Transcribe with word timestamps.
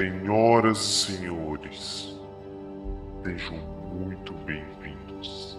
Senhoras 0.00 0.78
e 0.78 1.14
senhores, 1.18 2.18
sejam 3.22 3.58
muito 3.92 4.32
bem-vindos 4.46 5.58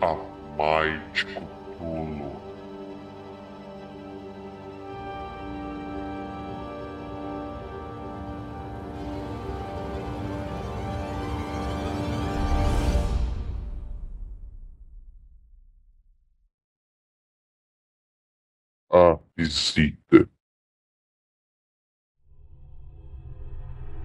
a 0.00 0.14
Might 0.56 1.26
Cthulhu. 1.26 2.49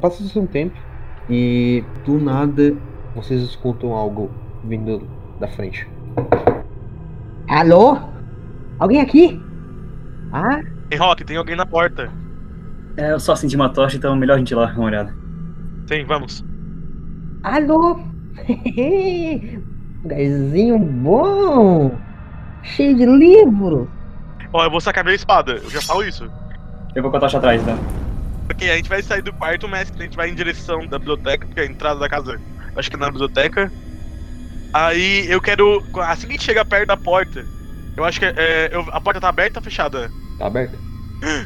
Passa-se 0.05 0.37
um 0.37 0.45
tempo 0.45 0.77
e 1.27 1.83
do 2.05 2.19
nada 2.19 2.75
vocês 3.15 3.41
escutam 3.41 3.91
algo 3.93 4.29
vindo 4.63 5.01
da 5.39 5.47
frente. 5.47 5.87
Alô? 7.49 7.97
Alguém 8.77 9.01
aqui? 9.01 9.41
Ah, 10.31 10.61
Tem 10.91 10.99
Rock, 10.99 11.23
tem 11.25 11.37
alguém 11.37 11.55
na 11.55 11.65
porta. 11.65 12.11
É, 12.95 13.13
eu 13.13 13.19
só 13.19 13.33
acendi 13.33 13.55
uma 13.55 13.67
tocha, 13.69 13.97
então 13.97 14.13
é 14.13 14.15
melhor 14.15 14.35
a 14.35 14.37
gente 14.37 14.51
ir 14.51 14.55
lá 14.55 14.67
dar 14.67 14.75
uma 14.77 14.85
olhada. 14.85 15.15
Sim, 15.87 16.05
vamos. 16.05 16.45
alô? 17.41 17.99
Lugarzinho 20.03 20.77
bom. 20.77 21.97
Cheio 22.61 22.95
de 22.95 23.07
livro. 23.07 23.89
Ó, 24.53 24.63
eu 24.63 24.69
vou 24.69 24.79
sacar 24.79 25.03
minha 25.03 25.15
espada, 25.15 25.53
eu 25.53 25.69
já 25.71 25.81
falo 25.81 26.03
isso. 26.03 26.29
Eu 26.93 27.01
vou 27.01 27.09
com 27.09 27.17
a 27.17 27.21
tocha 27.21 27.39
atrás, 27.39 27.63
tá? 27.65 27.75
Porque 28.55 28.71
a 28.71 28.77
gente 28.77 28.87
vai 28.87 29.03
sair 29.03 29.21
do 29.21 29.33
quarto, 29.33 29.67
mas 29.67 29.91
a 29.91 30.01
gente 30.01 30.15
vai 30.15 30.29
em 30.29 30.33
direção 30.33 30.87
da 30.87 30.97
biblioteca, 30.97 31.45
porque 31.45 31.59
é 31.59 31.63
a 31.63 31.67
entrada 31.67 31.99
da 31.99 32.07
casa, 32.07 32.39
acho 32.77 32.89
que 32.89 32.95
é 32.95 32.99
na 32.99 33.11
biblioteca. 33.11 33.69
Aí 34.73 35.29
eu 35.29 35.41
quero. 35.41 35.83
Assim 36.03 36.27
que 36.27 36.33
a 36.33 36.35
gente 36.37 36.45
chega 36.45 36.63
perto 36.63 36.87
da 36.87 36.95
porta, 36.95 37.45
eu 37.97 38.05
acho 38.05 38.17
que 38.17 38.25
é, 38.25 38.69
eu- 38.71 38.85
a 38.91 39.01
porta 39.01 39.19
tá 39.19 39.27
aberta 39.27 39.59
ou 39.59 39.63
fechada? 39.63 40.09
Tá 40.39 40.47
aberto? 40.47 40.77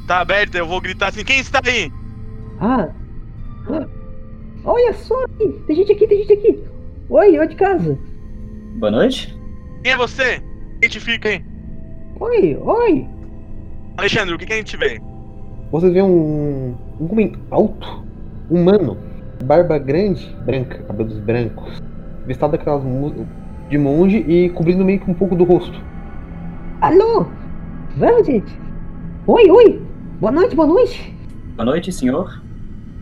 Tá 0.08 0.20
aberta, 0.20 0.58
eu 0.60 0.68
vou 0.68 0.80
gritar 0.80 1.08
assim: 1.08 1.24
quem 1.24 1.40
está 1.40 1.60
aí? 1.66 1.92
Ah. 2.60 2.90
ah, 3.70 3.88
Olha 4.64 4.94
só 4.94 5.24
aqui. 5.24 5.50
Tem 5.66 5.76
gente 5.76 5.92
aqui, 5.92 6.08
tem 6.08 6.18
gente 6.20 6.34
aqui. 6.34 6.64
Oi, 7.10 7.40
oi 7.40 7.48
de 7.48 7.56
casa. 7.56 7.98
Boa 8.78 8.92
noite. 8.92 9.36
Quem 9.84 9.94
é 9.94 9.98
você? 9.98 10.44
Identifica, 10.78 11.32
hein? 11.32 11.44
Oi, 12.20 12.56
oi. 12.62 13.08
Alexandre, 13.98 14.36
o 14.36 14.38
que, 14.38 14.46
que 14.46 14.54
a 14.54 14.58
gente 14.58 14.78
vê? 14.78 15.00
Vocês 15.72 15.94
veem 15.94 16.04
um, 16.04 16.76
um 17.00 17.12
homem 17.12 17.34
alto, 17.52 18.04
humano, 18.50 18.98
barba 19.44 19.78
grande, 19.78 20.36
branca, 20.46 20.80
cabelos 20.84 21.18
brancos, 21.20 21.80
vestado 22.26 22.52
daquelas 22.54 22.84
mu- 22.84 23.28
de 23.70 23.78
monge 23.78 24.18
e 24.28 24.50
cobrindo 24.50 24.84
meio 24.84 25.00
que 25.00 25.10
um 25.10 25.14
pouco 25.14 25.36
do 25.36 25.44
rosto. 25.44 25.80
Alô? 26.82 27.28
Vamos, 27.98 28.26
gente. 28.26 28.52
Oi, 29.28 29.52
oi. 29.52 29.82
Boa 30.20 30.32
noite, 30.32 30.56
boa 30.56 30.68
noite. 30.68 31.16
Boa 31.56 31.66
noite, 31.66 31.92
senhor. 31.92 32.42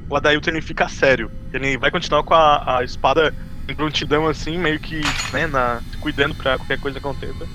O 0.10 0.16
Adailton 0.16 0.52
ele 0.52 0.62
fica 0.62 0.90
sério. 0.90 1.32
Ele 1.54 1.78
vai 1.78 1.90
continuar 1.90 2.24
com 2.24 2.34
a, 2.34 2.80
a 2.80 2.84
espada 2.84 3.34
em 3.70 3.76
prontidão 3.76 4.28
assim, 4.28 4.58
meio 4.58 4.80
que, 4.80 5.00
né, 5.32 5.48
na, 5.48 5.80
cuidando 6.02 6.36
pra 6.36 6.58
qualquer 6.58 6.80
coisa 6.80 7.00
que 7.00 7.06
aconteça. 7.06 7.46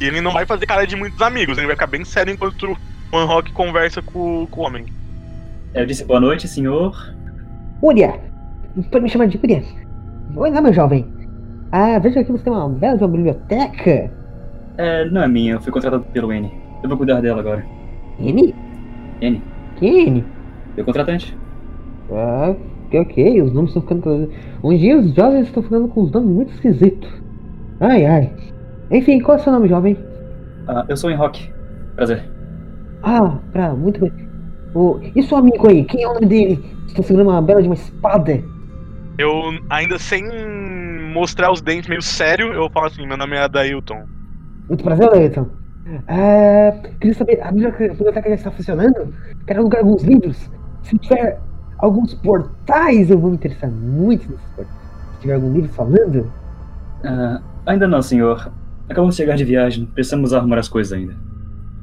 E 0.00 0.04
ele 0.04 0.20
não 0.20 0.32
vai 0.32 0.46
fazer 0.46 0.66
cara 0.66 0.86
de 0.86 0.96
muitos 0.96 1.20
amigos, 1.20 1.58
ele 1.58 1.66
vai 1.66 1.76
ficar 1.76 1.86
bem 1.86 2.04
sério 2.04 2.32
enquanto 2.32 2.76
o 3.12 3.16
Anrock 3.16 3.52
conversa 3.52 4.00
com, 4.02 4.46
com 4.50 4.60
o 4.60 4.64
homem. 4.64 4.84
Eu 5.74 5.86
disse 5.86 6.04
boa 6.04 6.20
noite, 6.20 6.46
senhor. 6.48 7.14
Uria. 7.82 8.14
Pode 8.90 9.02
me 9.04 9.08
chamar 9.10 9.26
de 9.26 9.38
Uria. 9.38 9.62
Oi 10.36 10.50
lá, 10.50 10.60
meu 10.60 10.72
jovem. 10.72 11.06
Ah, 11.72 11.98
vejo 11.98 12.14
que 12.14 12.20
aqui 12.20 12.32
você 12.32 12.44
tem 12.44 12.52
uma 12.52 12.68
bela 12.68 12.96
de 12.96 13.04
uma 13.04 13.10
biblioteca. 13.10 14.10
É, 14.76 15.04
não 15.10 15.22
é 15.22 15.28
minha, 15.28 15.54
eu 15.54 15.60
fui 15.60 15.72
contratado 15.72 16.04
pelo 16.12 16.32
N. 16.32 16.50
Eu 16.82 16.88
vou 16.88 16.98
cuidar 16.98 17.20
dela 17.20 17.40
agora. 17.40 17.64
N? 18.18 18.54
N, 19.20 19.42
Quem 19.76 19.98
é 19.98 20.02
N? 20.08 20.24
meu 20.76 20.84
contratante. 20.84 21.36
Ah, 22.12 22.54
ok, 22.86 23.00
ok, 23.00 23.42
os 23.42 23.52
nomes 23.52 23.70
estão 23.70 23.82
ficando. 23.82 24.30
Um 24.64 24.76
dia 24.76 24.98
os 24.98 25.14
jovens 25.14 25.46
estão 25.46 25.62
ficando 25.62 25.88
com 25.88 26.02
os 26.02 26.10
nomes 26.10 26.30
muito 26.30 26.52
esquisitos. 26.54 27.10
Ai, 27.80 28.04
ai. 28.06 28.32
Enfim, 28.90 29.20
qual 29.20 29.36
é 29.36 29.40
o 29.40 29.44
seu 29.44 29.52
nome, 29.52 29.68
jovem? 29.68 29.96
Ah, 30.66 30.84
eu 30.88 30.96
sou 30.96 31.10
o 31.10 31.16
Rock. 31.16 31.50
Prazer. 31.96 32.22
Ah, 33.02 33.38
pra, 33.52 33.74
muito 33.74 34.00
bem. 34.00 34.12
O, 34.74 35.00
e 35.14 35.22
seu 35.22 35.38
amigo 35.38 35.68
aí, 35.68 35.84
quem 35.84 36.02
é 36.02 36.08
o 36.08 36.14
nome 36.14 36.26
dele? 36.26 36.64
Está 36.86 37.02
segurando 37.02 37.30
uma 37.30 37.42
bela 37.42 37.60
de 37.62 37.68
uma 37.68 37.74
espada. 37.74 38.42
Eu, 39.18 39.30
ainda 39.68 39.98
sem 39.98 40.22
mostrar 41.12 41.50
os 41.52 41.60
dentes 41.60 41.88
meio 41.88 42.02
sério, 42.02 42.52
eu 42.52 42.70
falo 42.70 42.86
assim, 42.86 43.06
meu 43.06 43.16
nome 43.16 43.36
é 43.36 43.40
Adailton. 43.42 44.02
Muito 44.68 44.84
prazer, 44.84 45.10
Leighton. 45.10 45.46
Ah, 46.06 46.72
queria 47.00 47.14
saber, 47.14 47.40
a 47.42 47.50
bibli- 47.50 47.66
a 47.66 47.92
biblioteca 47.94 48.28
já 48.28 48.34
está 48.36 48.50
funcionando? 48.50 49.12
Quero 49.46 49.60
alugar 49.60 49.80
alguns 49.80 50.02
livros. 50.04 50.50
Se 50.82 50.96
tiver 50.98 51.38
alguns 51.78 52.14
portais, 52.14 53.10
eu 53.10 53.18
vou 53.18 53.30
me 53.30 53.36
interessar 53.36 53.70
muito 53.70 54.30
nesses 54.30 54.46
portais. 54.54 54.76
Se 55.14 55.20
tiver 55.22 55.34
algum 55.34 55.52
livro 55.52 55.68
falando. 55.70 56.32
Ah, 57.04 57.40
ainda 57.66 57.88
não, 57.88 58.00
senhor. 58.02 58.52
Acabamos 58.88 59.16
de 59.16 59.22
chegar 59.22 59.36
de 59.36 59.44
viagem, 59.44 59.86
precisamos 59.86 60.32
arrumar 60.32 60.58
as 60.58 60.68
coisas 60.68 60.92
ainda. 60.92 61.14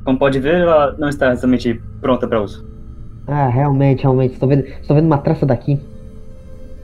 Como 0.08 0.18
pode 0.18 0.40
ver, 0.40 0.62
ela 0.62 0.96
não 0.98 1.10
está 1.10 1.34
exatamente 1.34 1.82
pronta 2.00 2.26
para 2.26 2.42
uso. 2.42 2.66
Ah, 3.28 3.50
realmente, 3.50 4.04
realmente. 4.04 4.36
Estou 4.36 4.48
vendo, 4.48 4.66
estou 4.66 4.96
vendo 4.96 5.06
uma 5.06 5.18
traça 5.18 5.46
daqui. 5.46 5.78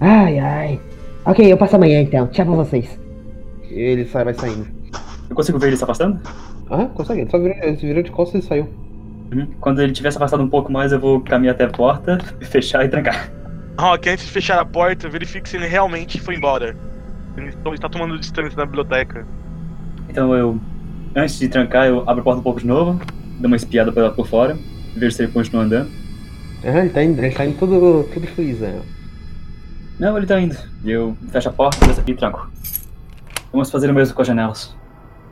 Ai, 0.01 0.39
ai. 0.39 0.81
Ok, 1.25 1.49
eu 1.49 1.55
passo 1.55 1.77
amanhã 1.77 2.01
então. 2.01 2.27
Tchau 2.27 2.45
pra 2.45 2.55
vocês. 2.55 2.99
Ele 3.69 4.03
sai, 4.03 4.25
vai 4.25 4.33
saindo. 4.33 4.67
Eu 5.29 5.35
consigo 5.37 5.57
ver 5.57 5.67
ele 5.67 5.77
se 5.77 5.85
afastando? 5.85 6.19
Ah, 6.69 6.87
consegue. 6.93 7.21
Ele 7.21 7.29
só 7.29 7.39
virou, 7.39 7.55
ele 7.61 7.77
se 7.77 7.85
virou 7.85 8.03
de 8.03 8.11
costas 8.11 8.43
e 8.43 8.45
saiu. 8.45 8.67
Uhum. 9.33 9.47
Quando 9.61 9.81
ele 9.81 9.93
tiver 9.93 10.11
se 10.11 10.17
afastado 10.17 10.43
um 10.43 10.49
pouco 10.49 10.69
mais, 10.69 10.91
eu 10.91 10.99
vou 10.99 11.21
caminhar 11.21 11.55
até 11.55 11.63
a 11.63 11.69
porta, 11.69 12.17
fechar 12.43 12.83
e 12.83 12.89
trancar. 12.89 13.31
Rock, 13.79 14.09
antes 14.09 14.25
de 14.25 14.31
fechar 14.33 14.59
a 14.59 14.65
porta, 14.65 15.07
verifique 15.07 15.47
se 15.47 15.55
ele 15.55 15.67
realmente 15.67 16.19
foi 16.19 16.35
embora. 16.35 16.75
Ele 17.37 17.55
está 17.73 17.87
tomando 17.87 18.19
distância 18.19 18.57
da 18.57 18.65
biblioteca. 18.65 19.25
Então 20.09 20.35
eu, 20.35 20.59
antes 21.15 21.39
de 21.39 21.47
trancar, 21.47 21.87
eu 21.87 22.01
abro 22.01 22.21
a 22.21 22.23
porta 22.23 22.39
um 22.39 22.43
pouco 22.43 22.59
de 22.59 22.67
novo, 22.67 22.99
dou 23.39 23.47
uma 23.47 23.55
espiada 23.55 23.91
por, 23.91 24.11
por 24.13 24.27
fora, 24.27 24.57
vejo 24.95 25.15
se 25.15 25.23
ele 25.23 25.31
continua 25.31 25.63
andando. 25.63 25.89
Ah, 26.63 26.79
ele 26.79 26.89
tá 26.89 27.03
indo, 27.03 27.19
ele 27.19 27.33
tá 27.33 27.45
indo 27.45 27.57
todo, 27.57 28.09
todo 28.13 28.27
felizão. 28.27 28.81
Não, 29.99 30.17
ele 30.17 30.25
tá 30.25 30.39
indo. 30.39 30.57
E 30.83 30.91
eu 30.91 31.15
fecho 31.29 31.49
a 31.49 31.53
porta 31.53 31.85
desço 31.85 32.01
aqui 32.01 32.11
e 32.11 32.15
tranco. 32.15 32.49
Vamos 33.51 33.69
fazer 33.69 33.89
o 33.89 33.93
mesmo 33.93 34.15
com 34.15 34.21
as 34.21 34.27
janelas. 34.27 34.75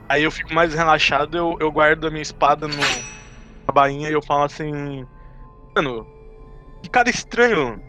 Aí 0.08 0.22
eu 0.22 0.30
fico 0.30 0.52
mais 0.52 0.74
relaxado, 0.74 1.36
eu, 1.36 1.56
eu 1.58 1.72
guardo 1.72 2.06
a 2.06 2.10
minha 2.10 2.22
espada 2.22 2.68
no, 2.68 2.76
na 2.76 3.72
bainha 3.72 4.08
e 4.08 4.12
eu 4.12 4.22
falo 4.22 4.44
assim. 4.44 5.06
Mano, 5.74 6.06
que 6.82 6.90
cara 6.90 7.08
estranho. 7.08 7.80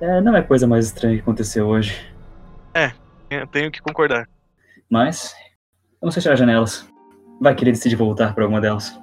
É, 0.00 0.20
não 0.20 0.34
é 0.34 0.42
coisa 0.42 0.66
mais 0.66 0.86
estranha 0.86 1.16
que 1.16 1.22
aconteceu 1.22 1.66
hoje. 1.66 2.16
Eu 3.30 3.46
tenho 3.46 3.70
que 3.70 3.80
concordar. 3.80 4.28
Mas, 4.88 5.34
vamos 6.00 6.14
fechar 6.14 6.32
as 6.32 6.38
janelas. 6.38 6.86
Vai 7.40 7.54
que 7.54 7.64
ele 7.64 7.72
decide 7.72 7.96
voltar 7.96 8.34
para 8.34 8.44
alguma 8.44 8.60
delas. 8.60 9.00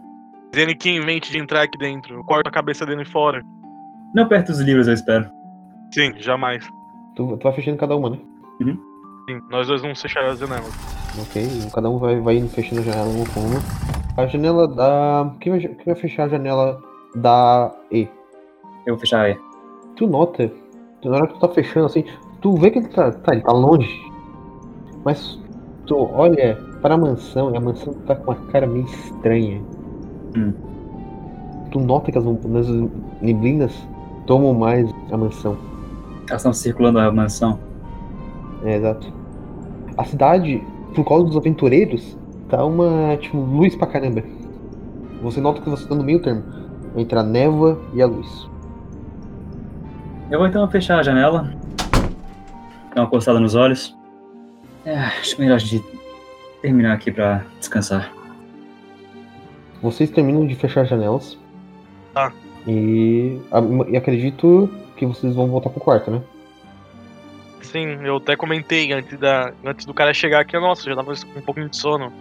Dizendo 0.51 0.75
que 0.75 0.89
em 0.89 1.03
mente 1.03 1.31
de 1.31 1.39
entrar 1.39 1.63
aqui 1.63 1.77
dentro, 1.77 2.15
eu 2.15 2.23
corto 2.23 2.47
a 2.47 2.51
cabeça 2.51 2.85
dele 2.85 3.05
fora. 3.05 3.43
Não 4.13 4.27
perto 4.27 4.47
dos 4.51 4.61
livros, 4.61 4.87
eu 4.87 4.93
espero. 4.93 5.29
Sim, 5.93 6.13
jamais. 6.17 6.65
Tu, 7.15 7.37
tu 7.37 7.43
vai 7.43 7.53
fechando 7.53 7.77
cada 7.77 7.95
uma, 7.95 8.11
né? 8.11 8.19
Sim, 8.61 9.41
nós 9.49 9.67
dois 9.67 9.81
vamos 9.81 10.01
fechar 10.01 10.25
as 10.25 10.39
janelas. 10.39 10.71
Ok, 11.19 11.47
cada 11.73 11.89
um 11.89 11.97
vai, 11.97 12.19
vai 12.19 12.37
indo 12.37 12.49
fechando 12.49 12.81
a 12.81 12.83
janela 12.83 13.09
uma 13.09 13.25
com 13.29 13.39
uma. 13.39 13.59
A 14.17 14.27
janela 14.27 14.67
da. 14.67 15.33
Quem 15.39 15.51
vai, 15.51 15.59
quem 15.59 15.85
vai 15.85 15.95
fechar 15.95 16.25
a 16.25 16.29
janela 16.29 16.81
da 17.15 17.71
E? 17.91 18.07
Eu 18.85 18.95
vou 18.95 18.99
fechar 18.99 19.21
aí. 19.21 19.37
Tu 19.95 20.07
nota, 20.07 20.51
na 21.03 21.17
hora 21.17 21.27
que 21.27 21.33
tu 21.33 21.39
tá 21.39 21.49
fechando 21.49 21.85
assim, 21.85 22.03
tu 22.41 22.55
vê 22.55 22.71
que 22.71 22.79
ele 22.79 22.87
tá, 22.89 23.11
tá, 23.11 23.33
ele 23.33 23.41
tá 23.41 23.51
longe. 23.51 24.01
Mas 25.05 25.39
tu 25.85 25.95
olha 26.13 26.57
para 26.83 26.95
a 26.95 26.97
mansão 26.97 27.51
e 27.53 27.57
a 27.57 27.61
mansão 27.61 27.93
tá 28.05 28.13
com 28.13 28.29
uma 28.29 28.35
cara 28.51 28.67
meio 28.67 28.85
estranha. 28.85 29.61
Hum. 30.37 30.53
Tu 31.71 31.79
nota 31.79 32.11
que 32.11 32.17
as, 32.17 32.25
as 32.27 32.67
neblinas 33.21 33.87
tomam 34.27 34.53
mais 34.53 34.93
a 35.09 35.15
mansão. 35.15 35.57
Elas 36.27 36.41
estão 36.41 36.53
circulando 36.53 36.99
a 36.99 37.09
mansão. 37.09 37.57
É, 38.65 38.75
exato. 38.75 39.11
A 39.97 40.03
cidade, 40.03 40.61
por 40.93 41.05
causa 41.05 41.25
dos 41.25 41.37
aventureiros, 41.37 42.17
tá 42.49 42.63
uma, 42.65 43.15
tipo, 43.15 43.37
luz 43.37 43.75
pra 43.75 43.87
caramba. 43.87 44.21
Você 45.21 45.39
nota 45.39 45.61
que 45.61 45.69
você 45.69 45.87
tá 45.87 45.95
no 45.95 46.03
meio 46.03 46.21
termo 46.21 46.43
entre 46.97 47.17
a 47.17 47.23
névoa 47.23 47.79
e 47.93 48.01
a 48.01 48.05
luz. 48.05 48.49
Eu 50.29 50.37
vou 50.37 50.47
então 50.47 50.67
fechar 50.69 50.99
a 50.99 51.03
janela. 51.03 51.49
Dar 52.93 53.03
uma 53.03 53.09
coçada 53.09 53.39
nos 53.39 53.55
olhos. 53.55 53.97
É, 54.85 54.97
acho 54.97 55.39
melhor 55.39 55.55
a 55.55 55.59
gente 55.59 56.02
terminar 56.63 56.93
aqui 56.93 57.11
pra 57.11 57.43
descansar. 57.59 58.11
Vocês 59.81 60.09
terminam 60.09 60.47
de 60.47 60.55
fechar 60.55 60.81
as 60.81 60.89
janelas. 60.89 61.37
Tá. 62.13 62.31
E, 62.65 63.37
a- 63.51 63.89
e 63.89 63.97
acredito 63.97 64.69
que 64.95 65.05
vocês 65.05 65.35
vão 65.35 65.47
voltar 65.47 65.69
pro 65.69 65.81
quarto, 65.81 66.09
né? 66.09 66.21
Sim, 67.61 67.97
eu 68.05 68.17
até 68.17 68.35
comentei 68.37 68.93
antes, 68.93 69.19
da, 69.19 69.51
antes 69.65 69.85
do 69.85 69.93
cara 69.93 70.13
chegar 70.13 70.39
aqui, 70.39 70.57
nossa, 70.57 70.83
já 70.83 70.95
tava 70.95 71.13
com 71.13 71.39
um 71.39 71.41
pouquinho 71.41 71.69
de 71.69 71.75
sono. 71.77 72.13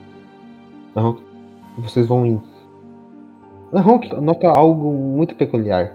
Aham. 0.97 1.17
Vocês 1.79 2.06
vão 2.06 2.27
indo. 2.27 2.43
Aham, 3.73 4.00
nota 4.21 4.49
algo 4.49 4.93
muito 4.93 5.35
peculiar. 5.37 5.93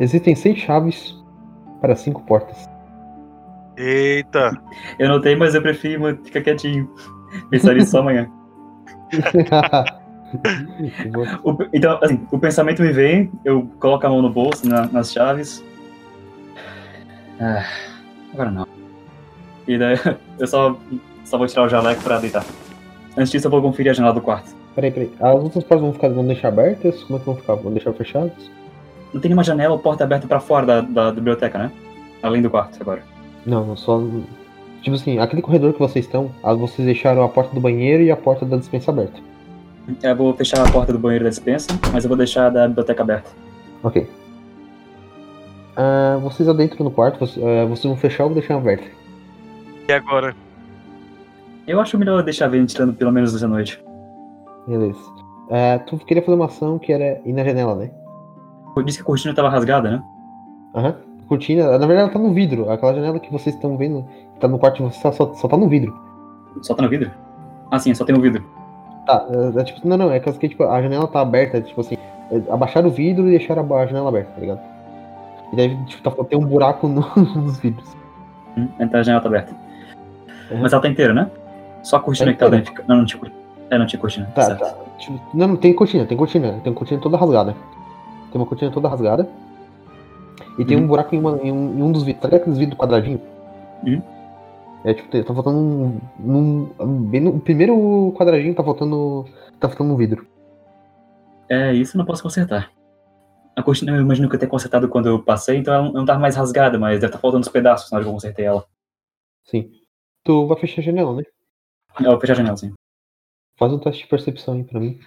Existem 0.00 0.34
seis 0.34 0.58
chaves 0.58 1.16
para 1.80 1.94
cinco 1.94 2.22
portas. 2.22 2.68
Eita! 3.76 4.50
Eu 4.98 5.08
notei, 5.08 5.36
mas 5.36 5.54
eu 5.54 5.62
prefiro 5.62 6.18
ficar 6.24 6.42
quietinho. 6.42 6.90
Pensar 7.50 7.74
nisso 7.74 7.90
só 7.92 8.00
amanhã. 8.00 8.28
O- 11.44 11.56
então, 11.72 11.98
assim, 12.02 12.26
o 12.32 12.38
pensamento 12.38 12.82
me 12.82 12.92
vem, 12.92 13.30
eu 13.44 13.70
coloco 13.78 14.04
a 14.06 14.10
mão 14.10 14.20
no 14.20 14.28
bolso, 14.28 14.68
na- 14.68 14.86
nas 14.86 15.12
chaves. 15.12 15.64
Ah, 17.40 17.64
agora 18.34 18.50
não. 18.50 18.66
E 19.68 19.78
daí 19.78 19.96
eu 20.38 20.46
só, 20.46 20.76
só 21.24 21.38
vou 21.38 21.46
tirar 21.46 21.62
o 21.64 21.68
jaleco 21.68 22.02
pra 22.02 22.18
deitar. 22.18 22.44
Antes 23.16 23.30
disso, 23.30 23.46
eu 23.46 23.50
vou 23.50 23.62
conferir 23.62 23.92
a 23.92 23.94
janela 23.94 24.12
do 24.14 24.20
quarto. 24.20 24.54
peraí, 24.74 24.90
peraí. 24.90 25.12
As 25.20 25.34
outras 25.42 25.64
portas 25.64 25.80
vão 25.80 25.92
ficar, 25.92 26.08
vão 26.08 26.26
deixar 26.26 26.48
abertas? 26.48 27.02
Como 27.04 27.16
é 27.16 27.20
que 27.20 27.26
vão 27.26 27.36
ficar? 27.36 27.54
Vão 27.54 27.72
deixar 27.72 27.92
fechadas? 27.92 28.50
Não 29.14 29.20
tem 29.20 29.28
nenhuma 29.30 29.44
janela 29.44 29.74
ou 29.74 29.78
porta 29.78 30.04
aberta 30.04 30.26
pra 30.26 30.40
fora 30.40 30.66
da, 30.66 30.80
da 30.80 31.12
biblioteca, 31.12 31.56
né? 31.58 31.72
Além 32.22 32.42
do 32.42 32.50
quarto, 32.50 32.76
agora. 32.80 33.02
Não, 33.46 33.76
só. 33.76 34.02
Tipo 34.86 34.94
assim, 34.94 35.18
aquele 35.18 35.42
corredor 35.42 35.72
que 35.72 35.80
vocês 35.80 36.04
estão, 36.04 36.30
vocês 36.58 36.86
deixaram 36.86 37.24
a 37.24 37.28
porta 37.28 37.52
do 37.52 37.60
banheiro 37.60 38.04
e 38.04 38.10
a 38.12 38.16
porta 38.16 38.46
da 38.46 38.56
dispensa 38.56 38.92
aberta. 38.92 39.20
Eu 40.00 40.14
vou 40.14 40.32
fechar 40.32 40.64
a 40.64 40.70
porta 40.70 40.92
do 40.92 40.98
banheiro 41.00 41.24
da 41.24 41.30
dispensa, 41.30 41.66
mas 41.92 42.04
eu 42.04 42.08
vou 42.08 42.16
deixar 42.16 42.46
a 42.46 42.50
da 42.50 42.68
biblioteca 42.68 43.02
aberta. 43.02 43.28
Ok. 43.82 44.08
Ah, 45.74 46.20
vocês 46.22 46.48
adentram 46.48 46.84
no 46.84 46.92
quarto, 46.92 47.18
vocês, 47.18 47.44
ah, 47.44 47.64
vocês 47.64 47.86
vão 47.86 47.96
fechar 47.96 48.26
ou 48.26 48.30
deixar 48.30 48.54
aberto? 48.54 48.88
E 49.88 49.92
agora? 49.92 50.36
Eu 51.66 51.80
acho 51.80 51.98
melhor 51.98 52.22
deixar 52.22 52.46
ventilando 52.46 52.94
pelo 52.94 53.10
menos 53.10 53.34
essa 53.34 53.48
noite. 53.48 53.82
Beleza. 54.68 55.00
Ah, 55.50 55.80
tu 55.80 55.98
queria 55.98 56.22
fazer 56.22 56.36
uma 56.36 56.46
ação 56.46 56.78
que 56.78 56.92
era 56.92 57.20
ir 57.24 57.32
na 57.32 57.42
janela, 57.42 57.74
né? 57.74 57.90
Eu 58.76 58.84
disse 58.84 58.98
que 58.98 59.02
a 59.02 59.06
cortina 59.06 59.34
tava 59.34 59.48
rasgada, 59.48 59.90
né? 59.90 60.02
Aham. 60.76 60.94
Cortina, 61.26 61.64
na 61.76 61.86
verdade 61.88 62.02
ela 62.02 62.08
tá 62.08 62.18
no 62.20 62.32
vidro. 62.32 62.70
Aquela 62.70 62.94
janela 62.94 63.18
que 63.18 63.32
vocês 63.32 63.52
estão 63.52 63.76
vendo, 63.76 64.06
tá 64.40 64.48
no 64.48 64.58
quarto 64.58 64.76
de 64.76 64.82
vocês, 64.82 65.16
só, 65.16 65.32
só, 65.34 65.48
tá 65.48 65.56
no 65.56 65.68
vidro. 65.68 65.96
Só 66.62 66.74
tá 66.74 66.82
no 66.82 66.88
vidro? 66.88 67.10
Ah, 67.70 67.78
sim, 67.78 67.94
só 67.94 68.04
tem 68.04 68.14
um 68.16 68.20
vidro. 68.20 68.44
Tá, 69.06 69.24
é, 69.56 69.60
é 69.60 69.64
tipo, 69.64 69.86
não, 69.86 69.96
não, 69.96 70.10
é 70.10 70.18
que 70.20 70.48
tipo, 70.48 70.64
a 70.64 70.82
janela 70.82 71.06
tá 71.06 71.20
aberta, 71.20 71.60
tipo 71.60 71.80
assim, 71.80 71.96
é, 72.30 72.42
abaixaram 72.50 72.88
o 72.88 72.92
vidro 72.92 73.26
e 73.28 73.30
deixaram 73.38 73.66
a, 73.74 73.80
a 73.82 73.86
janela 73.86 74.08
aberta, 74.08 74.32
tá 74.32 74.40
ligado? 74.40 74.60
E 75.52 75.56
daí, 75.56 75.76
tipo, 75.84 76.02
tá, 76.10 76.24
tem 76.24 76.38
um 76.38 76.44
buraco 76.46 76.88
no- 76.88 77.06
nos 77.16 77.58
vidros. 77.58 77.96
Hum, 78.56 78.68
então 78.80 79.00
a 79.00 79.02
janela 79.02 79.22
tá 79.22 79.28
aberta. 79.28 79.54
Uhum. 80.50 80.58
Mas 80.60 80.72
ela 80.72 80.82
tá 80.82 80.88
inteira, 80.88 81.12
né? 81.12 81.30
Só 81.82 81.96
a 81.96 82.00
cortina 82.00 82.30
Tá 82.30 82.32
que 82.32 82.38
tá 82.38 82.48
dentro. 82.48 82.84
Não, 82.88 82.96
não 82.96 83.04
tinha 83.04 83.18
cortina. 83.20 83.40
É, 83.70 83.78
não 83.78 83.86
tinha 83.86 84.00
cortina. 84.00 84.26
Tá, 84.34 84.42
certo. 84.42 84.60
tá. 84.60 84.74
Tipo, 84.98 85.20
não, 85.34 85.48
não, 85.48 85.56
tem 85.56 85.72
cortina, 85.74 86.04
tem 86.04 86.16
cortina. 86.16 86.60
Tem 86.64 86.72
cortina 86.72 87.00
toda 87.00 87.16
rasgada. 87.16 87.54
Tem 88.32 88.40
uma 88.40 88.46
cortina 88.46 88.70
toda 88.70 88.88
rasgada. 88.88 89.28
E 90.58 90.64
tem 90.64 90.76
um 90.76 90.80
Uhum. 90.80 90.86
buraco 90.86 91.14
em, 91.14 91.18
uma- 91.18 91.38
em 91.42 91.52
um, 91.52 91.78
em 91.78 91.82
um 91.82 91.92
dos 91.92 92.02
vidros. 92.02 92.22
Tá 92.22 92.28
ligado 92.28 92.40
aqueles 92.42 92.58
vidros 92.58 92.78
quadradinhos? 92.78 93.20
Uhum. 93.84 94.02
É 94.86 94.94
tipo, 94.94 95.10
tá 95.10 95.34
faltando 95.34 95.58
um. 95.58 96.00
Num, 96.16 97.10
bem 97.10 97.20
no 97.20 97.40
primeiro 97.40 98.14
quadradinho 98.16 98.54
tá 98.54 98.62
faltando. 98.62 99.24
Tá 99.58 99.68
faltando 99.68 99.92
um 99.92 99.96
vidro. 99.96 100.24
É, 101.50 101.74
isso 101.74 101.96
eu 101.96 101.98
não 101.98 102.06
posso 102.06 102.22
consertar. 102.22 102.70
A 103.56 103.62
cortina 103.64 103.90
eu 103.90 104.00
imagino 104.00 104.28
que 104.28 104.36
eu 104.36 104.38
tenha 104.38 104.48
consertado 104.48 104.88
quando 104.88 105.08
eu 105.08 105.20
passei, 105.20 105.56
então 105.56 105.74
ela 105.74 105.90
não 105.90 106.04
tava 106.04 106.20
mais 106.20 106.36
rasgada, 106.36 106.78
mas 106.78 107.00
deve 107.00 107.06
estar 107.06 107.18
faltando 107.18 107.42
os 107.42 107.48
pedaços 107.48 107.90
na 107.90 107.96
hora 107.96 108.04
que 108.04 108.08
eu 108.08 108.12
consertei 108.12 108.44
ela. 108.44 108.64
Sim. 109.44 109.72
Tu 110.22 110.46
vai 110.46 110.56
fechar 110.56 110.82
a 110.82 110.84
janela, 110.84 111.16
né? 111.16 111.22
Eu 111.98 112.12
vou 112.12 112.20
fechar 112.20 112.34
a 112.34 112.36
janela, 112.36 112.56
sim. 112.56 112.72
Faz 113.58 113.72
um 113.72 113.80
teste 113.80 114.04
de 114.04 114.08
percepção 114.08 114.54
aí 114.54 114.62
pra 114.62 114.78
mim. 114.78 115.00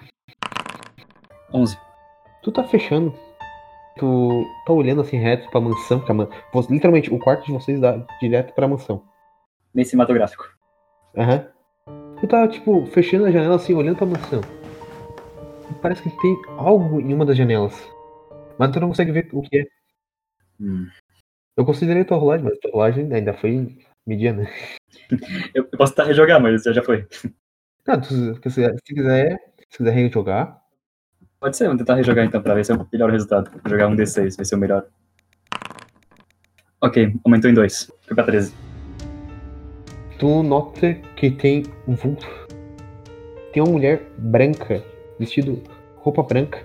11. 1.53 1.77
Tu 2.43 2.51
tá 2.51 2.65
fechando. 2.65 3.13
Tu 3.97 4.45
tá 4.65 4.73
olhando 4.73 5.01
assim 5.01 5.17
reto 5.17 5.49
pra 5.51 5.61
mansão, 5.61 6.03
que 6.03 6.11
a 6.11 6.13
man... 6.13 6.27
literalmente 6.69 7.13
o 7.13 7.19
quarto 7.19 7.45
de 7.45 7.53
vocês 7.53 7.79
dá 7.79 8.05
direto 8.19 8.53
pra 8.53 8.67
mansão. 8.67 9.08
Bem 9.73 9.85
cinematográfico. 9.85 10.49
Aham. 11.17 11.47
Tu 12.19 12.27
tá, 12.27 12.47
tipo, 12.47 12.85
fechando 12.87 13.25
a 13.25 13.31
janela 13.31 13.55
assim, 13.55 13.73
olhando 13.73 13.97
pra 13.97 14.05
mansão. 14.05 14.41
E 15.69 15.73
Parece 15.75 16.03
que 16.03 16.09
tem 16.21 16.35
algo 16.57 16.99
em 16.99 17.13
uma 17.13 17.25
das 17.25 17.37
janelas. 17.37 17.73
Mas 18.57 18.71
tu 18.71 18.79
não 18.79 18.89
consegue 18.89 19.11
ver 19.11 19.29
o 19.31 19.41
que 19.41 19.59
é. 19.59 19.65
Hum. 20.59 20.87
Eu 21.55 21.65
considerei 21.65 22.03
tua 22.03 22.17
rolagem, 22.17 22.45
mas 22.45 22.57
tua 22.59 22.71
rolagem 22.71 23.13
ainda 23.13 23.33
foi 23.33 23.77
mediana. 24.05 24.47
Eu, 25.53 25.67
eu 25.71 25.77
posso 25.77 25.93
tentar 25.93 26.07
rejogar, 26.07 26.41
mas 26.41 26.63
já 26.63 26.71
já 26.71 26.83
foi. 26.83 27.07
Não, 27.87 28.01
tu, 28.01 28.07
se 28.07 28.39
quiser, 28.39 28.75
se 28.75 28.93
quiser, 28.93 29.37
se 29.71 29.77
quiser 29.77 29.91
rejogar, 29.91 30.59
Pode 31.39 31.55
ser, 31.55 31.67
vamos 31.67 31.79
tentar 31.79 31.95
rejogar 31.95 32.25
então 32.25 32.41
pra 32.41 32.53
ver 32.53 32.65
se 32.65 32.73
eu 32.73 32.87
melhor 32.91 33.09
o 33.09 33.13
resultado. 33.13 33.49
Vou 33.49 33.69
jogar 33.71 33.87
um 33.87 33.95
D6, 33.95 34.35
vai 34.35 34.45
ser 34.45 34.55
o 34.55 34.57
melhor. 34.57 34.85
Ok, 36.81 37.13
aumentou 37.23 37.49
em 37.49 37.53
2. 37.53 37.89
Foi 38.05 38.13
pra 38.13 38.25
13. 38.25 38.53
Tu 40.19 40.43
nota 40.43 40.93
que 41.15 41.31
tem 41.31 41.63
um 41.87 41.95
vulto. 41.95 42.27
Tem 43.51 43.63
uma 43.63 43.71
mulher 43.71 44.03
branca, 44.17 44.83
vestido 45.17 45.63
roupa 45.95 46.21
branca. 46.21 46.63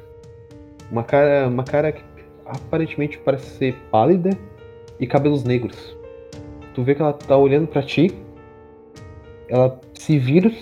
Uma 0.90 1.04
cara, 1.04 1.49
uma 1.49 1.64
cara 1.64 1.92
que 1.92 2.02
aparentemente 2.44 3.16
parece 3.18 3.46
ser 3.56 3.75
pálida 3.90 4.30
e 5.00 5.06
cabelos 5.06 5.44
negros. 5.44 5.96
Tu 6.75 6.82
vê 6.82 6.94
que 6.94 7.00
ela 7.00 7.12
tá 7.12 7.37
olhando 7.37 7.68
pra 7.68 7.82
ti. 7.82 8.12
Ela 9.49 9.80
se 9.94 10.18
vira 10.18 10.52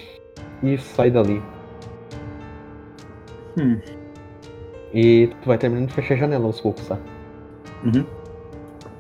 e 0.63 0.79
sai 0.79 1.11
dali. 1.11 1.43
Hum. 3.59 3.81
E 4.93 5.29
tu 5.41 5.49
vai 5.49 5.57
terminando 5.57 5.89
de 5.89 5.95
fechar 5.95 6.15
a 6.15 6.19
janela 6.19 6.45
aos 6.45 6.61
poucos, 6.61 6.87
tá? 6.87 6.99
Uhum. 7.85 8.05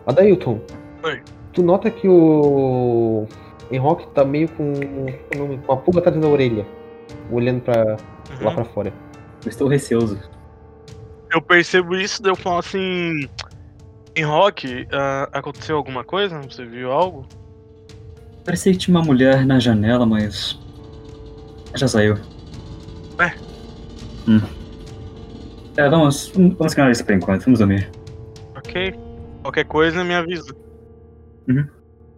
Adailton. 0.06 0.60
Oi. 1.04 1.22
Tu 1.52 1.62
nota 1.62 1.90
que 1.90 2.08
o 2.08 3.26
Enrock 3.72 4.06
tá 4.08 4.24
meio 4.24 4.48
com, 4.50 4.72
com 4.74 5.36
o 5.36 5.38
nome- 5.38 5.58
com 5.58 5.72
a 5.72 5.76
pulga 5.76 6.00
atrás 6.00 6.20
da 6.20 6.28
orelha, 6.28 6.66
olhando 7.30 7.60
pra, 7.62 7.96
lá 8.40 8.48
Uhum. 8.50 8.54
pra 8.54 8.64
fora. 8.64 8.92
Eu 9.44 9.48
estou 9.48 9.68
receoso. 9.68 10.18
Eu 11.32 11.40
percebo 11.40 11.94
isso, 11.96 12.22
daí 12.22 12.30
eu 12.32 12.36
falo 12.36 12.58
assim. 12.58 13.28
Em 14.14 14.24
rock, 14.24 14.86
ah, 14.92 15.28
aconteceu 15.32 15.76
alguma 15.76 16.04
coisa? 16.04 16.38
Você 16.42 16.64
viu 16.66 16.92
algo? 16.92 17.26
Parecia 18.44 18.72
que 18.72 18.78
tinha 18.78 18.96
uma 18.96 19.04
mulher 19.04 19.46
na 19.46 19.58
janela, 19.58 20.04
mas. 20.04 20.58
Já 21.74 21.88
saiu. 21.88 22.18
Ué? 23.18 23.34
Hum. 24.28 24.40
É, 25.76 25.88
vamos. 25.88 26.28
Vamos 26.34 26.72
ignorar 26.72 26.90
isso 26.92 27.04
por 27.06 27.14
enquanto, 27.14 27.44
vamos 27.44 27.58
dormir. 27.60 27.90
Ok. 28.54 28.94
Qualquer 29.42 29.64
coisa 29.64 30.04
me 30.04 30.14
avisa. 30.14 30.54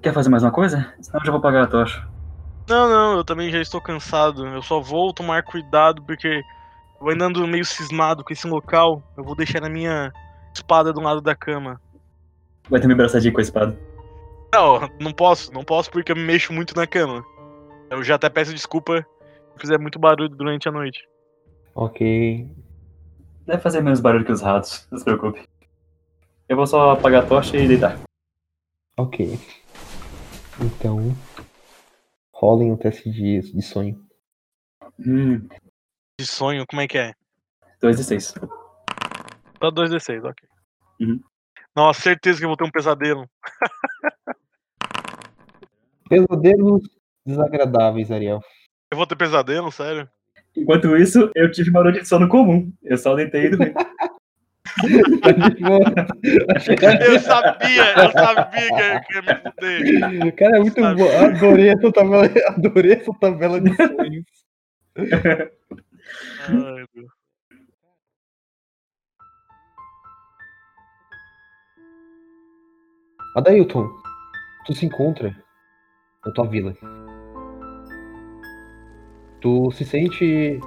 Quer 0.05 0.13
fazer 0.13 0.29
mais 0.29 0.43
uma 0.43 0.53
coisa? 0.53 0.93
Senão 1.01 1.19
eu 1.19 1.25
já 1.25 1.33
vou 1.33 1.41
pagar 1.41 1.63
a 1.63 1.67
tocha. 1.67 2.07
Não, 2.69 2.87
não, 2.91 3.17
eu 3.17 3.25
também 3.25 3.51
já 3.51 3.59
estou 3.59 3.81
cansado. 3.81 4.47
Eu 4.47 4.61
só 4.61 4.79
vou 4.79 5.15
tomar 5.15 5.43
cuidado 5.43 6.03
porque 6.03 6.43
eu 7.01 7.09
ainda 7.09 7.25
ando 7.25 7.47
meio 7.47 7.65
cismado 7.65 8.23
com 8.23 8.31
esse 8.31 8.47
local. 8.47 9.03
Eu 9.17 9.25
vou 9.25 9.35
deixar 9.35 9.65
a 9.65 9.69
minha 9.71 10.13
espada 10.55 10.93
do 10.93 11.01
lado 11.01 11.23
da 11.23 11.35
cama. 11.35 11.81
Vai 12.69 12.83
ter 12.83 12.87
me 12.87 12.93
abraçadinho 12.93 13.33
com 13.33 13.41
a 13.41 13.43
espada. 13.43 13.79
Não, 14.53 14.91
não 15.01 15.11
posso, 15.11 15.51
não 15.55 15.65
posso 15.65 15.91
porque 15.91 16.13
eu 16.13 16.17
me 16.17 16.25
mexo 16.25 16.53
muito 16.53 16.77
na 16.77 16.87
cama. 16.87 17.25
Eu 17.89 18.03
já 18.03 18.17
até 18.17 18.29
peço 18.29 18.53
desculpa 18.53 19.07
se 19.55 19.61
fizer 19.61 19.79
muito 19.79 19.99
barulho 19.99 20.29
durante 20.29 20.69
a 20.69 20.73
noite. 20.73 21.03
Ok. 21.75 22.47
Deve 23.47 23.63
fazer 23.63 23.81
menos 23.81 24.01
barulho 24.01 24.27
que 24.27 24.33
os 24.33 24.43
ratos, 24.43 24.87
não 24.91 24.99
se 24.99 25.05
preocupe. 25.05 25.43
Eu 26.47 26.57
vou 26.59 26.67
só 26.67 26.91
apagar 26.91 27.23
a 27.23 27.27
tocha 27.27 27.57
e 27.57 27.67
deitar. 27.67 27.99
Ok. 28.99 29.39
Então. 30.61 31.15
Rolem 32.33 32.73
um 32.73 32.77
teste 32.77 33.11
de, 33.11 33.41
de 33.41 33.63
sonho. 33.63 34.05
Hum, 34.99 35.49
De 36.19 36.27
sonho, 36.27 36.65
como 36.67 36.83
é 36.83 36.89
que 36.89 36.99
é? 36.99 37.15
2 37.81 37.99
e 38.01 38.05
6. 38.05 38.35
Só 39.59 39.71
2d6, 39.71 40.25
ok. 40.25 40.49
Uhum. 41.01 41.21
Nossa, 41.75 42.01
certeza 42.03 42.39
que 42.39 42.45
eu 42.45 42.49
vou 42.49 42.57
ter 42.57 42.65
um 42.65 42.71
pesadelo. 42.71 43.29
Pesadelos 46.09 46.83
desagradáveis, 47.27 48.11
Ariel. 48.11 48.41
Eu 48.91 48.99
vou 48.99 49.07
ter 49.07 49.17
pesadelo, 49.17 49.73
sério? 49.73 50.09
Enquanto 50.57 50.97
isso, 50.97 51.31
eu 51.35 51.51
tive 51.51 51.71
uma 51.71 51.83
noite 51.83 52.01
de 52.03 52.09
sono 52.09 52.29
comum. 52.29 52.73
Eu 52.83 52.97
só 52.99 53.15
deitei 53.15 53.47
e 53.47 53.51
dormi. 53.51 53.73
Eu 57.05 57.21
sabia, 57.21 57.95
eu 57.97 58.11
sabia 58.11 59.01
que 59.01 59.15
ia 59.15 59.23
me 59.23 59.35
fuder. 59.37 60.37
Cara, 60.37 60.57
é 60.57 60.61
muito 60.61 60.81
bom. 60.81 61.09
Adorei 61.25 61.69
essa 61.69 61.93
tabela, 61.93 62.25
adorei 62.49 62.93
essa 62.93 63.13
tabela 63.21 63.61
de 63.61 63.77
sonhos. 63.77 64.25
Ai. 66.49 66.85
Adailton, 73.37 73.91
tu 74.65 74.75
se 74.75 74.87
encontra 74.87 75.37
na 76.25 76.33
tua 76.33 76.47
vila. 76.47 76.73
Tu 79.41 79.73
se 79.73 79.85
sente 79.85 80.59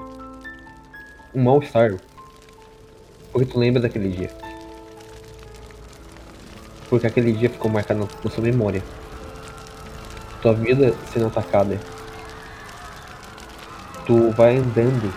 um 1.34 1.44
mal-estar. 1.44 1.92
Porque 3.38 3.54
tu 3.54 3.60
lembra 3.60 3.80
daquele 3.80 4.10
dia. 4.10 4.32
Porque 6.90 7.06
aquele 7.06 7.32
dia 7.34 7.52
ficou 7.52 7.70
marcado 7.70 8.10
na 8.24 8.32
sua 8.32 8.44
memória. 8.44 8.84
Tua 10.42 10.56
vida 10.56 10.96
sendo 11.14 11.28
atacada. 11.28 11.80
Tu 14.08 14.32
vai 14.32 14.58
andando. 14.58 15.14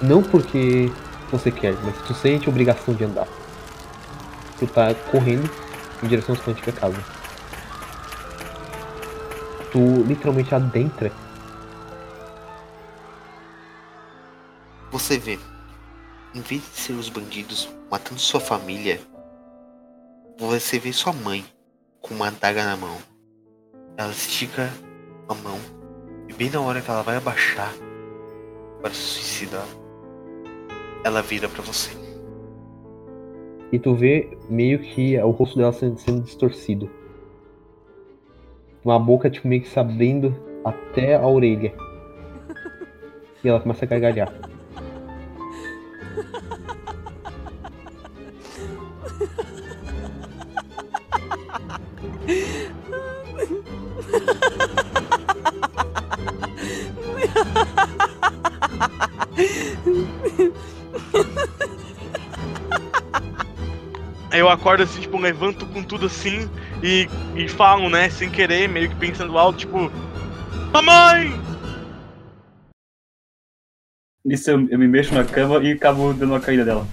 Não 0.00 0.22
porque 0.22 0.92
você 1.32 1.50
quer, 1.50 1.74
mas 1.82 2.00
tu 2.06 2.14
sente 2.14 2.48
obrigação 2.48 2.94
de 2.94 3.02
andar. 3.02 3.26
Tu 4.60 4.68
tá 4.68 4.94
correndo 5.10 5.50
em 6.04 6.06
direção 6.06 6.36
à 6.36 6.38
sua 6.38 6.52
antiga 6.52 6.70
casa. 6.70 7.04
Tu 9.72 10.04
literalmente 10.04 10.54
adentra 10.54 11.10
Você 14.92 15.18
vê, 15.18 15.36
em 16.34 16.40
vez 16.40 16.62
de 16.62 16.78
ser 16.78 16.92
os 16.92 17.08
bandidos 17.08 17.68
matando 17.90 18.20
sua 18.20 18.40
família, 18.40 19.00
você 20.38 20.78
vê 20.78 20.92
sua 20.92 21.12
mãe 21.12 21.44
com 22.00 22.14
uma 22.14 22.28
adaga 22.28 22.64
na 22.64 22.76
mão. 22.76 22.96
Ela 23.96 24.12
estica 24.12 24.70
a 25.28 25.34
mão 25.34 25.58
e 26.28 26.32
bem 26.32 26.48
na 26.50 26.60
hora 26.60 26.80
que 26.80 26.90
ela 26.90 27.02
vai 27.02 27.16
abaixar 27.16 27.72
para 28.80 28.90
se 28.90 29.00
suicidar, 29.00 29.66
ela 31.04 31.20
vira 31.22 31.48
pra 31.48 31.62
você. 31.62 31.90
e 33.72 33.78
tu 33.78 33.94
vê 33.94 34.36
meio 34.48 34.80
que 34.80 35.16
o 35.18 35.30
rosto 35.30 35.56
dela 35.56 35.72
sendo, 35.72 35.98
sendo 35.98 36.22
distorcido. 36.22 36.90
Uma 38.84 38.98
boca 38.98 39.30
tipo 39.30 39.46
meio 39.46 39.62
que 39.62 39.68
se 39.68 39.78
abrindo 39.78 40.34
até 40.64 41.16
a 41.16 41.26
orelha. 41.26 41.72
E 43.42 43.48
ela 43.48 43.58
começa 43.58 43.86
a 43.86 43.88
gargalhar. 43.88 44.49
Eu 64.40 64.48
acordo 64.48 64.82
assim, 64.82 65.00
tipo, 65.00 65.18
levanto 65.18 65.66
com 65.66 65.82
tudo 65.82 66.06
assim 66.06 66.48
e, 66.82 67.08
e 67.34 67.48
falo, 67.48 67.88
né, 67.88 68.08
sem 68.10 68.30
querer, 68.30 68.68
meio 68.68 68.88
que 68.88 68.96
pensando 68.96 69.36
alto, 69.38 69.58
tipo. 69.58 69.90
Mamãe! 70.72 71.32
Nisso 74.24 74.50
eu, 74.50 74.68
eu 74.68 74.78
me 74.78 74.86
mexo 74.86 75.14
na 75.14 75.24
cama 75.24 75.58
e 75.62 75.72
acabo 75.72 76.12
dando 76.12 76.32
uma 76.32 76.40
caída 76.40 76.64
dela. 76.64 76.86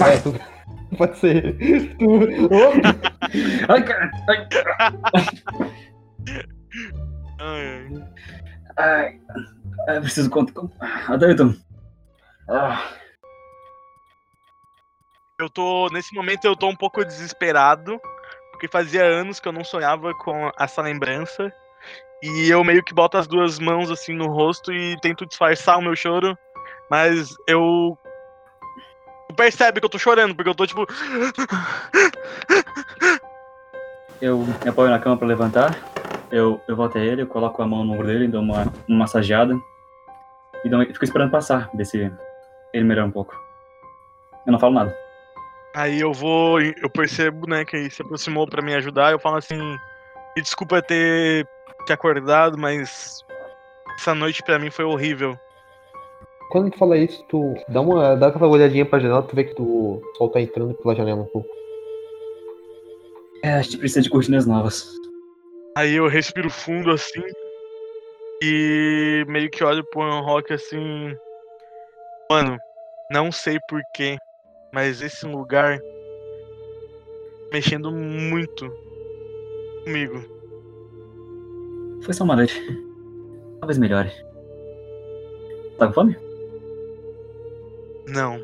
Ah, 0.00 0.08
é, 0.08 0.18
tu... 0.18 0.34
Pode 0.96 1.18
ser. 1.18 1.56
Tu... 1.98 2.04
Ô, 2.04 2.72
Ai, 3.72 3.84
cara! 3.84 4.10
Ai, 4.28 4.48
Ai, 7.38 7.66
ai. 7.66 8.02
ai, 8.76 9.20
ai, 9.88 10.00
preciso 10.00 10.28
contar. 10.30 10.52
com- 10.52 10.70
Adelton. 11.08 11.54
Ah, 12.48 12.82
Eu 15.44 15.50
tô. 15.50 15.88
Nesse 15.92 16.14
momento 16.14 16.44
eu 16.44 16.54
tô 16.56 16.68
um 16.68 16.76
pouco 16.76 17.04
desesperado. 17.04 18.00
Porque 18.50 18.68
fazia 18.68 19.02
anos 19.02 19.40
que 19.40 19.48
eu 19.48 19.52
não 19.52 19.64
sonhava 19.64 20.12
com 20.14 20.50
essa 20.58 20.82
lembrança. 20.82 21.52
E 22.22 22.50
eu 22.50 22.62
meio 22.62 22.84
que 22.84 22.92
boto 22.92 23.16
as 23.16 23.26
duas 23.26 23.58
mãos 23.58 23.90
assim 23.90 24.12
no 24.12 24.26
rosto 24.26 24.70
e 24.70 25.00
tento 25.00 25.24
disfarçar 25.24 25.78
o 25.78 25.82
meu 25.82 25.96
choro. 25.96 26.36
Mas 26.90 27.34
eu. 27.46 27.96
Percebe 29.36 29.80
que 29.80 29.86
eu 29.86 29.90
tô 29.90 29.98
chorando, 29.98 30.34
porque 30.34 30.50
eu 30.50 30.54
tô 30.54 30.66
tipo. 30.66 30.86
eu 34.20 34.38
me 34.38 34.68
apoio 34.68 34.90
na 34.90 34.98
cama 34.98 35.16
pra 35.16 35.26
levantar. 35.26 35.74
Eu, 36.30 36.60
eu 36.68 36.76
volto 36.76 36.98
a 36.98 37.00
ele, 37.00 37.22
eu 37.22 37.26
coloco 37.26 37.62
a 37.62 37.66
mão 37.66 37.82
no 37.82 37.94
ombro 37.94 38.06
dele, 38.06 38.28
dou 38.28 38.42
uma, 38.42 38.64
uma 38.86 38.98
massageada. 38.98 39.58
E 40.64 40.68
dou, 40.68 40.84
fico 40.84 41.04
esperando 41.04 41.30
passar, 41.30 41.70
ver 41.72 41.86
se 41.86 42.12
ele 42.72 42.84
melhora 42.84 43.08
um 43.08 43.10
pouco. 43.10 43.34
Eu 44.46 44.52
não 44.52 44.58
falo 44.58 44.74
nada. 44.74 45.09
Aí 45.74 46.00
eu 46.00 46.12
vou, 46.12 46.60
eu 46.60 46.90
percebo, 46.90 47.48
né, 47.48 47.64
que 47.64 47.76
ele 47.76 47.90
se 47.90 48.02
aproximou 48.02 48.46
pra 48.46 48.62
me 48.62 48.74
ajudar. 48.74 49.12
Eu 49.12 49.18
falo 49.18 49.36
assim: 49.36 49.58
"Me 50.36 50.42
desculpa 50.42 50.82
ter 50.82 51.46
te 51.86 51.92
acordado, 51.92 52.58
mas 52.58 53.24
essa 53.96 54.14
noite 54.14 54.42
pra 54.42 54.58
mim 54.58 54.70
foi 54.70 54.84
horrível. 54.84 55.38
Quando 56.50 56.70
tu 56.70 56.78
fala 56.78 56.98
isso, 56.98 57.24
tu 57.28 57.54
dá 57.68 57.80
uma. 57.80 58.16
dá 58.16 58.26
aquela 58.28 58.48
olhadinha 58.48 58.84
pra 58.84 58.98
janela, 58.98 59.22
tu 59.22 59.36
vê 59.36 59.44
que 59.44 59.54
tu, 59.54 59.62
o 59.62 60.02
sol 60.16 60.28
tá 60.30 60.40
entrando 60.40 60.74
pela 60.74 60.96
janela 60.96 61.22
um 61.22 61.26
pouco. 61.26 61.48
É, 63.44 63.52
a 63.52 63.62
gente 63.62 63.78
precisa 63.78 64.02
de 64.02 64.10
cortinas 64.10 64.46
novas. 64.46 64.92
Aí 65.76 65.94
eu 65.94 66.08
respiro 66.08 66.50
fundo 66.50 66.90
assim 66.90 67.22
e 68.42 69.24
meio 69.28 69.50
que 69.50 69.62
olho 69.62 69.84
pro 69.90 70.20
Rock 70.20 70.52
assim. 70.52 71.14
Mano, 72.28 72.58
não 73.10 73.30
sei 73.30 73.58
porquê, 73.68 74.18
mas 74.72 75.02
esse 75.02 75.26
lugar 75.26 75.80
mexendo 77.52 77.90
muito 77.90 78.70
comigo. 79.84 80.22
Foi 82.02 82.14
só 82.14 82.24
uma 82.24 82.36
noite. 82.36 82.54
Talvez 83.58 83.78
melhore. 83.78 84.10
Tá 85.78 85.86
com 85.86 85.92
fome? 85.92 86.16
Não. 88.08 88.38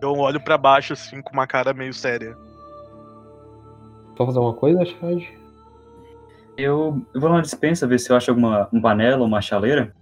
Eu 0.00 0.12
olho 0.18 0.40
pra 0.40 0.58
baixo 0.58 0.92
assim 0.92 1.22
com 1.22 1.32
uma 1.32 1.46
cara 1.46 1.72
meio 1.72 1.94
séria. 1.94 2.36
Só 4.16 4.26
fazer 4.26 4.38
uma 4.38 4.54
coisa, 4.54 4.84
Chad? 4.84 5.22
Eu, 6.56 7.00
eu 7.14 7.20
vou 7.20 7.30
lá 7.30 7.36
na 7.36 7.42
dispensa 7.42 7.86
ver 7.86 7.98
se 7.98 8.10
eu 8.10 8.16
acho 8.16 8.30
alguma 8.30 8.68
um 8.72 8.80
panela, 8.80 9.24
uma 9.24 9.40
chaleira. 9.40 9.94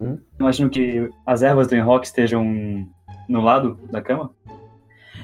Hum? 0.00 0.18
Imagino 0.38 0.68
que 0.68 1.08
as 1.24 1.42
ervas 1.42 1.68
do 1.68 1.76
Enrock 1.76 2.06
estejam 2.06 2.88
no 3.28 3.40
lado 3.40 3.78
da 3.90 4.00
cama. 4.00 4.30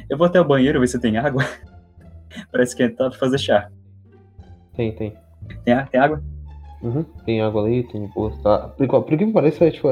Eu 0.09 0.19
vou 0.19 0.27
até 0.27 0.41
o 0.41 0.45
banheiro 0.45 0.81
ver 0.81 0.89
se 0.89 0.99
tem 0.99 1.17
água. 1.17 1.45
pra 2.51 2.63
esquentar 2.63 3.11
pra 3.11 3.19
fazer 3.19 3.39
chá. 3.39 3.69
Tem, 4.75 4.95
tem. 4.95 5.15
Tem, 5.65 5.85
tem 5.87 6.01
água? 6.01 6.23
Uhum. 6.83 7.05
Tem 7.25 7.43
água 7.43 7.65
ali, 7.65 7.83
tem. 7.85 8.11
Tá. 8.43 8.69
Por, 8.69 9.05
que 9.05 9.27
me 9.27 9.33
parece, 9.33 9.71
tipo, 9.71 9.89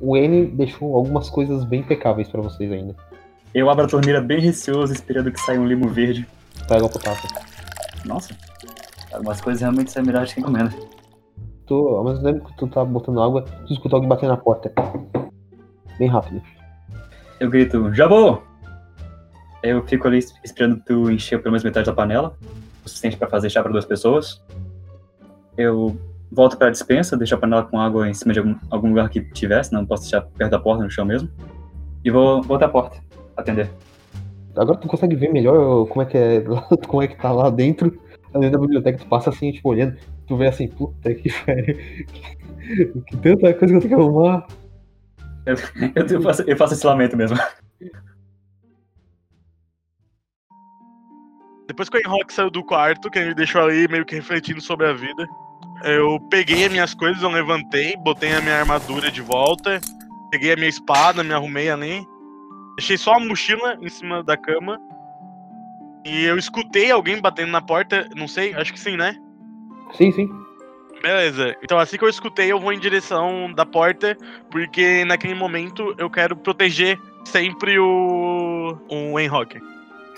o 0.00 0.16
N 0.16 0.46
deixou 0.46 0.94
algumas 0.94 1.30
coisas 1.30 1.64
bem 1.64 1.80
impecáveis 1.80 2.28
pra 2.28 2.42
vocês 2.42 2.70
ainda. 2.70 2.94
Eu 3.54 3.70
abro 3.70 3.84
a 3.84 3.88
torneira 3.88 4.20
bem 4.20 4.40
receoso, 4.40 4.92
esperando 4.92 5.32
que 5.32 5.40
saia 5.40 5.60
um 5.60 5.66
limo 5.66 5.88
verde. 5.88 6.26
Tá 6.68 6.76
água 6.76 6.88
potável. 6.88 7.28
Nossa, 8.04 8.36
algumas 9.12 9.40
coisas 9.40 9.60
realmente 9.60 9.90
saem 9.90 10.06
melhor 10.06 10.26
de 10.26 10.34
quem 10.34 10.42
encomenda. 10.42 10.72
Tu, 11.66 11.74
ao 11.74 12.04
mesmo 12.04 12.22
tempo 12.22 12.46
que 12.46 12.56
tu 12.56 12.68
tá 12.68 12.84
botando 12.84 13.22
água, 13.22 13.42
tu 13.42 13.72
escuta 13.72 13.96
alguém 13.96 14.08
bater 14.08 14.28
na 14.28 14.36
porta. 14.36 14.72
Bem 15.98 16.08
rápido. 16.08 16.42
Eu 17.40 17.48
grito, 17.48 17.90
Jabô! 17.94 18.42
Eu 19.62 19.82
fico 19.86 20.06
ali 20.06 20.18
esperando 20.44 20.78
tu 20.84 21.10
encher 21.10 21.38
pelo 21.38 21.52
menos 21.52 21.64
metade 21.64 21.86
da 21.86 21.92
panela, 21.94 22.36
o 22.84 22.88
suficiente 22.88 23.16
pra 23.16 23.28
fazer 23.28 23.48
chá 23.48 23.62
pra 23.62 23.72
duas 23.72 23.86
pessoas. 23.86 24.44
Eu 25.56 25.98
volto 26.30 26.58
pra 26.58 26.68
dispensa, 26.68 27.16
deixo 27.16 27.34
a 27.34 27.38
panela 27.38 27.62
com 27.62 27.80
água 27.80 28.06
em 28.06 28.12
cima 28.12 28.34
de 28.34 28.40
algum, 28.40 28.54
algum 28.68 28.88
lugar 28.90 29.08
que 29.08 29.22
tivesse, 29.22 29.72
não 29.72 29.86
posso 29.86 30.02
deixar 30.02 30.20
perto 30.20 30.50
da 30.50 30.58
porta, 30.58 30.84
no 30.84 30.90
chão 30.90 31.06
mesmo. 31.06 31.30
E 32.04 32.10
vou, 32.10 32.42
vou 32.42 32.56
até 32.56 32.66
a 32.66 32.68
porta, 32.68 32.98
atender. 33.34 33.70
Agora 34.54 34.76
tu 34.76 34.86
consegue 34.86 35.16
ver 35.16 35.32
melhor 35.32 35.86
como 35.86 36.02
é 36.02 36.04
que 36.04 36.18
é, 36.18 36.44
como 36.86 37.02
é 37.02 37.08
que 37.08 37.16
tá 37.16 37.32
lá 37.32 37.48
dentro, 37.48 37.98
dentro 38.34 38.50
da 38.50 38.58
biblioteca, 38.58 38.98
tu 38.98 39.06
passa 39.06 39.30
assim, 39.30 39.50
tipo, 39.50 39.70
olhando, 39.70 39.96
tu 40.26 40.36
vê 40.36 40.46
assim, 40.46 40.68
puta 40.68 41.14
que. 41.14 41.30
Que 42.70 43.16
tanta 43.16 43.52
coisa 43.54 43.58
que 43.58 43.64
eu 43.64 43.80
tenho 43.80 43.80
que 43.80 43.94
arrumar. 43.94 44.46
Eu, 45.94 46.06
eu 46.06 46.22
faço, 46.22 46.42
eu 46.42 46.56
faço 46.56 46.74
esse 46.74 46.86
lamento 46.86 47.16
mesmo. 47.16 47.36
Depois 51.66 51.88
que 51.88 51.96
o 51.96 52.00
Enrock 52.00 52.32
saiu 52.32 52.50
do 52.50 52.64
quarto, 52.64 53.10
que 53.10 53.18
ele 53.18 53.34
deixou 53.34 53.62
ali 53.62 53.86
meio 53.88 54.04
que 54.04 54.16
refletindo 54.16 54.60
sobre 54.60 54.86
a 54.86 54.92
vida, 54.92 55.26
eu 55.84 56.18
peguei 56.28 56.64
as 56.64 56.72
minhas 56.72 56.94
coisas, 56.94 57.22
eu 57.22 57.30
levantei, 57.30 57.96
botei 57.98 58.32
a 58.34 58.40
minha 58.40 58.56
armadura 58.56 59.10
de 59.10 59.22
volta, 59.22 59.80
peguei 60.30 60.52
a 60.52 60.56
minha 60.56 60.68
espada, 60.68 61.22
me 61.22 61.32
arrumei 61.32 61.70
ali, 61.70 62.04
deixei 62.76 62.98
só 62.98 63.14
a 63.14 63.20
mochila 63.20 63.78
em 63.80 63.88
cima 63.88 64.22
da 64.22 64.36
cama. 64.36 64.80
E 66.04 66.24
eu 66.24 66.36
escutei 66.36 66.90
alguém 66.90 67.20
batendo 67.20 67.52
na 67.52 67.60
porta, 67.60 68.08
não 68.16 68.26
sei, 68.26 68.52
acho 68.54 68.72
que 68.72 68.80
sim, 68.80 68.96
né? 68.96 69.16
Sim, 69.96 70.10
sim. 70.12 70.28
Beleza. 71.02 71.56
Então 71.62 71.78
assim 71.78 71.96
que 71.96 72.04
eu 72.04 72.08
escutei, 72.08 72.52
eu 72.52 72.60
vou 72.60 72.72
em 72.72 72.78
direção 72.78 73.52
da 73.52 73.64
porta, 73.64 74.16
porque 74.50 75.04
naquele 75.04 75.34
momento 75.34 75.94
eu 75.98 76.10
quero 76.10 76.36
proteger 76.36 76.98
sempre 77.24 77.78
o 77.78 78.76
o 78.88 79.18
Enrock. 79.18 79.58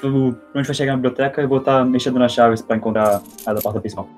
tu 0.00 0.36
onde 0.54 0.66
vai 0.66 0.74
chegar 0.74 0.92
na 0.92 0.96
biblioteca 0.96 1.42
e 1.42 1.46
vou 1.46 1.58
estar 1.58 1.84
mexendo 1.84 2.18
nas 2.18 2.32
chaves 2.32 2.60
pra 2.62 2.76
encontrar 2.76 3.22
a 3.46 3.52
da 3.52 3.60
porta 3.60 3.80
principal. 3.80 4.08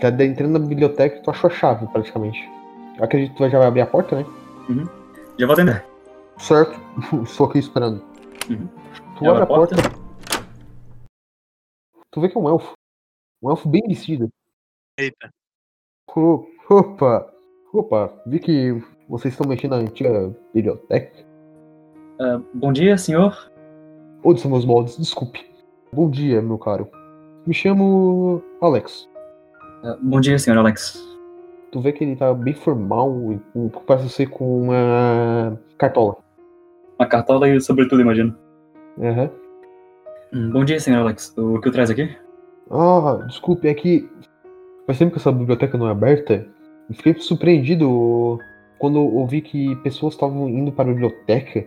Tá 0.00 0.08
entrando 0.24 0.58
na 0.58 0.66
biblioteca 0.66 1.16
e 1.16 1.22
tu 1.22 1.30
achou 1.30 1.48
a 1.48 1.52
chave, 1.52 1.86
praticamente. 1.88 2.38
Eu 2.98 3.04
acredito 3.04 3.32
que 3.32 3.38
tu 3.38 3.48
já 3.48 3.58
vai 3.58 3.68
abrir 3.68 3.82
a 3.82 3.86
porta, 3.86 4.16
né? 4.16 4.24
Já 5.38 5.46
vou 5.46 5.54
atender. 5.54 5.84
Certo. 6.38 6.78
Estou 7.22 7.46
aqui 7.46 7.58
esperando. 7.58 8.02
Uhum. 8.50 8.68
Tu 9.18 9.30
abre 9.30 9.42
a 9.42 9.46
porta. 9.46 9.76
porta. 9.76 9.98
Tu 12.10 12.20
vê 12.20 12.28
que 12.28 12.36
é 12.36 12.40
um 12.40 12.48
elfo. 12.48 12.72
Um 13.42 13.50
elfo 13.50 13.68
bem 13.68 13.82
vestido. 13.86 14.28
Eita. 14.98 15.30
Opa! 16.08 17.26
Opa, 17.72 18.12
vi 18.26 18.38
que 18.38 18.82
vocês 19.08 19.34
estão 19.34 19.46
mexendo 19.46 19.72
na 19.72 19.78
antiga 19.78 20.34
biblioteca. 20.54 21.12
Ah, 22.18 22.40
bom 22.54 22.72
dia, 22.72 22.96
senhor. 22.96 23.50
Onde 24.24 24.40
são 24.40 24.50
meus 24.50 24.64
moldes? 24.64 24.96
Desculpe. 24.96 25.44
Bom 25.92 26.08
dia, 26.08 26.40
meu 26.40 26.58
caro. 26.58 26.88
Me 27.46 27.52
chamo 27.52 28.42
Alex. 28.62 29.08
Ah, 29.84 29.98
bom 30.00 30.20
dia, 30.20 30.38
senhor 30.38 30.58
Alex. 30.58 31.04
Tu 31.70 31.80
vê 31.80 31.92
que 31.92 32.04
ele 32.04 32.16
tá 32.16 32.32
bem 32.32 32.54
formal 32.54 33.12
e 33.32 33.40
parece 33.86 34.08
ser 34.08 34.30
com 34.30 34.62
uma 34.62 35.60
cartola. 35.76 36.16
Uma 36.98 37.06
cartola 37.06 37.48
e 37.48 37.60
sobretudo, 37.60 38.00
imagino. 38.00 38.34
Aham. 38.98 39.30
Hum, 40.32 40.50
bom 40.50 40.64
dia, 40.64 40.80
senhor 40.80 41.00
Alex. 41.00 41.34
O 41.36 41.60
que 41.60 41.68
eu 41.68 41.72
traz 41.72 41.90
aqui? 41.90 42.16
Ah, 42.70 43.22
desculpe, 43.26 43.68
é 43.68 43.74
que 43.74 44.08
faz 44.86 44.98
tempo 44.98 45.12
que 45.12 45.18
essa 45.18 45.32
biblioteca 45.32 45.76
não 45.76 45.88
é 45.88 45.90
aberta. 45.90 46.46
E 46.88 46.94
fiquei 46.94 47.14
surpreendido 47.14 48.38
quando 48.78 48.98
eu 48.98 49.14
ouvi 49.14 49.40
que 49.40 49.74
pessoas 49.76 50.14
estavam 50.14 50.48
indo 50.48 50.70
para 50.70 50.90
a 50.90 50.92
biblioteca. 50.92 51.66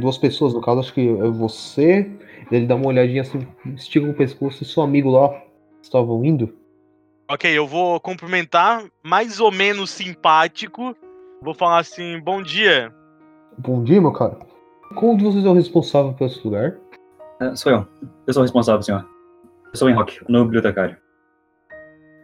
Duas 0.00 0.18
pessoas, 0.18 0.52
no 0.52 0.60
caso, 0.60 0.80
acho 0.80 0.92
que 0.92 1.08
é 1.08 1.28
você. 1.30 2.10
Ele 2.50 2.66
dá 2.66 2.74
uma 2.74 2.88
olhadinha 2.88 3.22
assim, 3.22 3.46
estica 3.76 4.08
o 4.08 4.14
pescoço 4.14 4.62
e 4.62 4.66
seu 4.66 4.82
amigo 4.82 5.10
lá 5.10 5.42
estavam 5.80 6.24
indo. 6.24 6.52
Ok, 7.30 7.50
eu 7.50 7.66
vou 7.66 8.00
cumprimentar, 8.00 8.84
mais 9.04 9.38
ou 9.40 9.52
menos 9.52 9.90
simpático. 9.90 10.96
Vou 11.40 11.54
falar 11.54 11.78
assim, 11.78 12.20
bom 12.20 12.42
dia. 12.42 12.92
Bom 13.58 13.82
dia, 13.84 14.00
meu 14.00 14.12
cara. 14.12 14.38
Qual 14.96 15.16
de 15.16 15.24
vocês 15.24 15.44
é 15.44 15.48
o 15.48 15.54
responsável 15.54 16.12
por 16.14 16.26
esse 16.26 16.44
lugar? 16.44 16.76
Ah, 17.40 17.54
sou 17.54 17.70
eu. 17.70 17.86
Eu 18.26 18.32
sou 18.32 18.42
o 18.42 18.44
responsável, 18.44 18.82
senhor. 18.82 19.06
Eu 19.72 19.78
sou 19.78 19.88
o 19.88 19.94
Rock, 19.94 20.20
o 20.28 20.32
novo 20.32 20.46
bibliotecário. 20.46 20.96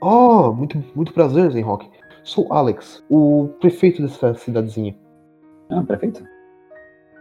Ah, 0.03 0.51
muito, 0.53 0.83
muito 0.95 1.13
prazer, 1.13 1.51
Zenrock. 1.53 1.89
Sou 2.25 2.53
Alex, 2.53 3.05
o 3.09 3.49
prefeito 3.61 4.03
dessa 4.03 4.35
cidadezinha. 4.35 4.97
Ah, 5.71 5.83
perfeito. 5.83 6.25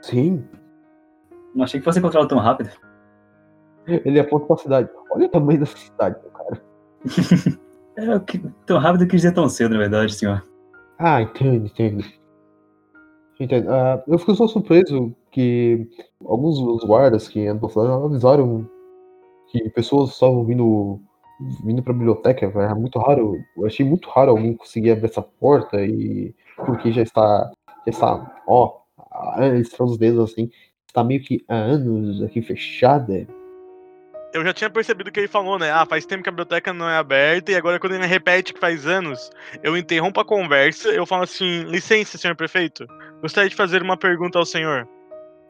Sim, 0.01 0.43
Não 1.53 1.63
achei 1.63 1.79
que 1.79 1.83
fosse 1.83 1.99
encontrá-lo 1.99 2.27
tão 2.27 2.39
rápido. 2.39 2.71
ele 3.87 4.19
aponta 4.19 4.45
pra 4.47 4.57
cidade. 4.57 4.89
Olha 5.11 5.27
o 5.27 5.29
tamanho 5.29 5.59
dessa 5.59 5.77
cidade, 5.77 6.17
meu 6.21 6.31
cara. 6.31 6.61
É, 7.97 8.17
que, 8.19 8.39
tão 8.65 8.79
rápido 8.79 9.05
que 9.05 9.17
dizer 9.17 9.33
tão 9.33 9.49
cedo, 9.49 9.73
na 9.73 9.79
verdade, 9.79 10.13
senhor. 10.15 10.41
Ah, 10.97 11.21
entendo, 11.21 11.65
entendo. 11.65 12.05
Entendo. 13.37 13.69
Ah, 13.69 14.01
eu 14.07 14.17
fico 14.17 14.33
só 14.33 14.47
surpreso 14.47 15.13
que 15.29 15.85
alguns 16.25 16.57
guardas 16.85 17.27
que 17.27 17.45
andam 17.45 17.69
avisaram 18.05 18.65
que 19.51 19.69
pessoas 19.71 20.11
estavam 20.11 20.45
vindo 20.45 21.01
vindo 21.63 21.81
pra 21.81 21.93
biblioteca. 21.93 22.45
Era 22.45 22.75
muito 22.75 22.99
raro. 22.99 23.37
Eu 23.57 23.65
achei 23.65 23.85
muito 23.85 24.09
raro 24.09 24.31
alguém 24.31 24.55
conseguir 24.55 24.91
abrir 24.91 25.05
essa 25.05 25.21
porta 25.21 25.83
e 25.83 26.33
porque 26.65 26.91
já 26.91 27.01
está 27.01 27.51
já 27.85 27.91
está, 27.91 28.41
ó, 28.47 28.81
estão 29.59 29.85
os 29.87 29.97
dedos 29.97 30.31
assim, 30.31 30.49
está 30.87 31.03
meio 31.03 31.21
que 31.21 31.43
há 31.47 31.55
anos 31.55 32.21
aqui 32.21 32.41
fechada. 32.41 33.27
Eu 34.33 34.45
já 34.45 34.53
tinha 34.53 34.69
percebido 34.69 35.09
o 35.09 35.11
que 35.11 35.19
ele 35.19 35.27
falou, 35.27 35.59
né? 35.59 35.69
Ah, 35.71 35.85
faz 35.85 36.05
tempo 36.05 36.23
que 36.23 36.29
a 36.29 36.31
biblioteca 36.31 36.71
não 36.71 36.87
é 36.87 36.95
aberta 36.95 37.51
e 37.51 37.55
agora 37.55 37.79
quando 37.79 37.95
ele 37.95 38.05
repete 38.05 38.53
que 38.53 38.59
faz 38.59 38.87
anos, 38.87 39.29
eu 39.61 39.75
interrompo 39.75 40.21
a 40.21 40.25
conversa, 40.25 40.87
eu 40.89 41.05
falo 41.05 41.23
assim, 41.23 41.63
licença, 41.63 42.17
senhor 42.17 42.35
prefeito, 42.35 42.85
gostaria 43.21 43.49
de 43.49 43.55
fazer 43.55 43.81
uma 43.81 43.97
pergunta 43.97 44.39
ao 44.39 44.45
senhor. 44.45 44.87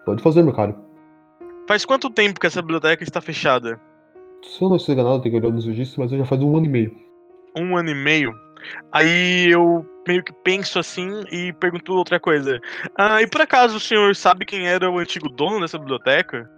Pode 0.04 0.23
fazer, 0.23 0.41
meu 0.41 0.54
caro. 0.54 0.75
Faz 1.67 1.86
quanto 1.86 2.10
tempo 2.10 2.39
que 2.39 2.47
essa 2.47 2.62
biblioteca 2.62 3.04
está 3.04 3.21
fechada? 3.21 3.80
Se 4.43 4.63
eu 4.63 4.69
não 4.69 4.75
estou 4.75 4.93
enganado, 4.93 5.21
tenho 5.21 5.36
que 5.36 5.45
olhar 5.45 5.54
nos 5.54 5.65
registros, 5.65 5.97
mas 5.97 6.12
eu 6.12 6.17
já 6.19 6.25
faz 6.25 6.41
um 6.41 6.56
ano 6.58 6.65
e 6.65 6.69
meio. 6.69 6.95
Um 7.56 7.77
ano 7.77 7.89
e 7.89 7.95
meio? 7.95 8.34
Aí 8.91 9.49
eu 9.51 9.86
meio 10.08 10.23
que 10.23 10.34
penso 10.43 10.80
assim 10.80 11.23
e 11.32 11.54
pergunto 11.54 11.93
outra 11.93 12.19
coisa. 12.19 12.60
Ah, 12.97 13.21
e 13.21 13.27
por 13.27 13.41
acaso 13.41 13.77
o 13.77 13.80
senhor 13.80 14.15
sabe 14.15 14.45
quem 14.45 14.67
era 14.67 14.89
o 14.89 14.97
antigo 14.97 15.30
dono 15.30 15.62
dessa 15.62 15.77
biblioteca? 15.77 16.49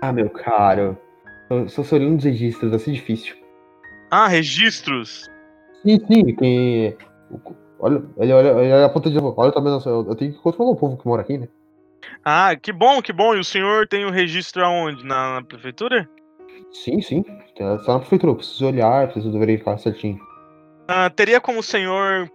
Ah, 0.00 0.12
meu 0.12 0.28
caro. 0.30 0.98
Eu 1.48 1.68
só 1.68 1.82
se 1.82 1.94
olhando 1.94 2.14
nos 2.14 2.24
registros, 2.24 2.70
vai 2.70 2.78
ser 2.78 2.92
difícil. 2.92 3.36
Ah, 4.10 4.26
registros. 4.26 5.30
Sim, 5.82 6.00
sim, 6.06 6.34
tem. 6.36 6.96
Olha, 7.78 8.02
ele 8.18 8.32
olha, 8.32 8.48
ele 8.48 8.72
olha 8.72 8.86
a 8.86 8.88
ponta 8.88 9.10
de. 9.10 9.18
Olha 9.18 9.52
também, 9.52 9.72
eu 9.72 10.14
tenho 10.14 10.32
que 10.32 10.38
controlar 10.38 10.70
o 10.70 10.76
povo 10.76 10.96
que 10.96 11.06
mora 11.06 11.22
aqui, 11.22 11.38
né? 11.38 11.48
Ah, 12.24 12.54
que 12.56 12.72
bom, 12.72 13.00
que 13.02 13.12
bom. 13.12 13.34
E 13.34 13.40
o 13.40 13.44
senhor 13.44 13.86
tem 13.88 14.04
o 14.04 14.10
registro 14.10 14.64
aonde? 14.64 15.04
Na, 15.04 15.34
na 15.34 15.42
prefeitura? 15.42 16.08
Sim, 16.72 17.00
sim. 17.00 17.22
Tá 17.56 17.78
tá 17.78 17.92
na 17.94 17.98
prefeitura, 17.98 18.32
eu 18.32 18.36
preciso 18.36 18.66
olhar, 18.66 19.08
preciso 19.08 19.38
verificar 19.38 19.78
certinho. 19.78 20.18
Ah, 20.88 21.10
teria 21.10 21.40
como 21.40 21.60
o 21.60 21.62
senhor. 21.62 22.30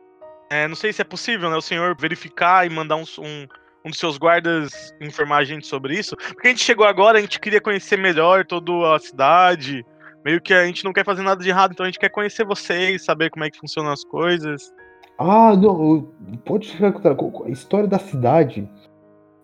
é, 0.50 0.68
não 0.68 0.76
sei 0.76 0.94
se 0.94 1.02
é 1.02 1.06
possível, 1.06 1.50
né? 1.50 1.58
O 1.58 1.62
senhor 1.62 1.96
verificar 2.00 2.66
e 2.66 2.70
mandar 2.70 2.96
um, 2.96 3.04
um, 3.20 3.48
um 3.86 3.90
dos 3.90 4.00
seus 4.00 4.18
guardas 4.18 4.94
informar 5.02 5.38
a 5.38 5.44
gente 5.44 5.68
sobre 5.68 5.96
isso. 5.98 6.16
Porque 6.16 6.48
a 6.48 6.52
gente 6.52 6.64
chegou 6.64 6.86
agora, 6.86 7.18
a 7.18 7.22
gente 7.22 7.40
queria 7.40 7.62
conhecer 7.62 7.98
melhor 7.98 8.46
toda 8.46 8.96
a 8.96 9.00
cidade. 9.00 9.86
Meio 10.24 10.42
que 10.42 10.54
a 10.54 10.66
gente 10.66 10.84
não 10.84 10.94
quer 10.94 11.06
fazer 11.06 11.22
nada 11.22 11.42
de 11.42 11.50
errado, 11.50 11.72
então 11.72 11.86
a 11.86 11.88
gente 11.88 12.00
quer 12.00 12.10
conhecer 12.10 12.46
vocês, 12.46 13.06
saber 13.06 13.30
como 13.30 13.46
é 13.46 13.50
que 13.50 13.58
funcionam 13.58 13.92
as 13.92 14.04
coisas. 14.04 14.74
Ah, 15.18 15.56
não, 15.56 16.12
pode 16.46 16.70
ficar 16.70 16.92
com 16.92 17.44
a 17.46 17.50
história 17.50 17.88
da 17.88 17.98
cidade. 17.98 18.70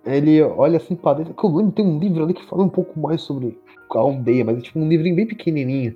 Ele 0.05 0.41
olha 0.41 0.77
assim 0.77 0.95
pra 0.95 1.13
dentro. 1.13 1.33
Tem 1.71 1.85
um 1.85 1.99
livro 1.99 2.23
ali 2.23 2.33
que 2.33 2.45
fala 2.45 2.63
um 2.63 2.69
pouco 2.69 2.99
mais 2.99 3.21
sobre 3.21 3.57
a 3.97 4.01
aldeia, 4.01 4.45
mas 4.45 4.57
é 4.57 4.61
tipo 4.61 4.79
um 4.79 4.87
livrinho 4.87 5.15
bem 5.15 5.27
pequenininho. 5.27 5.95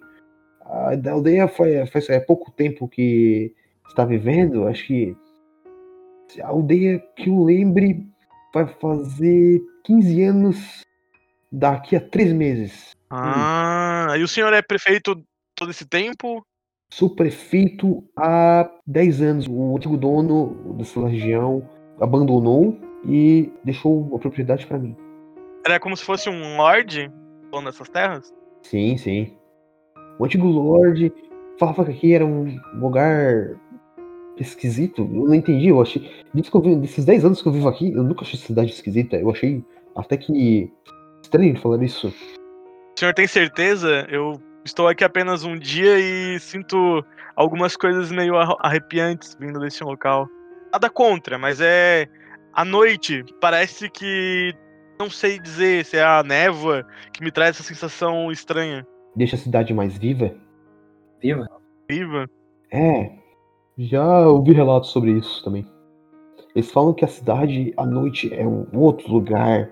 A 0.61 1.09
aldeia 1.09 1.47
foi, 1.47 1.85
faz 1.87 2.09
é 2.09 2.19
pouco 2.19 2.51
tempo 2.51 2.87
que 2.87 3.53
está 3.87 4.05
vivendo, 4.05 4.67
acho 4.67 4.85
que 4.85 5.15
a 6.41 6.47
aldeia 6.47 6.99
que 7.15 7.29
eu 7.29 7.43
lembre 7.43 8.05
vai 8.53 8.67
fazer 8.67 9.61
15 9.85 10.23
anos 10.23 10.85
daqui 11.51 11.95
a 11.95 12.01
3 12.01 12.33
meses. 12.33 12.91
Ah, 13.09 14.13
e 14.17 14.23
o 14.23 14.27
senhor 14.27 14.51
é 14.53 14.61
prefeito 14.61 15.23
todo 15.55 15.71
esse 15.71 15.85
tempo? 15.85 16.45
Sou 16.91 17.09
prefeito 17.09 18.03
há 18.15 18.69
10 18.85 19.21
anos. 19.21 19.47
O 19.47 19.75
antigo 19.75 19.97
dono 19.97 20.75
dessa 20.77 21.05
região 21.07 21.67
abandonou 21.99 22.79
e 23.05 23.51
deixou 23.63 24.13
a 24.15 24.19
propriedade 24.19 24.65
para 24.67 24.77
mim. 24.77 24.95
Era 25.65 25.79
como 25.79 25.95
se 25.95 26.03
fosse 26.03 26.29
um 26.29 26.57
lord 26.57 27.11
dono 27.51 27.69
dessas 27.69 27.89
terras? 27.89 28.33
Sim, 28.63 28.97
sim. 28.97 29.37
O 30.19 30.25
antigo 30.25 30.47
Lorde 30.47 31.11
falava 31.59 31.85
que 31.85 31.91
aqui 31.91 32.13
era 32.13 32.25
um 32.25 32.59
lugar 32.75 33.57
esquisito. 34.37 35.01
Eu 35.01 35.25
não 35.25 35.33
entendi. 35.33 35.67
Eu 35.67 35.81
achei. 35.81 36.09
Vi, 36.33 36.41
desses 36.77 37.05
10 37.05 37.25
anos 37.25 37.41
que 37.41 37.47
eu 37.47 37.53
vivo 37.53 37.67
aqui, 37.67 37.91
eu 37.93 38.03
nunca 38.03 38.21
achei 38.21 38.37
essa 38.37 38.47
cidade 38.47 38.71
esquisita. 38.71 39.17
Eu 39.17 39.29
achei 39.31 39.63
até 39.95 40.17
que 40.17 40.71
estranho 41.21 41.59
falar 41.59 41.81
isso. 41.83 42.07
O 42.07 42.99
senhor 42.99 43.13
tem 43.13 43.27
certeza? 43.27 44.07
Eu 44.09 44.39
estou 44.65 44.87
aqui 44.87 45.03
apenas 45.03 45.43
um 45.43 45.57
dia 45.57 45.99
e 45.99 46.39
sinto 46.39 47.03
algumas 47.35 47.75
coisas 47.75 48.11
meio 48.11 48.35
arrepiantes 48.59 49.35
vindo 49.39 49.59
desse 49.59 49.83
local. 49.83 50.27
Nada 50.71 50.89
contra, 50.89 51.37
mas 51.37 51.61
é. 51.61 52.07
À 52.53 52.65
noite, 52.65 53.23
parece 53.39 53.89
que. 53.89 54.53
Não 54.99 55.09
sei 55.09 55.39
dizer 55.39 55.85
se 55.85 55.97
é 55.97 56.03
a 56.03 56.23
névoa 56.23 56.85
que 57.13 57.23
me 57.23 57.31
traz 57.31 57.55
essa 57.55 57.63
sensação 57.63 58.31
estranha. 58.31 58.85
Deixa 59.15 59.35
a 59.35 59.39
cidade 59.39 59.73
mais 59.73 59.97
viva. 59.97 60.35
Viva? 61.21 61.47
Viva. 61.87 62.29
É, 62.71 63.11
já 63.77 64.27
ouvi 64.27 64.53
relatos 64.53 64.89
sobre 64.89 65.11
isso 65.11 65.43
também. 65.43 65.65
Eles 66.55 66.71
falam 66.71 66.93
que 66.93 67.05
a 67.05 67.07
cidade 67.07 67.73
à 67.77 67.85
noite 67.85 68.33
é 68.33 68.45
um 68.45 68.67
outro 68.73 69.11
lugar, 69.11 69.69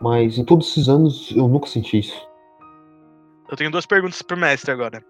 mas 0.00 0.38
em 0.38 0.44
todos 0.44 0.70
esses 0.70 0.88
anos 0.88 1.30
eu 1.36 1.46
nunca 1.46 1.66
senti 1.66 1.98
isso. 1.98 2.28
Eu 3.50 3.56
tenho 3.56 3.70
duas 3.70 3.84
perguntas 3.84 4.22
pro 4.22 4.36
mestre 4.36 4.70
agora. 4.70 5.04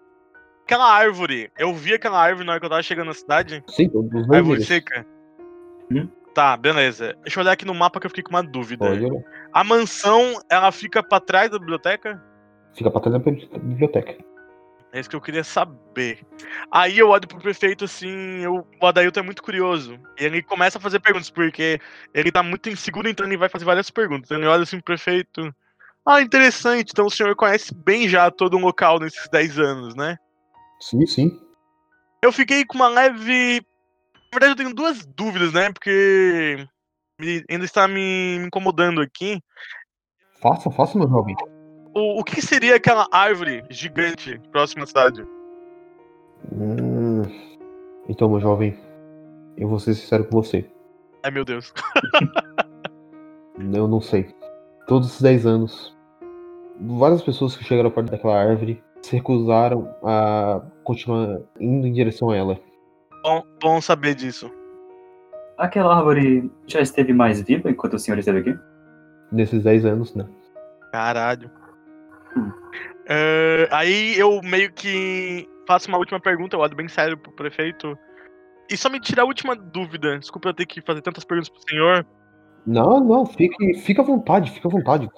Aquela 0.64 0.92
árvore, 0.92 1.50
eu 1.58 1.72
vi 1.74 1.94
aquela 1.94 2.20
árvore 2.20 2.46
na 2.46 2.52
hora 2.52 2.60
que 2.60 2.66
eu 2.66 2.70
tava 2.70 2.82
chegando 2.82 3.08
na 3.08 3.14
cidade? 3.14 3.62
Sim, 3.68 3.88
todos 3.88 4.12
os 4.12 4.30
Árvore 4.30 4.64
seca? 4.64 5.06
Hum? 5.92 6.08
Tá, 6.34 6.56
beleza. 6.56 7.16
Deixa 7.22 7.38
eu 7.38 7.42
olhar 7.42 7.52
aqui 7.52 7.64
no 7.64 7.74
mapa 7.74 7.98
que 8.00 8.06
eu 8.06 8.10
fiquei 8.10 8.22
com 8.24 8.30
uma 8.30 8.42
dúvida. 8.42 8.84
Olhar. 8.84 9.10
A 9.52 9.64
mansão, 9.64 10.40
ela 10.48 10.70
fica 10.70 11.02
pra 11.02 11.18
trás 11.20 11.50
da 11.50 11.58
biblioteca? 11.58 12.22
Fica 12.74 12.90
pra 12.90 13.00
trás 13.00 13.12
da 13.12 13.18
bibli- 13.18 13.48
biblioteca. 13.58 14.16
É 14.92 14.98
isso 14.98 15.08
que 15.10 15.14
eu 15.14 15.20
queria 15.20 15.44
saber. 15.44 16.20
Aí 16.70 16.98
eu 16.98 17.08
olho 17.10 17.26
pro 17.26 17.38
prefeito 17.38 17.84
assim, 17.84 18.40
eu, 18.42 18.66
o 18.80 18.86
Adailton 18.86 19.20
é 19.20 19.22
muito 19.22 19.42
curioso. 19.42 19.98
E 20.18 20.24
ele 20.24 20.42
começa 20.42 20.78
a 20.78 20.80
fazer 20.80 20.98
perguntas, 20.98 21.30
porque 21.30 21.80
ele 22.12 22.32
tá 22.32 22.42
muito 22.42 22.68
inseguro, 22.68 23.08
então 23.08 23.24
ele 23.24 23.36
vai 23.36 23.48
fazer 23.48 23.64
várias 23.64 23.88
perguntas. 23.90 24.30
Ele 24.30 24.46
olha 24.46 24.62
assim 24.64 24.76
pro 24.78 24.86
prefeito. 24.86 25.54
Ah, 26.06 26.20
interessante. 26.22 26.90
Então 26.90 27.06
o 27.06 27.10
senhor 27.10 27.36
conhece 27.36 27.72
bem 27.74 28.08
já 28.08 28.30
todo 28.32 28.56
o 28.56 28.60
local 28.60 28.98
nesses 28.98 29.28
10 29.28 29.58
anos, 29.60 29.94
né? 29.94 30.16
Sim, 30.80 31.06
sim. 31.06 31.40
Eu 32.22 32.32
fiquei 32.32 32.64
com 32.64 32.74
uma 32.76 32.88
leve. 32.88 33.62
Na 34.32 34.38
verdade, 34.38 34.52
eu 34.52 34.56
tenho 34.64 34.74
duas 34.74 35.04
dúvidas, 35.04 35.52
né? 35.52 35.72
Porque 35.72 36.64
me- 37.20 37.44
ainda 37.50 37.64
está 37.64 37.88
me 37.88 38.38
me 38.38 38.46
incomodando 38.46 39.00
aqui. 39.00 39.40
Faça, 40.40 40.70
faça, 40.70 40.96
meu 40.96 41.08
jovem. 41.08 41.34
O, 41.94 42.20
o 42.20 42.24
que 42.24 42.40
seria 42.40 42.76
aquela 42.76 43.08
árvore 43.12 43.64
gigante 43.68 44.38
próxima 44.52 44.84
à 44.84 44.86
cidade? 44.86 45.22
Hum, 46.52 47.22
Então, 48.08 48.30
meu 48.30 48.40
jovem, 48.40 48.78
eu 49.56 49.68
vou 49.68 49.80
ser 49.80 49.94
sincero 49.94 50.24
com 50.24 50.40
você. 50.40 50.70
Ai, 51.24 51.30
meu 51.32 51.44
Deus. 51.44 51.72
Eu 53.58 53.86
não 53.86 54.00
sei. 54.00 54.34
Todos 54.86 55.08
esses 55.08 55.20
10 55.20 55.44
anos, 55.44 55.94
várias 56.80 57.20
pessoas 57.22 57.54
que 57.56 57.62
chegaram 57.64 57.90
perto 57.90 58.10
daquela 58.10 58.40
árvore 58.40 58.82
se 59.02 59.16
recusaram 59.16 59.94
a 60.02 60.62
continuar 60.82 61.40
indo 61.60 61.86
em 61.86 61.92
direção 61.92 62.30
a 62.30 62.36
ela. 62.36 62.58
Bom, 63.22 63.44
bom 63.62 63.80
saber 63.80 64.14
disso. 64.14 64.50
Aquela 65.58 65.96
árvore 65.96 66.50
já 66.66 66.80
esteve 66.80 67.12
mais 67.12 67.42
viva 67.42 67.70
enquanto 67.70 67.94
o 67.94 67.98
senhor 67.98 68.18
esteve 68.18 68.38
aqui? 68.38 68.58
Nesses 69.30 69.62
10 69.62 69.84
anos, 69.84 70.14
né? 70.14 70.26
Caralho. 70.92 71.50
Hum. 72.36 72.50
É, 73.06 73.68
aí 73.70 74.18
eu 74.18 74.40
meio 74.42 74.72
que 74.72 75.46
faço 75.66 75.88
uma 75.88 75.98
última 75.98 76.20
pergunta, 76.20 76.56
eu 76.56 76.60
olho 76.60 76.74
bem 76.74 76.88
sério 76.88 77.18
pro 77.18 77.32
prefeito. 77.32 77.96
E 78.70 78.76
só 78.76 78.88
me 78.88 79.00
tira 79.00 79.22
a 79.22 79.26
última 79.26 79.54
dúvida. 79.54 80.18
Desculpa 80.18 80.48
eu 80.48 80.54
ter 80.54 80.66
que 80.66 80.80
fazer 80.80 81.02
tantas 81.02 81.24
perguntas 81.24 81.48
pro 81.48 81.68
senhor. 81.68 82.06
Não, 82.66 83.00
não, 83.00 83.26
fique, 83.26 83.74
fica 83.80 84.00
à 84.00 84.04
vontade, 84.04 84.50
fica 84.50 84.68
à 84.68 84.70
vontade. 84.70 85.08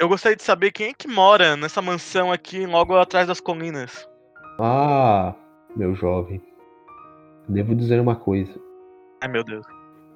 Eu 0.00 0.08
gostaria 0.08 0.36
de 0.36 0.42
saber 0.42 0.72
quem 0.72 0.88
é 0.88 0.94
que 0.94 1.08
mora 1.08 1.56
nessa 1.56 1.82
mansão 1.82 2.32
aqui, 2.32 2.66
logo 2.66 2.96
atrás 2.96 3.26
das 3.26 3.40
colinas. 3.40 4.08
Ah, 4.60 5.34
meu 5.76 5.94
jovem. 5.94 6.42
Devo 7.48 7.74
dizer 7.74 8.00
uma 8.00 8.16
coisa. 8.16 8.52
Ai, 9.22 9.28
meu 9.28 9.42
Deus. 9.42 9.66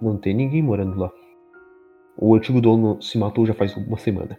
Não 0.01 0.16
tem 0.16 0.35
ninguém 0.35 0.62
morando 0.62 0.99
lá. 0.99 1.11
O 2.16 2.35
antigo 2.35 2.61
dono 2.61 3.01
se 3.01 3.16
matou 3.16 3.47
já 3.47 3.55
faz 3.55 3.75
uma 3.77 3.97
semana. 3.97 4.38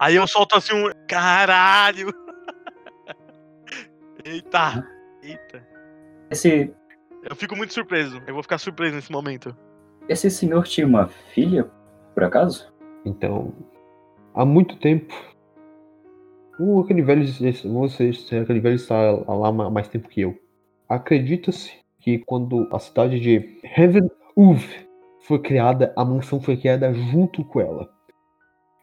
Aí 0.00 0.16
eu 0.16 0.26
solto 0.26 0.56
assim 0.56 0.74
um. 0.74 0.90
Caralho! 1.08 2.12
Eita! 4.24 4.86
Eita. 5.22 5.66
Esse, 6.30 6.72
Eu 7.28 7.36
fico 7.36 7.56
muito 7.56 7.72
surpreso. 7.72 8.20
Eu 8.26 8.34
vou 8.34 8.42
ficar 8.42 8.58
surpreso 8.58 8.96
nesse 8.96 9.10
momento. 9.12 9.56
esse 10.08 10.30
senhor 10.30 10.64
tinha 10.64 10.86
uma 10.86 11.08
filha, 11.08 11.70
por 12.14 12.24
acaso? 12.24 12.72
Então, 13.04 13.54
há 14.34 14.44
muito 14.44 14.76
tempo. 14.78 15.14
O 16.58 16.80
aquele 16.80 17.02
velho, 17.02 17.24
você, 17.24 18.10
aquele 18.36 18.60
velho 18.60 18.74
está 18.74 18.96
lá 19.12 19.48
há 19.48 19.70
mais 19.70 19.88
tempo 19.88 20.08
que 20.08 20.22
eu. 20.22 20.36
Acredita-se 20.88 21.72
que 22.00 22.18
quando 22.18 22.68
a 22.72 22.78
cidade 22.78 23.20
de 23.20 23.60
Heaven 23.76 24.10
Uve 24.36 24.88
foi 25.20 25.38
criada, 25.38 25.92
a 25.96 26.04
mansão 26.04 26.40
foi 26.40 26.56
criada 26.56 26.92
junto 26.94 27.44
com 27.44 27.60
ela, 27.60 27.88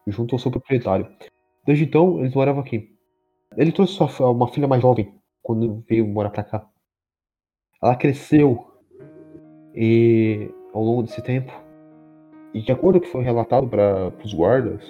junto 0.06 0.36
ao 0.36 0.40
seu 0.40 0.52
proprietário. 0.52 1.08
Desde 1.66 1.86
então, 1.86 2.20
eles 2.20 2.36
moravam 2.36 2.62
aqui. 2.62 2.96
Ele 3.58 3.72
trouxe 3.72 3.94
sua, 3.94 4.30
uma 4.30 4.48
filha 4.48 4.68
mais 4.68 4.82
jovem 4.82 5.14
quando 5.42 5.84
veio 5.90 6.08
morar 6.08 6.30
pra 6.30 6.44
cá. 6.44 6.70
Ela 7.82 7.96
cresceu 7.96 8.68
e 9.74 10.50
ao 10.74 10.84
longo 10.84 11.04
desse 11.04 11.22
tempo 11.22 11.52
e 12.54 12.62
de 12.62 12.72
acordo 12.72 13.00
com 13.00 13.06
o 13.06 13.08
que 13.08 13.12
foi 13.12 13.24
relatado 13.24 13.68
para 13.68 14.14
os 14.24 14.34
guardas, 14.34 14.82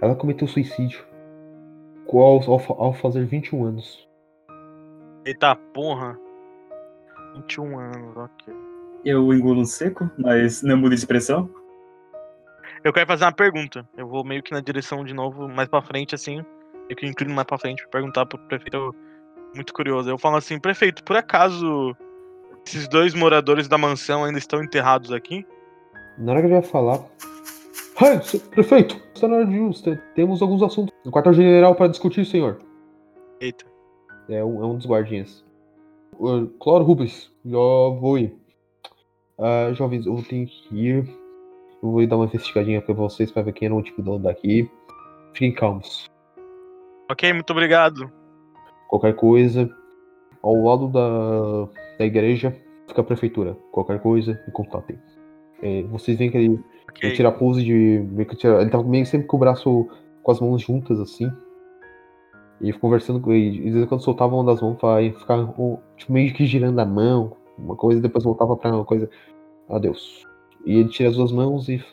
ela 0.00 0.14
cometeu 0.14 0.46
suicídio 0.46 1.04
ao, 2.12 2.40
ao, 2.42 2.82
ao 2.82 2.92
fazer 2.92 3.24
21 3.24 3.64
anos. 3.64 4.08
Eita 5.24 5.56
porra. 5.74 6.27
21 7.42 7.78
anos, 7.78 8.16
ok. 8.16 8.54
Eu 9.04 9.32
engulo 9.32 9.60
um 9.60 9.64
seco, 9.64 10.10
mas 10.18 10.62
não 10.62 10.76
muda 10.76 10.90
de 10.94 11.00
expressão. 11.00 11.48
Eu 12.84 12.92
quero 12.92 13.06
fazer 13.06 13.24
uma 13.24 13.32
pergunta. 13.32 13.86
Eu 13.96 14.06
vou 14.08 14.24
meio 14.24 14.42
que 14.42 14.52
na 14.52 14.60
direção 14.60 15.04
de 15.04 15.14
novo, 15.14 15.48
mais 15.48 15.68
pra 15.68 15.82
frente, 15.82 16.14
assim. 16.14 16.44
Eu 16.88 16.96
que 16.96 17.06
inclino 17.06 17.34
mais 17.34 17.46
pra 17.46 17.58
frente 17.58 17.82
pra 17.82 17.90
perguntar 18.00 18.26
pro 18.26 18.38
prefeito. 18.38 18.76
Eu- 18.76 18.94
Muito 19.54 19.72
curioso. 19.72 20.10
Eu 20.10 20.18
falo 20.18 20.36
assim, 20.36 20.58
prefeito, 20.60 21.02
por 21.02 21.16
acaso 21.16 21.96
esses 22.66 22.86
dois 22.86 23.14
moradores 23.14 23.66
da 23.66 23.78
mansão 23.78 24.24
ainda 24.24 24.38
estão 24.38 24.62
enterrados 24.62 25.10
aqui? 25.10 25.46
Na 26.18 26.32
hora 26.32 26.40
que 26.42 26.46
ele 26.48 26.54
vai 26.60 26.62
falar. 26.62 27.00
Hey, 28.00 28.20
prefeito! 28.50 29.00
Está 29.14 29.26
na 29.26 29.36
hora 29.36 29.46
de 29.46 29.58
us- 29.58 29.80
te- 29.80 29.96
Temos 30.14 30.42
alguns 30.42 30.62
assuntos 30.62 30.94
no 31.04 31.10
quartel-general 31.10 31.74
para 31.74 31.88
discutir, 31.88 32.26
senhor. 32.26 32.60
Eita. 33.40 33.64
É 34.28 34.44
um, 34.44 34.62
é 34.62 34.66
um 34.66 34.76
dos 34.76 34.86
guardinhas. 34.86 35.42
Uh, 36.18 36.46
Cloro 36.58 36.84
Rubens, 36.84 37.30
já 37.44 37.56
vou 37.58 38.18
ir. 38.18 38.34
Ah, 39.38 39.70
jovens, 39.72 40.04
eu 40.06 40.20
tenho 40.28 40.46
que 40.46 40.74
ir. 40.74 41.08
Eu 41.82 41.90
vou 41.92 42.04
dar 42.06 42.16
uma 42.16 42.24
investigadinha 42.24 42.82
pra 42.82 42.92
vocês 42.94 43.30
pra 43.30 43.42
ver 43.42 43.52
quem 43.52 43.66
era 43.66 43.74
o 43.74 43.82
tipo 43.82 44.02
dono 44.02 44.18
daqui. 44.24 44.68
Fiquem 45.32 45.52
calmos. 45.52 46.06
Ok, 47.10 47.32
muito 47.32 47.50
obrigado. 47.50 48.10
Qualquer 48.88 49.14
coisa, 49.14 49.70
ao 50.42 50.54
lado 50.56 50.88
da, 50.88 51.68
da 51.98 52.04
igreja 52.04 52.54
fica 52.88 53.00
a 53.00 53.04
prefeitura. 53.04 53.56
Qualquer 53.70 54.00
coisa, 54.00 54.32
me 54.46 54.52
contatem. 54.52 54.98
É, 55.62 55.82
vocês 55.84 56.18
veem 56.18 56.30
que 56.30 56.36
ele, 56.36 56.46
ele 56.46 56.62
Ok. 56.90 57.12
tira 57.12 57.28
a 57.28 57.32
pose 57.32 57.62
de. 57.62 58.04
meio 58.10 58.28
que 58.28 58.34
tira- 58.36 58.60
ele 58.60 58.70
tava 58.70 58.82
meio 58.84 59.06
sempre 59.06 59.26
com 59.28 59.36
o 59.36 59.40
braço 59.40 59.88
com 60.22 60.32
as 60.32 60.40
mãos 60.40 60.60
juntas 60.62 60.98
assim. 60.98 61.30
E 62.60 62.72
conversando 62.72 63.20
com 63.20 63.32
ele. 63.32 63.58
E 63.58 63.62
de 63.64 63.70
vez 63.70 63.84
em 63.84 63.86
quando 63.86 64.02
soltava 64.02 64.34
uma 64.34 64.44
das 64.44 64.60
mãos 64.60 64.76
pra 64.78 64.96
ficar 65.18 65.46
tipo, 65.96 66.12
meio 66.12 66.32
que 66.34 66.46
girando 66.46 66.78
a 66.78 66.84
mão, 66.84 67.36
uma 67.56 67.76
coisa, 67.76 67.98
e 67.98 68.02
depois 68.02 68.24
voltava 68.24 68.56
pra 68.56 68.74
uma 68.74 68.84
coisa. 68.84 69.08
Adeus. 69.68 70.26
E 70.64 70.78
ele 70.78 70.88
tira 70.88 71.10
as 71.10 71.16
duas 71.16 71.30
mãos 71.30 71.68
e 71.68 71.84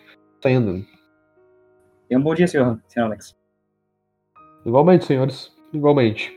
sai 0.41 0.53
andando. 0.53 0.85
E 2.09 2.17
um 2.17 2.21
bom 2.21 2.33
dia, 2.33 2.47
senhor, 2.47 2.79
senhor 2.87 3.05
Alex. 3.05 3.35
Igualmente, 4.65 5.05
senhores. 5.05 5.51
Igualmente. 5.73 6.33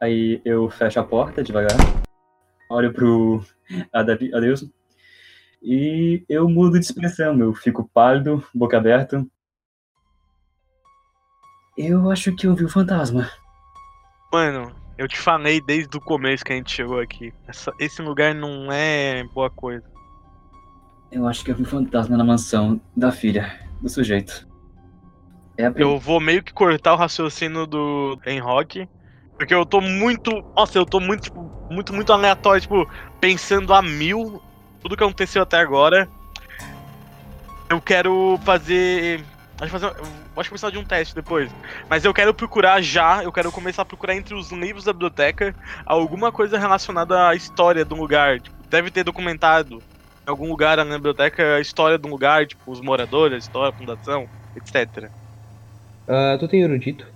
Aí 0.00 0.40
eu 0.44 0.68
fecho 0.70 1.00
a 1.00 1.04
porta 1.04 1.42
devagar, 1.42 1.76
olho 2.70 2.92
pro 2.92 3.42
adeus 3.92 4.68
e 5.62 6.22
eu 6.28 6.46
mudo 6.48 6.78
de 6.78 6.84
expressão. 6.84 7.38
Eu 7.40 7.54
fico 7.54 7.88
pálido, 7.94 8.44
boca 8.54 8.76
aberta. 8.76 9.26
Eu 11.76 12.10
acho 12.10 12.32
que 12.32 12.46
eu 12.46 12.54
vi 12.54 12.64
o 12.64 12.68
fantasma. 12.68 13.30
Mano, 14.32 14.74
eu 14.96 15.08
te 15.08 15.18
falei 15.18 15.60
desde 15.60 15.96
o 15.96 16.00
começo 16.00 16.44
que 16.44 16.52
a 16.52 16.56
gente 16.56 16.70
chegou 16.72 17.00
aqui. 17.00 17.32
Essa- 17.48 17.72
esse 17.78 18.00
lugar 18.02 18.34
não 18.34 18.70
é 18.70 19.24
boa 19.34 19.50
coisa. 19.50 19.84
Eu 21.10 21.26
acho 21.26 21.44
que 21.44 21.50
eu 21.50 21.54
vi 21.54 21.62
o 21.62 21.66
fantasma 21.66 22.16
na 22.16 22.24
mansão 22.24 22.80
da 22.96 23.12
filha 23.12 23.58
do 23.80 23.88
sujeito. 23.88 24.46
É 25.56 25.70
prim- 25.70 25.82
Eu 25.82 25.98
vou 25.98 26.20
meio 26.20 26.42
que 26.42 26.52
cortar 26.52 26.94
o 26.94 26.96
raciocínio 26.96 27.66
do 27.66 28.18
Enrock. 28.26 28.88
Porque 29.36 29.54
eu 29.54 29.66
tô 29.66 29.80
muito. 29.80 30.30
Nossa, 30.56 30.78
eu 30.78 30.86
tô 30.86 31.00
muito, 31.00 31.22
tipo, 31.24 31.50
muito, 31.68 31.92
muito 31.92 32.12
aleatório, 32.12 32.60
tipo, 32.60 32.88
pensando 33.20 33.74
a 33.74 33.82
mil 33.82 34.40
tudo 34.80 34.96
que 34.96 35.02
aconteceu 35.02 35.42
até 35.42 35.58
agora. 35.58 36.08
Eu 37.68 37.80
quero 37.80 38.38
fazer. 38.44 39.24
Acho 39.60 39.72
que 39.72 39.78
fazer. 39.78 39.86
eu 39.86 40.40
Acho 40.40 40.50
que 40.50 40.70
de 40.72 40.78
um 40.78 40.84
teste 40.84 41.14
depois. 41.14 41.50
Mas 41.88 42.04
eu 42.04 42.12
quero 42.12 42.34
procurar 42.34 42.82
já, 42.82 43.22
eu 43.22 43.30
quero 43.30 43.52
começar 43.52 43.82
a 43.82 43.84
procurar 43.84 44.14
entre 44.14 44.34
os 44.34 44.50
livros 44.50 44.84
da 44.84 44.92
biblioteca 44.92 45.54
alguma 45.86 46.32
coisa 46.32 46.58
relacionada 46.58 47.28
à 47.28 47.34
história 47.34 47.84
do 47.84 47.94
lugar. 47.94 48.40
Tipo, 48.40 48.56
deve 48.68 48.90
ter 48.90 49.04
documentado 49.04 49.82
em 50.26 50.30
algum 50.30 50.48
lugar 50.48 50.78
na 50.78 50.96
biblioteca 50.96 51.56
a 51.56 51.60
história 51.60 51.98
do 51.98 52.08
lugar, 52.08 52.46
tipo, 52.46 52.70
os 52.70 52.80
moradores, 52.80 53.34
a 53.34 53.38
história, 53.38 53.68
a 53.68 53.72
fundação, 53.72 54.28
etc. 54.56 55.08
Ah, 56.08 56.36
tu 56.38 56.48
tem 56.48 56.62
erudito? 56.62 57.06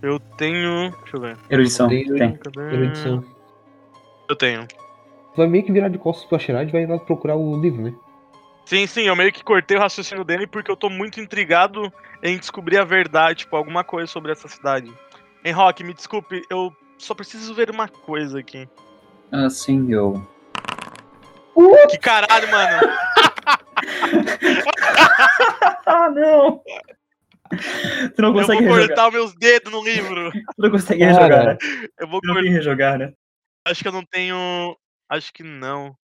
Eu 0.00 0.18
tenho. 0.18 0.90
Deixa 1.02 1.16
eu 1.16 1.20
ver. 1.20 1.36
erudição. 1.50 1.88
Tem. 1.88 2.36
Cadê? 2.36 2.74
Erudição. 2.74 3.24
Eu 4.28 4.36
tenho. 4.36 4.66
Tu 4.66 5.36
vai 5.36 5.46
meio 5.46 5.64
que 5.64 5.72
virar 5.72 5.88
de 5.88 5.98
costas 5.98 6.26
pra 6.26 6.38
Sherard 6.38 6.70
e 6.70 6.72
vai 6.72 6.86
lá 6.86 6.98
procurar 6.98 7.36
o 7.36 7.60
livro, 7.60 7.82
né? 7.82 7.92
Sim, 8.66 8.86
sim, 8.86 9.02
eu 9.02 9.16
meio 9.16 9.32
que 9.32 9.44
cortei 9.44 9.76
o 9.76 9.80
raciocínio 9.80 10.24
dele 10.24 10.46
porque 10.46 10.70
eu 10.70 10.76
tô 10.76 10.90
muito 10.90 11.20
intrigado 11.20 11.90
em 12.22 12.36
descobrir 12.36 12.78
a 12.78 12.84
verdade, 12.84 13.40
tipo, 13.40 13.56
alguma 13.56 13.84
coisa 13.84 14.10
sobre 14.10 14.32
essa 14.32 14.48
cidade. 14.48 14.92
Em 15.44 15.52
Rock, 15.52 15.84
me 15.84 15.94
desculpe, 15.94 16.42
eu 16.50 16.74
só 16.98 17.14
preciso 17.14 17.54
ver 17.54 17.70
uma 17.70 17.88
coisa 17.88 18.40
aqui. 18.40 18.68
Ah, 19.30 19.48
sim, 19.48 19.92
eu. 19.92 20.26
Que 21.88 21.98
caralho, 21.98 22.50
mano! 22.50 22.80
Ah, 25.86 26.10
não! 26.10 26.60
Tu 28.16 28.22
não 28.22 28.30
Eu 28.30 28.32
vou 28.32 28.42
consegue 28.42 28.64
rejogar. 28.64 28.86
cortar 28.88 29.10
meus 29.12 29.34
dedos 29.36 29.72
no 29.72 29.84
livro! 29.84 30.32
Tu 30.32 30.42
não 30.58 30.70
consegue 30.70 31.04
rejogar, 31.04 31.46
né? 31.46 31.58
Eu 31.98 32.08
vou 32.08 32.20
Tu 32.20 32.26
não 32.26 32.34
tem 32.34 32.50
rejogar, 32.50 32.98
né? 32.98 33.12
Acho 33.66 33.82
que 33.82 33.88
eu 33.88 33.92
não 33.92 34.04
tenho. 34.04 34.76
Acho 35.08 35.32
que 35.32 35.44
não. 35.44 35.94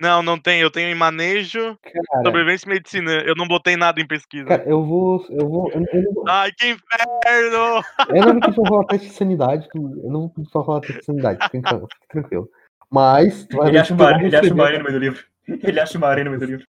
Não, 0.00 0.22
não 0.22 0.38
tem. 0.38 0.60
Eu 0.60 0.70
tenho 0.70 0.88
em 0.88 0.94
manejo, 0.94 1.76
Cara, 1.82 2.24
sobrevivência 2.24 2.66
e 2.66 2.68
medicina. 2.70 3.12
Eu 3.24 3.34
não 3.36 3.46
botei 3.46 3.76
nada 3.76 4.00
em 4.00 4.06
pesquisa. 4.06 4.46
cara, 4.46 4.64
eu 4.66 4.84
vou. 4.84 5.24
Eu 5.30 5.48
vou. 5.48 5.70
Eu, 5.72 5.84
eu 5.92 6.12
não, 6.12 6.24
Ai, 6.28 6.50
que 6.52 6.66
inferno! 6.68 7.82
eu 8.08 8.24
não 8.24 8.32
vou 8.32 8.40
pedir 8.40 8.54
pra 8.54 8.68
rolar 8.68 8.84
teste 8.86 9.08
de 9.08 9.14
sanidade. 9.14 9.68
Eu 9.74 9.80
não 10.10 10.20
vou 10.20 10.30
pedir 10.30 10.50
pra 10.50 10.60
rolar 10.60 10.80
teste 10.80 10.98
de 10.98 11.04
sanidade, 11.04 11.38
tran- 11.38 11.50
fica 11.50 11.86
tranquilo. 12.08 12.48
Mas, 12.90 13.46
Ele 13.50 13.78
acha 13.78 13.94
uma, 13.94 14.10
ele 14.22 14.36
acha 14.36 14.54
areia 14.64 14.78
no 14.78 14.84
meio 14.84 14.92
do 14.92 14.98
livro. 14.98 15.24
Ele 15.48 15.80
acha 15.80 15.96
uma 15.98 16.08
areia 16.08 16.24
no 16.24 16.30
meio 16.30 16.40
do 16.40 16.46
livro. 16.46 16.66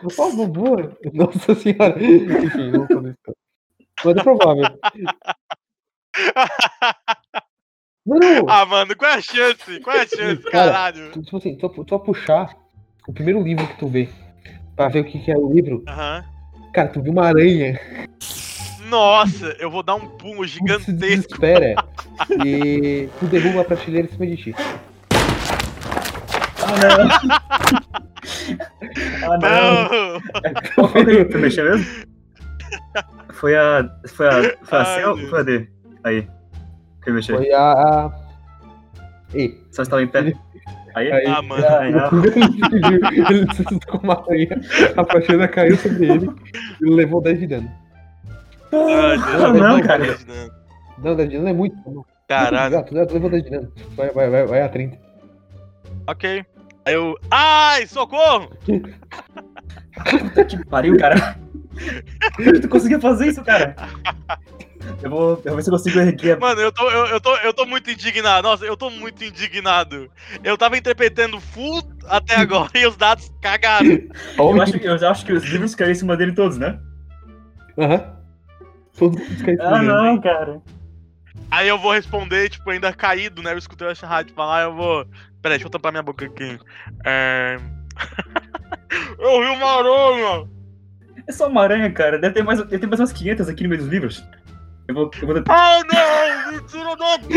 Por 0.00 0.10
favor. 0.12 0.98
Nossa 1.12 1.54
senhora. 1.54 1.94
Enfim, 2.02 2.70
não 2.70 2.86
vou 2.86 3.08
isso. 3.08 3.36
Mas 4.04 4.16
é 4.16 4.22
provável. 4.22 4.78
Não, 8.10 8.18
não. 8.18 8.48
ah, 8.48 8.66
mano, 8.66 8.96
qual 8.96 9.10
é 9.10 9.14
a 9.14 9.20
chance? 9.22 9.80
Qual 9.80 9.94
é 9.96 10.00
a 10.00 10.06
chance, 10.06 10.42
Cara, 10.50 10.72
caralho? 10.72 11.10
Tipo 11.22 11.36
assim, 11.36 11.56
tu, 11.56 11.68
tu 11.68 11.96
vai 11.96 12.04
puxar 12.04 12.50
o 13.06 13.12
primeiro 13.12 13.40
livro 13.42 13.66
que 13.68 13.78
tu 13.78 13.86
vê 13.86 14.08
pra 14.74 14.88
ver 14.88 15.00
o 15.00 15.04
que, 15.04 15.18
que 15.20 15.30
é 15.30 15.36
o 15.36 15.52
livro. 15.52 15.84
Aham. 15.88 16.24
Cara, 16.74 16.88
tu 16.88 17.00
viu 17.02 17.12
uma 17.12 17.26
aranha. 17.26 17.78
Nossa, 18.88 19.54
eu 19.60 19.70
vou 19.70 19.82
dar 19.84 19.94
um 19.94 20.08
pulo 20.08 20.38
Tu 20.42 20.46
gigantesco. 20.48 20.92
desespera. 20.92 21.74
e 22.44 23.08
tu 23.20 23.26
derruba 23.26 23.60
a 23.60 23.64
prateleira 23.64 24.08
em 24.08 24.10
cima 24.10 24.26
de 24.26 24.36
ti. 24.36 24.54
Ah, 26.62 26.76
não! 26.82 27.80
ah, 29.32 29.38
não! 29.38 30.12
Não! 30.12 30.20
Qual 30.74 30.88
foi 30.88 31.04
que 31.04 31.24
tu 31.26 31.38
mexeu 31.38 31.64
mesmo? 31.64 31.86
Foi 33.34 33.56
a. 33.56 33.88
Foi 34.08 34.26
a. 34.28 34.32
Foi 34.64 34.78
a 34.78 34.82
Ai, 34.82 35.00
C 35.00 35.04
ou 35.06 35.16
Deus. 35.16 35.30
foi 35.30 35.40
a 35.40 35.42
D? 35.42 35.68
Aí. 36.04 36.28
Que 37.02 37.10
eu 37.10 37.14
mexi. 37.14 37.32
Foi 37.32 37.50
a. 37.52 37.72
a... 37.72 38.10
E. 39.34 39.56
Só 39.70 39.82
estava 39.82 40.02
em 40.02 40.08
pé. 40.08 40.32
Aí. 40.94 41.12
Aí, 41.12 41.26
Ah, 41.26 41.42
mano. 41.42 41.64
Ai, 41.66 41.90
não. 41.92 42.24
ele 42.24 43.22
ele 43.30 43.54
se 43.54 43.64
com 43.86 43.98
uma 43.98 44.14
aranha, 44.20 44.60
a 44.96 45.04
prateleira 45.04 45.48
caiu 45.48 45.76
sobre 45.76 46.10
ele 46.10 46.26
e 46.80 46.84
ele 46.86 46.94
levou 46.94 47.22
10 47.22 47.38
de 47.38 47.46
dano. 47.46 47.70
Deus. 48.70 48.82
Ah, 48.82 49.52
não, 49.52 49.80
cara. 49.82 50.18
Não, 50.98 51.14
10 51.16 51.28
de 51.30 51.36
dano 51.36 51.48
é 51.48 51.52
muito. 51.52 51.76
Não. 51.88 52.04
Caralho. 52.28 52.78
Ah, 52.78 52.82
tu 52.82 52.94
tu 53.06 53.14
levou 53.14 53.30
10 53.30 53.44
de 53.44 53.50
dano. 53.50 53.72
Vai, 53.96 54.10
vai, 54.10 54.30
vai, 54.30 54.46
vai 54.46 54.62
a 54.62 54.68
30. 54.68 54.98
Ok. 56.08 56.44
Aí 56.84 56.94
eu. 56.94 57.16
Ai, 57.30 57.86
socorro! 57.86 58.50
Puta 60.10 60.44
que 60.44 60.64
pariu, 60.66 60.98
cara. 60.98 61.36
tu 62.60 62.68
conseguia 62.68 63.00
fazer 63.00 63.28
isso, 63.28 63.42
cara? 63.44 63.76
Eu 65.02 65.08
vou, 65.10 65.30
eu 65.30 65.42
vou 65.42 65.56
ver 65.56 65.62
se 65.62 65.70
eu 65.70 65.72
consigo 65.72 65.98
erguer. 65.98 66.38
Mano, 66.38 66.60
eu 66.60 66.70
tô, 66.70 66.88
eu, 66.90 67.06
eu 67.06 67.20
tô, 67.20 67.34
eu 67.36 67.54
tô 67.54 67.64
muito 67.64 67.90
indignado. 67.90 68.46
Nossa, 68.46 68.64
eu 68.64 68.76
tô 68.76 68.90
muito 68.90 69.24
indignado. 69.24 70.10
Eu 70.44 70.58
tava 70.58 70.76
interpretando 70.76 71.40
full 71.40 71.82
até 72.06 72.36
agora 72.36 72.70
e 72.74 72.86
os 72.86 72.96
dados 72.96 73.32
cagaram. 73.40 73.86
Eu 74.38 74.62
acho, 74.62 74.76
eu 74.76 75.08
acho 75.08 75.24
que 75.24 75.32
os 75.32 75.44
livros 75.44 75.74
caíram 75.74 75.92
em 75.92 75.96
cima 75.96 76.16
dele 76.16 76.32
todos, 76.32 76.58
né? 76.58 76.78
Aham. 77.78 78.20
Todos 78.98 79.20
os 79.30 79.42
caras 79.42 79.60
Ah, 79.60 79.82
não, 79.82 80.20
cara. 80.20 80.60
Aí 81.50 81.66
eu 81.66 81.78
vou 81.78 81.92
responder, 81.92 82.50
tipo, 82.50 82.68
ainda 82.70 82.92
caído, 82.92 83.42
né? 83.42 83.52
Eu 83.52 83.58
escutei 83.58 83.88
a 83.88 84.06
rádio 84.06 84.34
falar, 84.34 84.62
eu 84.62 84.74
vou. 84.74 85.06
Peraí, 85.40 85.56
deixa 85.56 85.66
eu 85.66 85.70
tampar 85.70 85.90
minha 85.92 86.02
boca 86.02 86.26
aqui. 86.26 86.58
É. 87.04 87.56
eu 89.18 89.40
vi 89.40 89.48
uma 89.48 89.78
aranha! 89.78 90.48
É 91.26 91.32
só 91.32 91.48
uma 91.48 91.62
aranha, 91.62 91.90
cara. 91.90 92.18
Deve 92.18 92.34
ter 92.34 92.42
mais, 92.42 92.58
deve 92.58 92.78
ter 92.78 92.86
mais 92.86 93.00
umas 93.00 93.12
500 93.12 93.48
aqui 93.48 93.62
no 93.62 93.70
meio 93.70 93.80
dos 93.80 93.90
livros. 93.90 94.24
Eu 94.90 94.94
vou, 94.94 95.10
eu 95.22 95.26
vou 95.28 95.36
Oh 95.36 95.82
não! 95.92 96.52
Me 96.52 96.60
tira 96.66 96.96
daqui! 96.96 97.34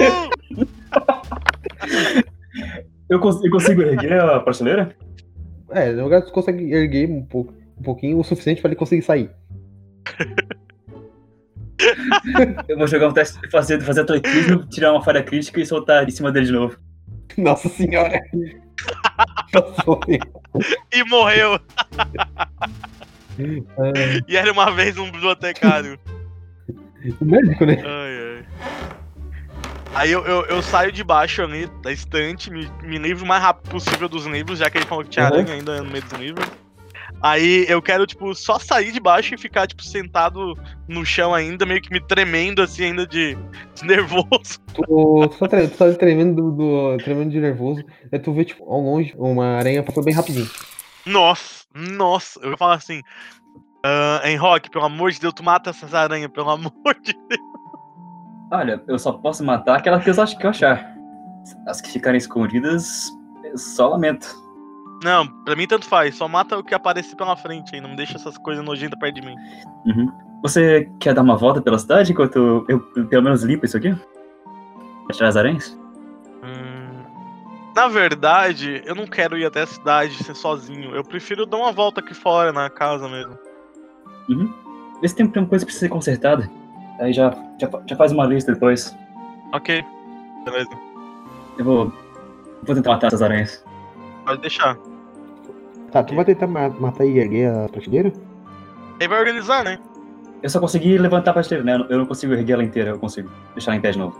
Eu, 3.07 3.19
cons- 3.19 3.43
eu 3.43 3.51
consigo 3.51 3.83
erguer 3.83 4.19
a 4.19 4.39
prateleira? 4.39 4.95
É, 5.69 5.91
no 5.91 6.03
lugar 6.03 6.23
tu 6.23 6.31
consegue 6.31 6.73
erguer 6.73 7.07
um, 7.09 7.23
pouco, 7.23 7.53
um 7.77 7.83
pouquinho 7.83 8.17
o 8.19 8.23
suficiente 8.23 8.59
pra 8.59 8.69
ele 8.69 8.75
conseguir 8.75 9.03
sair. 9.03 9.29
Eu 12.69 12.77
vou 12.77 12.87
jogar 12.87 13.09
um 13.09 13.13
teste, 13.13 13.37
fazer, 13.51 13.81
fazer 13.81 14.01
atletismo, 14.01 14.65
tirar 14.69 14.93
uma 14.93 15.03
falha 15.03 15.21
crítica 15.21 15.59
e 15.59 15.65
soltar 15.65 16.07
em 16.07 16.11
cima 16.11 16.31
dele 16.31 16.45
de 16.45 16.51
novo. 16.53 16.77
Nossa 17.37 17.67
senhora! 17.69 18.19
E 20.93 21.03
morreu! 21.05 21.59
É, 23.37 24.19
E 24.27 24.37
era 24.37 24.51
uma 24.51 24.69
vez 24.71 24.95
um 24.97 25.09
bibliotecário. 25.11 25.99
O 27.19 27.25
médico, 27.25 27.65
né? 27.65 27.77
Ai, 27.83 28.37
ai. 28.37 28.45
Aí 29.95 30.11
eu, 30.11 30.25
eu, 30.25 30.45
eu 30.45 30.61
saio 30.61 30.91
de 30.91 31.03
baixo 31.03 31.41
ali 31.43 31.67
da 31.83 31.91
estante, 31.91 32.49
me, 32.49 32.67
me 32.81 32.97
livro 32.97 33.23
o 33.23 33.27
mais 33.27 33.41
rápido 33.43 33.69
possível 33.69 34.09
dos 34.09 34.25
livros, 34.25 34.57
já 34.59 34.69
que 34.69 34.77
ele 34.77 34.85
falou 34.87 35.03
que 35.03 35.11
tinha 35.11 35.27
Uhum. 35.27 35.33
aranha 35.33 35.53
ainda 35.53 35.83
no 35.83 35.91
meio 35.91 36.03
dos 36.03 36.19
livros. 36.19 36.47
Aí 37.21 37.65
eu 37.69 37.81
quero, 37.81 38.05
tipo, 38.05 38.33
só 38.33 38.57
sair 38.59 38.91
de 38.91 38.99
baixo 38.99 39.33
e 39.33 39.37
ficar, 39.37 39.67
tipo, 39.67 39.83
sentado 39.83 40.57
no 40.87 41.05
chão 41.05 41.33
ainda, 41.33 41.65
meio 41.65 41.81
que 41.81 41.91
me 41.91 42.01
tremendo, 42.01 42.61
assim, 42.61 42.85
ainda 42.85 43.05
de, 43.07 43.37
de 43.75 43.85
nervoso. 43.85 44.59
Tu, 44.73 44.81
tu, 44.83 45.29
tá, 45.39 45.47
tre- 45.47 45.67
tu 45.67 45.77
tá 45.77 45.93
tremendo, 45.93 46.35
do, 46.35 46.51
do- 46.51 46.97
tremendo 46.97 47.29
de 47.29 47.39
nervoso. 47.39 47.85
Aí 48.11 48.19
tu 48.19 48.33
vê, 48.33 48.43
tipo, 48.43 48.63
ao 48.69 48.81
longe, 48.81 49.13
uma 49.15 49.57
aranha 49.57 49.83
passou 49.83 50.03
bem 50.03 50.13
rapidinho. 50.13 50.49
Nossa, 51.05 51.65
nossa. 51.73 52.39
Eu 52.41 52.57
falo 52.57 52.73
assim, 52.73 53.01
ah, 53.83 54.21
Rock, 54.39 54.69
pelo 54.69 54.85
amor 54.85 55.11
de 55.11 55.19
Deus, 55.19 55.33
tu 55.33 55.43
mata 55.43 55.69
essas 55.69 55.93
aranhas, 55.93 56.31
pelo 56.31 56.49
amor 56.49 56.71
de 57.01 57.13
Deus. 57.13 57.53
Olha, 58.51 58.83
eu 58.87 58.99
só 58.99 59.11
posso 59.13 59.43
matar 59.43 59.77
aquelas 59.77 60.03
que 60.03 60.09
eu 60.09 60.23
acho 60.23 60.37
que 60.37 60.45
eu 60.45 60.49
achar. 60.51 60.93
As 61.67 61.81
que 61.81 61.91
ficarem 61.91 62.17
escondidas, 62.17 63.09
eu 63.43 63.57
só 63.57 63.89
lamento. 63.89 64.27
Não, 65.03 65.27
pra 65.43 65.55
mim 65.55 65.67
tanto 65.67 65.85
faz, 65.85 66.15
só 66.15 66.27
mata 66.27 66.57
o 66.57 66.63
que 66.63 66.73
aparecer 66.73 67.15
pela 67.15 67.35
frente 67.35 67.75
aí, 67.75 67.81
não 67.81 67.95
deixa 67.95 68.15
essas 68.15 68.37
coisas 68.37 68.63
nojentas 68.63 68.97
perto 68.97 69.15
de 69.15 69.27
mim. 69.27 69.35
Uhum. 69.85 70.09
Você 70.43 70.89
quer 70.99 71.13
dar 71.13 71.21
uma 71.21 71.35
volta 71.35 71.61
pela 71.61 71.77
cidade 71.77 72.11
enquanto 72.11 72.65
eu, 72.69 72.79
eu 72.95 73.07
pelo 73.07 73.23
menos 73.23 73.43
limpo 73.43 73.65
isso 73.65 73.75
aqui? 73.75 73.93
Pra 75.05 75.15
tirar 75.15 75.29
as 75.29 75.35
aranhas? 75.35 75.77
Hum, 76.43 77.03
Na 77.75 77.87
verdade, 77.87 78.81
eu 78.85 78.95
não 78.95 79.07
quero 79.07 79.37
ir 79.37 79.45
até 79.45 79.63
a 79.63 79.67
cidade 79.67 80.23
ser 80.23 80.35
sozinho. 80.35 80.95
Eu 80.95 81.03
prefiro 81.03 81.45
dar 81.45 81.57
uma 81.57 81.71
volta 81.71 81.99
aqui 81.99 82.13
fora, 82.13 82.53
na 82.53 82.69
casa 82.69 83.09
mesmo. 83.09 83.37
Vê 85.01 85.07
se 85.07 85.15
tem 85.15 85.25
alguma 85.25 85.45
coisa 85.47 85.65
que 85.65 85.71
precisa 85.71 85.87
ser 85.87 85.89
consertada. 85.89 86.49
Aí 86.99 87.11
já, 87.13 87.31
já, 87.59 87.69
já 87.85 87.95
faz 87.95 88.11
uma 88.11 88.25
lista 88.25 88.53
depois. 88.53 88.95
Ok. 89.53 89.83
Beleza. 90.45 90.69
Eu 91.57 91.65
vou. 91.65 91.93
Vou 92.63 92.75
tentar 92.75 92.91
matar 92.91 93.07
essas 93.07 93.21
aranhas. 93.21 93.63
Pode 94.25 94.41
deixar. 94.41 94.77
Tá, 95.91 96.01
tu 96.03 96.15
vai 96.15 96.25
tentar 96.25 96.47
ma- 96.47 96.69
matar 96.69 97.05
e 97.05 97.19
erguer 97.19 97.53
a 97.53 97.67
prateleira? 97.69 98.11
Aí 99.01 99.07
vai 99.07 99.19
organizar, 99.19 99.63
né? 99.63 99.77
Eu 100.41 100.49
só 100.49 100.59
consegui 100.59 100.97
levantar 100.97 101.31
a 101.31 101.33
prateleira, 101.35 101.77
né? 101.77 101.85
Eu 101.89 101.97
não 101.99 102.05
consigo 102.05 102.33
erguer 102.33 102.53
ela 102.53 102.63
inteira, 102.63 102.91
eu 102.91 102.99
consigo 102.99 103.29
deixar 103.53 103.71
ela 103.71 103.77
em 103.77 103.81
pé 103.81 103.91
de 103.91 103.99
novo. 103.99 104.17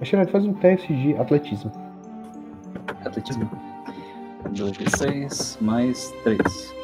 A 0.00 0.04
Xerade 0.04 0.32
faz 0.32 0.44
um 0.44 0.52
teste 0.54 0.92
de 0.94 1.14
atletismo. 1.16 1.70
Atletismo. 3.04 3.48
2d6 4.50 5.58
mais 5.60 6.10
3. 6.24 6.74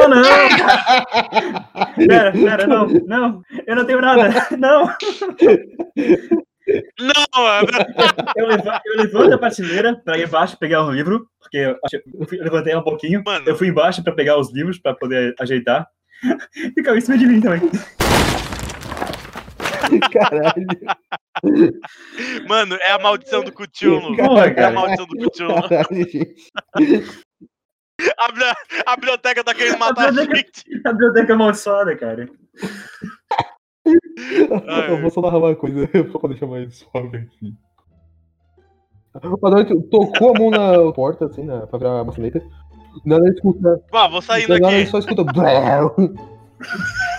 Oh 0.00 0.08
não! 0.08 0.22
Pera, 2.06 2.32
pera, 2.32 2.66
não, 2.66 2.86
não, 2.86 3.42
eu 3.66 3.76
não 3.76 3.84
tenho 3.84 4.00
nada, 4.00 4.28
não! 4.58 4.86
Não, 7.00 7.26
mano! 7.42 7.68
Eu, 8.36 8.46
leva- 8.46 8.80
eu 8.86 8.96
levanto 8.96 9.34
a 9.34 9.38
prateleira 9.38 10.00
pra 10.04 10.16
ir 10.18 10.26
embaixo 10.26 10.56
pegar 10.58 10.84
um 10.84 10.90
livro, 10.92 11.26
porque 11.40 11.56
eu, 11.58 11.76
eu 11.92 12.44
levantei 12.44 12.72
ela 12.72 12.80
um 12.80 12.84
pouquinho, 12.84 13.22
Mano. 13.24 13.44
eu 13.46 13.56
fui 13.56 13.68
embaixo 13.68 14.02
pra 14.02 14.12
pegar 14.14 14.38
os 14.38 14.52
livros 14.52 14.78
pra 14.78 14.94
poder 14.94 15.34
ajeitar, 15.40 15.86
e 16.76 16.82
caiu 16.82 16.96
em 16.98 17.00
cima 17.00 17.18
de 17.18 17.26
mim 17.26 17.40
também. 17.40 17.60
Caralho, 20.12 20.66
Mano, 22.48 22.76
é 22.80 22.92
a 22.92 22.98
maldição 22.98 23.42
do 23.42 23.52
Cthulhu. 23.52 24.16
Porra, 24.16 24.46
É 24.46 24.64
a 24.64 24.70
maldição 24.70 25.06
do 25.06 25.16
Cthulhu. 25.30 25.68
caralho, 25.68 26.08
gente. 26.08 26.34
A, 28.18 28.32
bli- 28.32 28.82
a 28.86 28.96
biblioteca 28.96 29.44
tá 29.44 29.54
querendo 29.54 29.78
matar 29.78 30.04
a 30.08 30.10
biblioteca- 30.10 30.36
gente. 30.36 30.86
A 30.86 30.92
biblioteca 30.92 31.34
amaldiçoada, 31.34 31.96
cara. 31.96 32.28
Ai, 34.68 34.90
Eu 34.90 35.00
vou 35.00 35.10
só 35.10 35.20
narrar 35.20 35.38
uma 35.38 35.54
coisa 35.54 35.88
só 36.12 36.18
pra 36.18 36.30
deixar 36.30 36.46
mais 36.46 36.76
suave 36.78 37.16
aqui. 37.18 37.54
Que 39.66 39.74
tu 39.74 39.82
tocou 39.90 40.34
a 40.34 40.38
mão 40.38 40.50
na 40.50 40.92
porta, 40.92 41.26
assim, 41.26 41.44
na, 41.44 41.66
pra 41.66 41.78
virar 41.78 42.00
a 42.00 42.04
maçaneta. 42.04 42.42
Nada 43.04 43.24
ele 43.26 43.34
escuta. 43.34 43.82
Vá, 43.90 44.06
vou 44.08 44.22
saindo 44.22 44.48
Nada 44.58 44.72
ele 44.72 44.82
aqui. 44.82 44.90
só 44.90 44.98
escuta. 44.98 45.24
Bléu. 45.24 45.94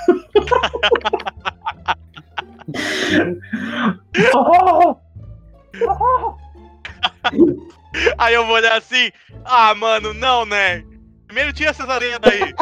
Aí 8.17 8.33
eu 8.33 8.45
vou 8.45 8.55
olhar 8.55 8.77
assim. 8.77 9.11
Ah, 9.45 9.73
mano, 9.75 10.13
não, 10.13 10.45
né? 10.45 10.83
Primeiro 11.27 11.53
tira 11.53 11.71
essas 11.71 11.89
aranhas 11.89 12.19
daí. 12.19 12.53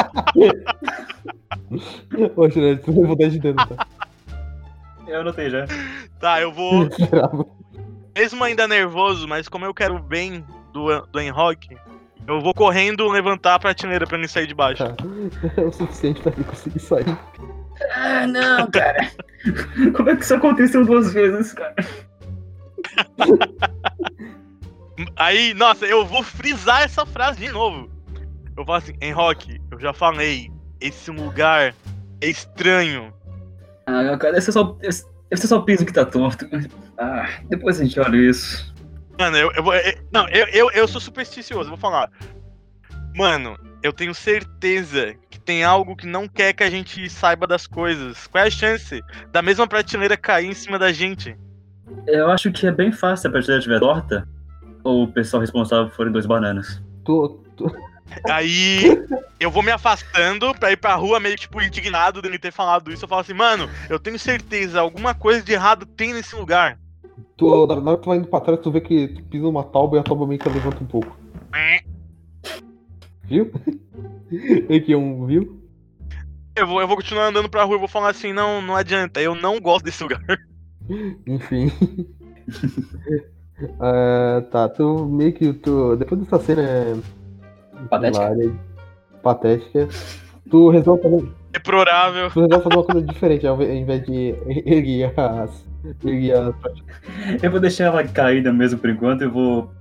Ô, 2.35 2.49
Xerade, 2.49 2.81
tu 2.81 2.91
levou 2.91 3.15
10 3.15 3.33
de 3.33 3.39
dano, 3.39 3.67
tá? 3.67 3.87
Eu 5.07 5.21
anotei 5.21 5.49
já. 5.49 5.65
Tá, 6.19 6.41
eu 6.41 6.51
vou. 6.51 6.89
Mesmo 8.15 8.43
ainda 8.43 8.67
nervoso, 8.67 9.27
mas 9.27 9.47
como 9.47 9.65
eu 9.65 9.73
quero 9.73 9.99
bem 9.99 10.45
do, 10.73 11.01
do 11.07 11.19
Enrock, 11.19 11.75
eu 12.27 12.39
vou 12.39 12.53
correndo 12.53 13.07
levantar 13.09 13.55
a 13.55 13.59
prateleira 13.59 14.05
pra 14.05 14.17
ele 14.17 14.27
sair 14.27 14.47
de 14.47 14.53
baixo. 14.53 14.83
Tá. 14.83 14.95
É 15.57 15.61
o 15.65 15.71
suficiente 15.71 16.21
pra 16.21 16.31
ele 16.33 16.43
conseguir 16.43 16.79
sair. 16.79 17.17
Ah, 17.95 18.27
não, 18.27 18.69
cara. 18.69 19.11
Como 19.95 20.09
é 20.09 20.15
que 20.15 20.23
isso 20.23 20.35
aconteceu 20.35 20.85
duas 20.85 21.13
vezes, 21.13 21.53
cara? 21.53 21.75
Aí, 25.15 25.53
nossa, 25.53 25.85
eu 25.85 26.05
vou 26.05 26.23
frisar 26.23 26.81
essa 26.83 27.05
frase 27.05 27.39
de 27.39 27.51
novo. 27.51 27.89
Eu 28.57 28.65
falo 28.65 28.77
assim, 28.77 28.93
Enrock, 29.01 29.59
eu 29.71 29.79
já 29.79 29.93
falei, 29.93 30.51
esse 30.79 31.09
lugar 31.11 31.73
é 32.21 32.27
estranho. 32.27 33.13
Ah, 33.85 34.17
cara, 34.17 34.37
esse 34.37 34.49
é 34.49 34.53
só, 34.53 34.77
esse, 34.81 35.05
esse 35.29 35.45
é 35.45 35.47
só 35.47 35.57
o 35.57 35.63
piso 35.63 35.85
que 35.85 35.93
tá 35.93 36.05
torto. 36.05 36.47
Ah, 36.97 37.27
depois 37.49 37.79
a 37.79 37.83
gente 37.83 37.99
olha 37.99 38.17
isso. 38.17 38.73
Mano, 39.19 39.37
eu, 39.37 39.51
eu 39.53 39.63
vou. 39.63 39.73
eu- 39.75 39.97
não, 40.11 40.27
eu, 40.29 40.47
eu, 40.47 40.71
eu 40.71 40.87
sou 40.87 40.99
supersticioso, 41.01 41.65
eu 41.65 41.69
vou 41.69 41.77
falar. 41.77 42.09
Mano, 43.15 43.57
eu 43.83 43.91
tenho 43.91 44.13
certeza 44.13 45.13
que 45.29 45.39
tem 45.39 45.63
algo 45.63 45.95
que 45.95 46.07
não 46.07 46.27
quer 46.27 46.53
que 46.53 46.63
a 46.63 46.69
gente 46.69 47.09
saiba 47.09 47.45
das 47.47 47.67
coisas. 47.67 48.27
Qual 48.27 48.43
é 48.43 48.47
a 48.47 48.51
chance 48.51 49.01
da 49.31 49.41
mesma 49.41 49.67
prateleira 49.67 50.15
cair 50.15 50.47
em 50.47 50.53
cima 50.53 50.77
da 50.79 50.91
gente? 50.91 51.35
Eu 52.07 52.29
acho 52.31 52.51
que 52.51 52.65
é 52.67 52.71
bem 52.71 52.91
fácil 52.91 53.17
se 53.23 53.27
a 53.27 53.31
prateleira 53.31 53.59
estiver 53.59 53.79
torta. 53.79 54.27
Ou 54.83 55.03
o 55.03 55.11
pessoal 55.11 55.41
responsável 55.41 55.91
forem 55.91 56.11
dois 56.11 56.25
bananas. 56.25 56.81
Tu, 57.03 57.39
tu, 57.55 57.71
Aí 58.29 59.05
eu 59.39 59.49
vou 59.49 59.63
me 59.63 59.71
afastando 59.71 60.53
pra 60.55 60.71
ir 60.71 60.77
pra 60.77 60.95
rua 60.95 61.19
meio 61.19 61.35
tipo 61.35 61.61
indignado 61.61 62.21
dele 62.21 62.37
ter 62.37 62.51
falado 62.51 62.91
isso. 62.91 63.05
Eu 63.05 63.09
falo 63.09 63.21
assim, 63.21 63.33
mano, 63.33 63.69
eu 63.89 63.99
tenho 63.99 64.19
certeza, 64.19 64.79
alguma 64.79 65.13
coisa 65.15 65.41
de 65.41 65.53
errado 65.53 65.85
tem 65.85 66.13
nesse 66.13 66.35
lugar. 66.35 66.77
tu, 67.37 67.47
na 67.67 67.91
hora 67.91 67.97
que 67.97 68.03
tu 68.03 68.09
vai 68.09 68.17
indo 68.17 68.27
pra 68.27 68.41
trás, 68.41 68.59
tu 68.59 68.71
vê 68.71 68.81
que 68.81 69.07
tu 69.07 69.23
pisa 69.23 69.43
numa 69.43 69.63
tauba 69.63 69.97
e 69.97 69.99
a 69.99 70.03
tauba 70.03 70.27
meio 70.27 70.39
que 70.39 70.49
levanta 70.49 70.83
um 70.83 70.87
pouco. 70.87 71.17
Viu? 73.23 73.51
E 74.69 74.79
que 74.79 74.95
um, 74.95 75.25
viu? 75.25 75.61
Eu 76.55 76.65
vou, 76.65 76.79
eu 76.79 76.87
vou 76.87 76.95
continuar 76.95 77.27
andando 77.27 77.49
pra 77.49 77.65
rua 77.65 77.75
e 77.75 77.79
vou 77.79 77.87
falar 77.89 78.11
assim, 78.11 78.31
não, 78.31 78.61
não 78.61 78.77
adianta, 78.77 79.21
eu 79.21 79.35
não 79.35 79.59
gosto 79.59 79.83
desse 79.83 80.01
lugar. 80.01 80.21
Enfim. 81.27 81.69
Ah, 83.79 84.43
tá, 84.51 84.69
tu 84.69 85.05
meio 85.05 85.33
que 85.33 85.53
tu. 85.53 85.95
Depois 85.95 86.21
dessa 86.21 86.39
cena 86.39 86.61
é, 86.61 86.95
Patética. 87.89 88.23
hilária, 88.25 88.53
patética, 89.23 89.87
tu 90.49 90.69
resolve 90.69 91.01
fazer, 91.03 91.27
Deplorável. 91.51 92.29
tu 92.31 92.41
resolve 92.41 92.63
fazer 92.63 92.75
uma 92.75 92.83
coisa 92.83 93.01
diferente 93.07 93.47
ao 93.47 93.61
invés 93.61 94.03
de 94.05 94.35
erguer 94.65 95.13
as. 95.19 95.65
Erguer 96.05 96.33
as 96.37 97.43
Eu 97.43 97.51
vou 97.51 97.59
deixar 97.59 97.85
ela 97.85 98.03
caída 98.07 98.51
mesmo 98.53 98.79
por 98.79 98.89
enquanto. 98.89 99.21
Eu 99.23 99.31
vou. 99.31 99.71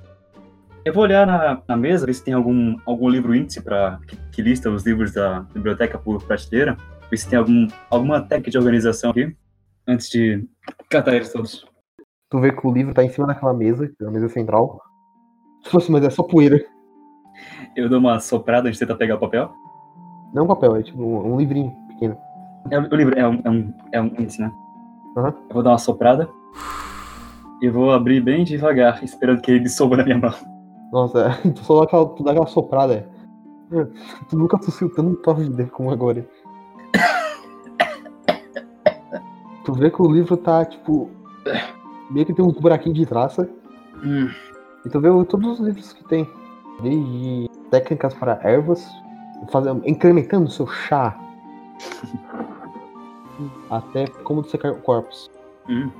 Eu 0.84 0.94
vou 0.94 1.02
olhar 1.02 1.26
na, 1.26 1.60
na 1.68 1.76
mesa, 1.76 2.06
ver 2.06 2.14
se 2.14 2.24
tem 2.24 2.32
algum, 2.32 2.74
algum 2.86 3.06
livro 3.08 3.34
índice 3.34 3.60
pra, 3.60 3.98
que, 4.08 4.16
que 4.32 4.40
lista 4.42 4.70
os 4.70 4.86
livros 4.86 5.12
da 5.12 5.40
biblioteca 5.52 5.98
por 5.98 6.22
prateleira. 6.22 6.74
Ver 7.10 7.16
se 7.18 7.28
tem 7.28 7.38
algum, 7.38 7.68
alguma 7.90 8.20
técnica 8.22 8.50
de 8.50 8.56
organização 8.58 9.10
aqui. 9.10 9.36
Antes 9.86 10.08
de 10.08 10.42
catar 10.88 11.14
eles 11.16 11.30
todos. 11.32 11.66
Tu 12.30 12.38
vê 12.38 12.52
que 12.52 12.64
o 12.64 12.72
livro 12.72 12.94
tá 12.94 13.02
em 13.02 13.08
cima 13.08 13.26
daquela 13.26 13.52
mesa, 13.52 13.90
na 14.00 14.10
mesa 14.10 14.28
central. 14.28 14.80
Fosse, 15.66 15.90
mas 15.90 16.04
é 16.04 16.10
só 16.10 16.22
poeira. 16.22 16.64
Eu 17.74 17.88
dou 17.88 17.98
uma 17.98 18.20
soprada 18.20 18.68
antes 18.68 18.78
de 18.78 18.86
tentar 18.86 18.96
pegar 18.96 19.16
o 19.16 19.18
papel. 19.18 19.50
Não 20.32 20.44
um 20.44 20.46
papel, 20.46 20.76
é 20.76 20.82
tipo 20.82 21.02
um, 21.02 21.34
um 21.34 21.36
livrinho 21.36 21.72
pequeno. 21.88 22.16
É, 22.70 22.78
o 22.78 22.94
livro 22.94 23.18
é 23.18 23.26
um, 23.26 23.40
é 23.44 23.50
um, 23.50 23.74
é 23.92 24.00
um 24.00 24.06
índice, 24.06 24.40
né? 24.40 24.52
Aham. 25.16 25.34
Eu 25.48 25.54
vou 25.54 25.62
dar 25.62 25.70
uma 25.70 25.78
soprada. 25.78 26.28
E 27.60 27.68
vou 27.68 27.92
abrir 27.92 28.20
bem 28.20 28.44
devagar, 28.44 29.02
esperando 29.02 29.42
que 29.42 29.50
ele 29.50 29.60
dissolva 29.60 29.96
na 29.96 30.04
minha 30.04 30.18
mão. 30.18 30.32
Nossa, 30.92 31.30
tu 31.52 31.64
só 31.64 31.80
dá 31.80 31.84
aquela, 31.84 32.08
tu 32.10 32.22
dá 32.22 32.30
aquela 32.30 32.46
soprada. 32.46 32.94
é. 32.94 33.06
Tu 34.28 34.38
nunca 34.38 34.56
tossiu 34.56 34.88
tanto 34.94 35.10
na 35.10 35.16
tua 35.16 35.34
vida 35.34 35.66
como 35.66 35.90
agora. 35.90 36.24
Tu 39.64 39.74
vê 39.74 39.90
que 39.90 40.00
o 40.00 40.10
livro 40.10 40.36
tá, 40.36 40.64
tipo. 40.64 41.10
Meio 42.10 42.26
que 42.26 42.34
tem 42.34 42.44
uns 42.44 42.58
buraquinhos 42.58 42.98
de 42.98 43.06
traça. 43.06 43.48
Hum. 44.04 44.28
E 44.84 44.88
tu 44.88 45.00
vê 45.00 45.08
todos 45.26 45.60
os 45.60 45.66
livros 45.66 45.92
que 45.92 46.04
tem. 46.04 46.28
Desde 46.82 47.48
técnicas 47.70 48.14
para 48.14 48.40
ervas, 48.42 48.86
fazer, 49.50 49.70
incrementando 49.86 50.46
o 50.46 50.50
seu 50.50 50.66
chá. 50.66 51.16
Até 53.70 54.06
como 54.24 54.44
secar 54.44 54.74
corpos. 54.74 55.30
Hum. 55.68 55.90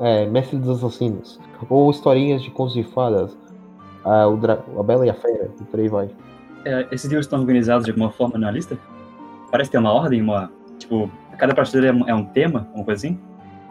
É, 0.00 0.26
Mestre 0.26 0.58
dos 0.58 0.78
Assassinos. 0.82 1.40
Ou 1.68 1.90
historinhas 1.90 2.42
de 2.42 2.50
contos 2.50 2.74
de 2.74 2.82
fadas. 2.82 3.36
ah, 4.04 4.26
o 4.26 4.36
Dra- 4.36 4.62
a 4.78 4.82
Bela 4.82 5.06
e 5.06 5.10
a 5.10 5.14
Fera, 5.14 5.50
e 5.60 5.64
por 5.64 5.80
aí 5.80 5.88
vai. 5.88 6.10
É, 6.64 6.86
esses 6.90 7.06
livros 7.08 7.26
estão 7.26 7.40
organizados 7.40 7.84
de 7.84 7.90
alguma 7.90 8.10
forma 8.10 8.38
na 8.38 8.50
lista? 8.50 8.78
Parece 9.50 9.70
ter 9.70 9.78
uma 9.78 9.92
ordem, 9.92 10.20
uma. 10.20 10.50
Tipo, 10.78 11.10
cada 11.38 11.54
prateleira 11.54 11.96
é 12.08 12.14
um, 12.14 12.20
é 12.20 12.24
tema, 12.32 12.60
alguma 12.60 12.84
coisa 12.84 13.06
assim? 13.06 13.20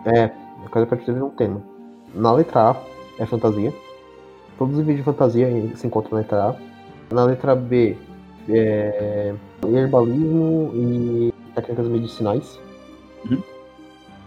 É, 0.05 0.31
cada 0.71 0.85
partida 0.85 1.17
é 1.17 1.23
um 1.23 1.29
tema. 1.29 1.61
Na 2.13 2.31
letra 2.31 2.71
A 2.71 2.75
é 3.19 3.25
fantasia. 3.25 3.73
Todos 4.57 4.77
os 4.77 4.79
vídeos 4.81 4.97
de 4.97 5.03
fantasia 5.03 5.47
se 5.75 5.87
encontram 5.87 6.11
na 6.11 6.17
letra 6.19 6.49
A. 6.49 6.55
Na 7.13 7.25
letra 7.25 7.55
B 7.55 7.97
é 8.49 9.33
herbalismo 9.65 10.71
e 10.73 11.33
técnicas 11.55 11.87
medicinais. 11.87 12.59
Uhum. 13.29 13.41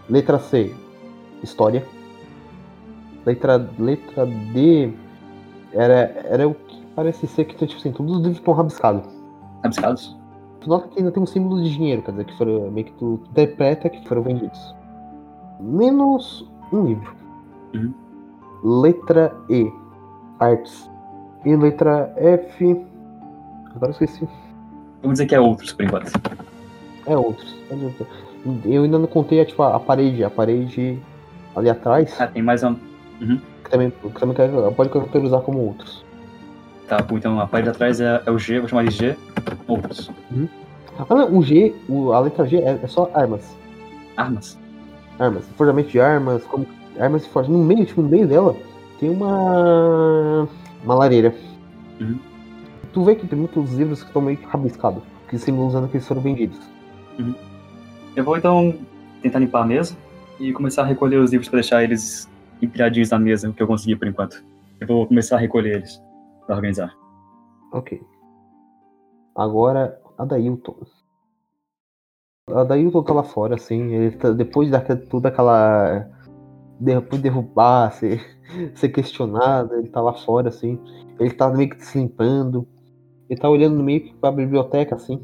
Letra 0.09 0.39
C, 0.39 0.73
história. 1.43 1.83
Letra, 3.25 3.69
letra 3.77 4.25
D 4.25 4.93
era, 5.73 6.15
era 6.25 6.47
o 6.47 6.53
que 6.53 6.85
parece 6.95 7.27
ser 7.27 7.45
que 7.45 7.55
tipo 7.65 7.77
assim, 7.79 7.91
todos 7.91 8.13
os 8.13 8.19
livros 8.19 8.37
estão 8.37 8.53
rabiscados. 8.53 9.05
Rabiscados? 9.63 10.17
Tu 10.61 10.69
nota 10.69 10.87
que 10.87 10.99
ainda 10.99 11.11
tem 11.11 11.21
um 11.21 11.25
símbolo 11.25 11.61
de 11.61 11.69
dinheiro, 11.71 12.01
quer 12.01 12.11
dizer, 12.11 12.25
que 12.25 12.37
foram 12.37 12.71
meio 12.71 12.87
que 12.87 12.93
tu 12.93 13.19
interpreta 13.29 13.89
que 13.89 14.07
foram 14.07 14.23
vendidos. 14.23 14.75
Menos 15.59 16.47
um 16.71 16.85
livro. 16.85 17.15
Uhum. 17.73 17.93
Letra 18.81 19.33
E, 19.49 19.71
artes. 20.39 20.89
E 21.45 21.55
letra 21.55 22.11
F. 22.17 22.85
Agora 23.75 23.87
eu 23.87 23.91
esqueci. 23.91 24.27
Vamos 25.01 25.15
dizer 25.17 25.25
que 25.27 25.35
é 25.35 25.39
outros, 25.39 25.71
por 25.73 25.85
enquanto. 25.85 26.11
É 27.05 27.15
outros. 27.15 27.55
adianta. 27.71 28.05
Eu 28.65 28.83
ainda 28.83 28.99
não 28.99 29.07
contei 29.07 29.43
tipo, 29.45 29.61
a, 29.63 29.79
parede. 29.79 30.23
A 30.23 30.29
parede 30.29 30.99
ali 31.55 31.69
atrás, 31.69 32.19
Ah, 32.19 32.27
tem 32.27 32.41
mais 32.41 32.63
um. 32.63 32.75
que 33.63 33.69
também, 33.69 33.91
que 33.91 34.19
também 34.19 34.35
pode 34.75 34.89
categorizar 34.89 35.41
como 35.41 35.59
outros. 35.59 36.05
Tá, 36.87 36.99
bom, 37.01 37.17
então 37.17 37.39
a 37.39 37.47
parede 37.47 37.69
atrás 37.69 37.99
é, 37.99 38.21
é 38.25 38.31
o 38.31 38.39
G, 38.39 38.59
vou 38.59 38.69
chamar 38.69 38.85
de 38.85 38.91
G. 38.91 39.15
Outros. 39.67 40.09
Ah, 40.97 41.13
não, 41.13 41.37
o 41.37 41.43
G, 41.43 41.75
o- 41.89 42.11
a 42.13 42.19
letra 42.19 42.45
G 42.47 42.57
é, 42.57 42.79
é 42.81 42.87
só 42.87 43.09
armas. 43.13 43.55
Armas. 44.15 44.57
Armas, 45.19 45.45
forjamento 45.55 45.89
de 45.89 45.99
armas, 45.99 46.43
como 46.45 46.65
armas 46.99 47.25
e 47.25 47.29
forjas. 47.29 47.51
No 47.51 47.63
meio, 47.63 47.85
tipo, 47.85 48.01
no 48.01 48.09
meio 48.09 48.27
dela, 48.27 48.55
tem 48.99 49.09
uma 49.09 50.47
uma 50.83 50.95
lareira. 50.95 51.33
Uhum. 51.99 52.19
Tu 52.93 53.03
vê 53.03 53.15
que 53.15 53.27
tem 53.27 53.37
muitos 53.37 53.73
livros 53.73 54.01
que 54.01 54.07
estão 54.07 54.21
meio 54.21 54.39
rabiscados, 54.47 55.03
que 55.27 55.37
simbolizando 55.37 55.87
que 55.87 55.97
eles 55.97 56.07
foram 56.07 56.21
vendidos. 56.21 56.59
Eu 58.15 58.23
vou 58.23 58.37
então 58.37 58.75
tentar 59.21 59.39
limpar 59.39 59.63
a 59.63 59.65
mesa 59.65 59.95
e 60.39 60.53
começar 60.53 60.83
a 60.83 60.85
recolher 60.85 61.17
os 61.17 61.31
livros 61.31 61.49
pra 61.49 61.57
deixar 61.57 61.83
eles 61.83 62.29
empilhadinhos 62.61 63.09
na 63.09 63.19
mesa, 63.19 63.49
o 63.49 63.53
que 63.53 63.61
eu 63.61 63.67
consegui 63.67 63.95
por 63.95 64.07
enquanto. 64.07 64.43
Eu 64.79 64.87
vou 64.87 65.07
começar 65.07 65.35
a 65.35 65.39
recolher 65.39 65.77
eles 65.77 66.01
pra 66.45 66.55
organizar. 66.55 66.93
Ok. 67.73 68.01
Agora, 69.35 69.99
a 70.17 70.25
Dailton. 70.25 70.75
A 72.49 72.63
Dailton 72.63 73.03
tá 73.03 73.13
lá 73.13 73.23
fora, 73.23 73.55
assim, 73.55 73.93
ele 73.93 74.15
tá, 74.15 74.31
depois 74.31 74.69
da 74.71 74.79
toda 74.79 75.27
aquela. 75.27 76.07
Depois 76.79 77.21
de 77.21 77.29
derrubar, 77.29 77.91
ser, 77.93 78.21
ser 78.75 78.89
questionado, 78.89 79.75
ele 79.75 79.89
tá 79.89 79.99
lá 80.01 80.13
fora, 80.13 80.47
assim. 80.49 80.79
Ele 81.19 81.31
tá 81.31 81.49
meio 81.49 81.69
que 81.69 81.83
se 81.85 81.97
limpando. 81.97 82.65
Ele 83.29 83.39
tá 83.39 83.49
olhando 83.49 83.83
meio 83.83 84.01
que 84.01 84.13
pra 84.13 84.31
biblioteca, 84.31 84.95
assim. 84.95 85.21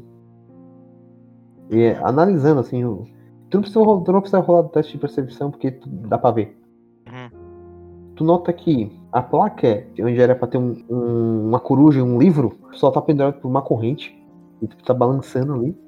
E 1.70 1.80
é, 1.80 1.98
analisando, 2.04 2.60
assim. 2.60 2.84
O... 2.84 3.04
Tu, 3.48 3.56
não 3.56 3.62
precisa, 3.62 3.80
tu 3.84 4.12
não 4.12 4.20
precisa 4.20 4.40
rolar 4.40 4.60
o 4.60 4.68
teste 4.68 4.92
de 4.92 4.98
percepção, 4.98 5.50
porque 5.50 5.70
tu- 5.70 5.88
dá 5.88 6.18
pra 6.18 6.30
ver. 6.30 6.58
Uhum. 7.06 8.12
Tu 8.16 8.24
nota 8.24 8.52
que 8.52 8.92
a 9.10 9.22
placa, 9.22 9.86
onde 9.98 10.20
era 10.20 10.34
pra 10.34 10.46
ter 10.46 10.58
um- 10.58 10.76
um- 10.90 11.48
uma 11.48 11.60
coruja 11.60 12.00
e 12.00 12.02
um 12.02 12.18
livro, 12.18 12.58
só 12.72 12.90
tá 12.90 13.00
pendurado 13.00 13.40
por 13.40 13.48
uma 13.48 13.62
corrente. 13.62 14.14
E 14.60 14.66
tu 14.66 14.76
tá 14.84 14.92
balançando 14.92 15.54
ali. 15.54 15.83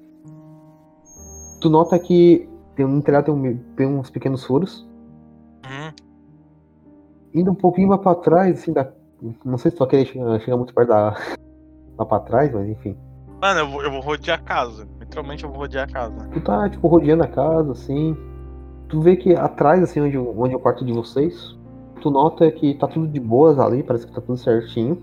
Tu 1.61 1.69
nota 1.71 1.99
que 1.99 2.49
tem 2.75 2.85
um 2.85 3.01
telhado 3.01 3.25
tem, 3.27 3.35
um- 3.35 3.59
tem 3.77 3.87
uns 3.87 4.11
pequenos 4.11 4.45
furos. 4.45 4.87
Uhum. 5.65 5.93
Indo 7.35 7.51
um 7.51 7.55
pouquinho 7.55 7.89
mais 7.89 8.01
pra 8.01 8.15
trás, 8.15 8.59
assim, 8.61 8.73
da. 8.73 8.89
Não 9.45 9.59
sei 9.59 9.71
se 9.71 9.77
tu 9.77 9.81
vai 9.81 9.89
querer 9.89 10.07
chegar, 10.07 10.41
chegar 10.41 10.57
muito 10.57 10.75
perto 10.75 10.89
da. 10.89 11.17
lá 11.99 12.05
pra 12.05 12.21
trás, 12.21 12.53
mas 12.53 12.69
enfim. 12.69 12.97
Mano, 13.41 13.61
eu 13.61 13.69
vou, 13.71 13.83
eu 13.83 13.91
vou 13.91 14.01
rodear 14.01 14.39
a 14.39 14.43
casa. 14.43 14.87
Literalmente 15.01 15.45
eu 15.45 15.51
vou 15.51 15.59
rodear 15.59 15.89
a 15.89 15.93
casa. 15.93 16.29
Tu 16.33 16.41
tá, 16.41 16.69
tipo, 16.69 16.87
rodeando 16.89 17.25
a 17.25 17.29
casa, 17.29 17.73
assim. 17.73 18.17
Tu 18.89 19.01
vê 19.01 19.17
que 19.17 19.35
atrás, 19.35 19.83
assim, 19.83 20.01
onde, 20.01 20.17
onde 20.17 20.55
é 20.55 20.57
o 20.57 20.61
quarto 20.61 20.85
de 20.85 20.93
vocês, 20.93 21.57
Tu 22.03 22.11
nota 22.11 22.49
que 22.53 22.75
tá 22.75 22.87
tudo 22.87 23.09
de 23.09 23.19
boas 23.19 23.59
ali, 23.59 23.83
parece 23.83 24.07
que 24.07 24.13
tá 24.15 24.21
tudo 24.21 24.37
certinho. 24.37 25.03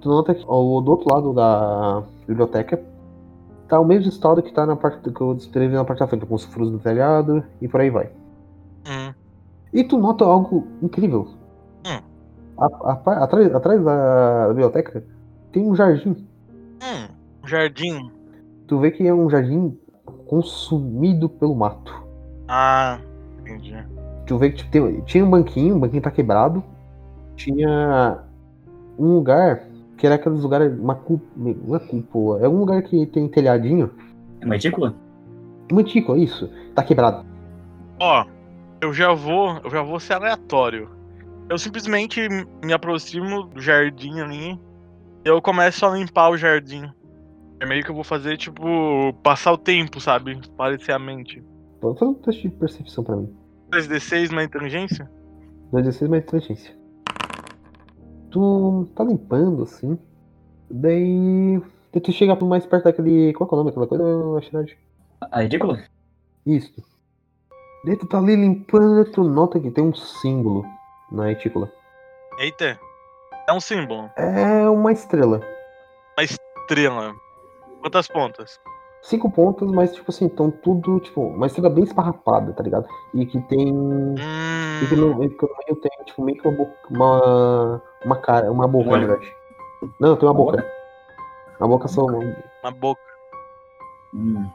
Tu 0.00 0.08
nota 0.08 0.34
que 0.34 0.44
ó, 0.46 0.80
do 0.80 0.90
outro 0.92 1.12
lado 1.12 1.32
da 1.32 2.04
biblioteca 2.28 2.80
tá 3.68 3.78
o 3.80 3.84
mesmo 3.84 4.08
estado 4.08 4.42
que 4.42 4.52
tá 4.52 4.64
na 4.66 4.76
parte 4.76 5.10
que 5.10 5.20
eu 5.20 5.34
descrevi 5.34 5.74
na 5.74 5.84
parte 5.84 6.00
da 6.00 6.06
frente, 6.06 6.26
com 6.26 6.34
os 6.34 6.44
furos 6.44 6.70
no 6.70 6.78
telhado 6.78 7.44
e 7.60 7.68
por 7.68 7.80
aí 7.80 7.90
vai. 7.90 8.10
Hum. 8.88 9.12
E 9.72 9.84
tu 9.84 9.98
nota 9.98 10.24
algo 10.24 10.66
incrível. 10.82 11.28
Hum. 11.86 12.00
A- 12.58 12.90
a 12.92 13.24
atrás, 13.24 13.54
atrás 13.54 13.84
da 13.84 14.48
biblioteca 14.48 15.04
tem 15.52 15.68
um 15.68 15.74
jardim. 15.74 16.26
Hum. 16.82 17.08
Jardim. 17.44 18.10
Tu 18.66 18.78
vê 18.78 18.90
que 18.90 19.06
é 19.06 19.12
um 19.14 19.28
jardim 19.28 19.76
consumido 20.26 21.28
pelo 21.28 21.54
mato. 21.54 21.92
Ah, 22.48 22.98
entendi. 23.40 23.76
Tu 24.26 24.38
vê 24.38 24.50
que 24.50 24.56
tipo, 24.58 24.70
tem- 24.70 25.00
tinha 25.02 25.24
um 25.24 25.30
banquinho, 25.30 25.76
o 25.76 25.78
banquinho 25.78 26.02
tá 26.02 26.10
quebrado. 26.10 26.62
Tinha 27.36 28.18
um 28.98 29.14
lugar 29.14 29.62
que 29.96 30.06
era 30.06 30.16
aqueles 30.16 30.42
lugares, 30.42 30.78
uma 30.78 30.94
cúpula, 30.94 31.56
não 31.64 31.76
é 31.76 31.78
cúpula, 31.78 32.40
é 32.40 32.48
um 32.48 32.58
lugar 32.58 32.82
que 32.82 33.06
tem 33.06 33.28
telhadinho. 33.28 33.90
É 34.40 34.44
uma 34.44 34.54
retícula? 34.54 34.94
Uma 35.70 35.82
tícula, 35.82 36.18
isso. 36.18 36.50
Tá 36.74 36.82
quebrado. 36.82 37.24
Ó, 38.00 38.26
eu 38.80 38.92
já 38.92 39.12
vou, 39.12 39.58
eu 39.64 39.70
já 39.70 39.82
vou 39.82 39.98
ser 39.98 40.14
aleatório. 40.14 40.90
Eu 41.48 41.58
simplesmente 41.58 42.20
me 42.64 42.72
aproximo 42.72 43.44
do 43.44 43.60
jardim 43.60 44.20
ali 44.20 44.60
e 45.24 45.28
eu 45.28 45.40
começo 45.40 45.86
a 45.86 45.96
limpar 45.96 46.30
o 46.30 46.36
jardim. 46.36 46.84
É 47.60 47.66
meio 47.66 47.82
que 47.82 47.90
eu 47.90 47.94
vou 47.94 48.04
fazer, 48.04 48.36
tipo, 48.36 49.12
passar 49.22 49.52
o 49.52 49.58
tempo, 49.58 50.00
sabe? 50.00 50.38
Parecer 50.56 50.92
a 50.92 50.98
mente. 50.98 51.42
Pode 51.80 51.98
fazer 51.98 52.10
um 52.10 52.14
teste 52.14 52.42
de 52.42 52.54
percepção 52.54 53.02
pra 53.02 53.16
mim. 53.16 53.32
3D6 53.70 54.30
na 54.30 54.44
inteligência? 54.44 55.10
2d6 55.72 56.08
mais 56.08 56.22
inteligência. 56.22 56.74
Tu 58.30 58.88
tá 58.94 59.04
limpando 59.04 59.62
assim. 59.62 59.98
Daí. 60.70 61.60
daí 61.92 62.00
tu 62.00 62.12
chega 62.12 62.34
mais 62.44 62.66
perto 62.66 62.84
daquele. 62.84 63.32
Qual 63.34 63.48
é 63.50 63.54
o 63.54 63.56
nome 63.56 63.70
daquela 63.70 63.86
coisa, 63.86 64.38
Ashirad? 64.38 64.76
A 65.20 65.40
retícula? 65.40 65.82
Isso. 66.44 66.82
Daí 67.84 67.96
tu 67.96 68.06
tá 68.06 68.18
ali 68.18 68.36
limpando, 68.36 69.04
tu 69.10 69.22
nota 69.22 69.60
que 69.60 69.70
tem 69.70 69.84
um 69.84 69.94
símbolo 69.94 70.64
na 71.10 71.26
retícula. 71.26 71.72
Eita. 72.38 72.78
É 73.48 73.52
um 73.52 73.60
símbolo. 73.60 74.10
É 74.16 74.68
uma 74.68 74.92
estrela. 74.92 75.40
Estrela. 76.18 77.14
Quantas 77.80 78.08
pontas? 78.08 78.60
Cinco 79.06 79.30
pontos, 79.30 79.70
mas 79.70 79.94
tipo 79.94 80.10
assim, 80.10 80.26
estão 80.26 80.50
tudo, 80.50 80.98
tipo, 80.98 81.20
uma 81.20 81.46
estrela 81.46 81.70
bem 81.70 81.84
esparrapada, 81.84 82.52
tá 82.52 82.60
ligado? 82.60 82.88
E 83.14 83.24
que 83.24 83.40
tem. 83.42 83.68
E 84.82 84.86
que 84.88 84.96
Hum. 84.96 85.14
no, 85.14 85.24
e 85.24 85.30
que 85.30 85.42
no 85.46 85.56
meio 85.64 85.80
tem, 85.80 86.04
tipo, 86.04 86.24
meio 86.24 86.36
que 86.42 86.48
uma 86.48 86.56
boca. 86.56 86.72
Uma, 86.90 87.82
uma 88.04 88.16
cara, 88.16 88.50
uma 88.50 88.66
boca, 88.66 88.90
na 88.90 88.98
verdade. 88.98 89.32
Não, 90.00 90.16
tem 90.16 90.28
uma 90.28 90.32
Uma 90.32 90.44
boca. 90.44 90.72
Uma 91.60 91.68
boca 91.68 91.86
só. 91.86 92.04
Uma 92.04 92.70
boca. 92.72 93.00
Hum. 94.12 94.50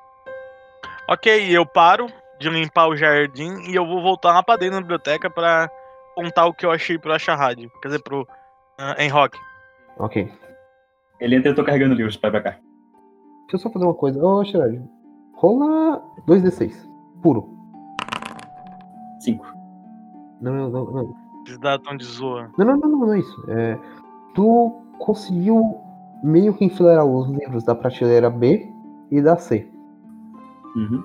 Ok, 1.08 1.58
eu 1.58 1.66
paro 1.66 2.08
de 2.38 2.50
limpar 2.50 2.90
o 2.90 2.96
jardim 2.98 3.70
e 3.70 3.76
eu 3.76 3.88
vou 3.88 4.02
voltar 4.02 4.34
lá 4.34 4.44
pra 4.44 4.58
dentro 4.58 4.76
da 4.76 4.82
biblioteca 4.82 5.30
pra 5.30 5.72
contar 6.14 6.46
o 6.48 6.54
que 6.54 6.66
eu 6.66 6.72
achei 6.72 7.00
pro 7.00 7.14
Acharad. 7.14 7.58
Quer 7.82 7.88
dizer, 7.88 8.04
pro 8.04 8.24
uh, 8.24 9.02
Enrock. 9.02 9.38
Ok. 9.98 10.30
Ele 11.22 11.38
entra 11.38 11.50
e 11.50 11.52
eu 11.54 11.56
tô 11.56 11.64
carregando 11.64 11.96
livros 11.96 12.16
ir 12.16 12.20
pra 12.20 12.42
cá. 12.42 12.58
Deixa 13.52 13.68
eu 13.68 13.70
só 13.70 13.70
fazer 13.70 13.84
uma 13.84 13.94
coisa. 13.94 14.24
Ô, 14.26 14.46
Shiraj, 14.46 14.82
rola 15.34 16.02
2d6. 16.26 16.74
Puro. 17.22 17.50
Cinco. 19.20 19.46
Não, 20.40 20.54
não, 20.54 20.70
não. 20.70 20.86
Não, 20.86 21.16
Esses 21.46 21.60
dados 21.60 21.86
tão 21.86 21.98
de 21.98 22.06
zoa. 22.06 22.50
não, 22.58 22.66
não, 22.66 22.78
não, 22.78 22.90
não, 22.90 23.00
não 23.00 23.14
é 23.14 23.20
isso. 23.20 23.44
É, 23.50 23.78
tu 24.34 24.72
conseguiu 25.00 25.78
meio 26.24 26.54
que 26.54 26.64
enfileirar 26.64 27.06
os 27.06 27.30
livros 27.30 27.66
da 27.66 27.76
prateleira 27.76 28.30
B 28.30 28.72
e 29.12 29.22
da 29.22 29.36
C. 29.36 29.70
Uhum. 30.74 31.04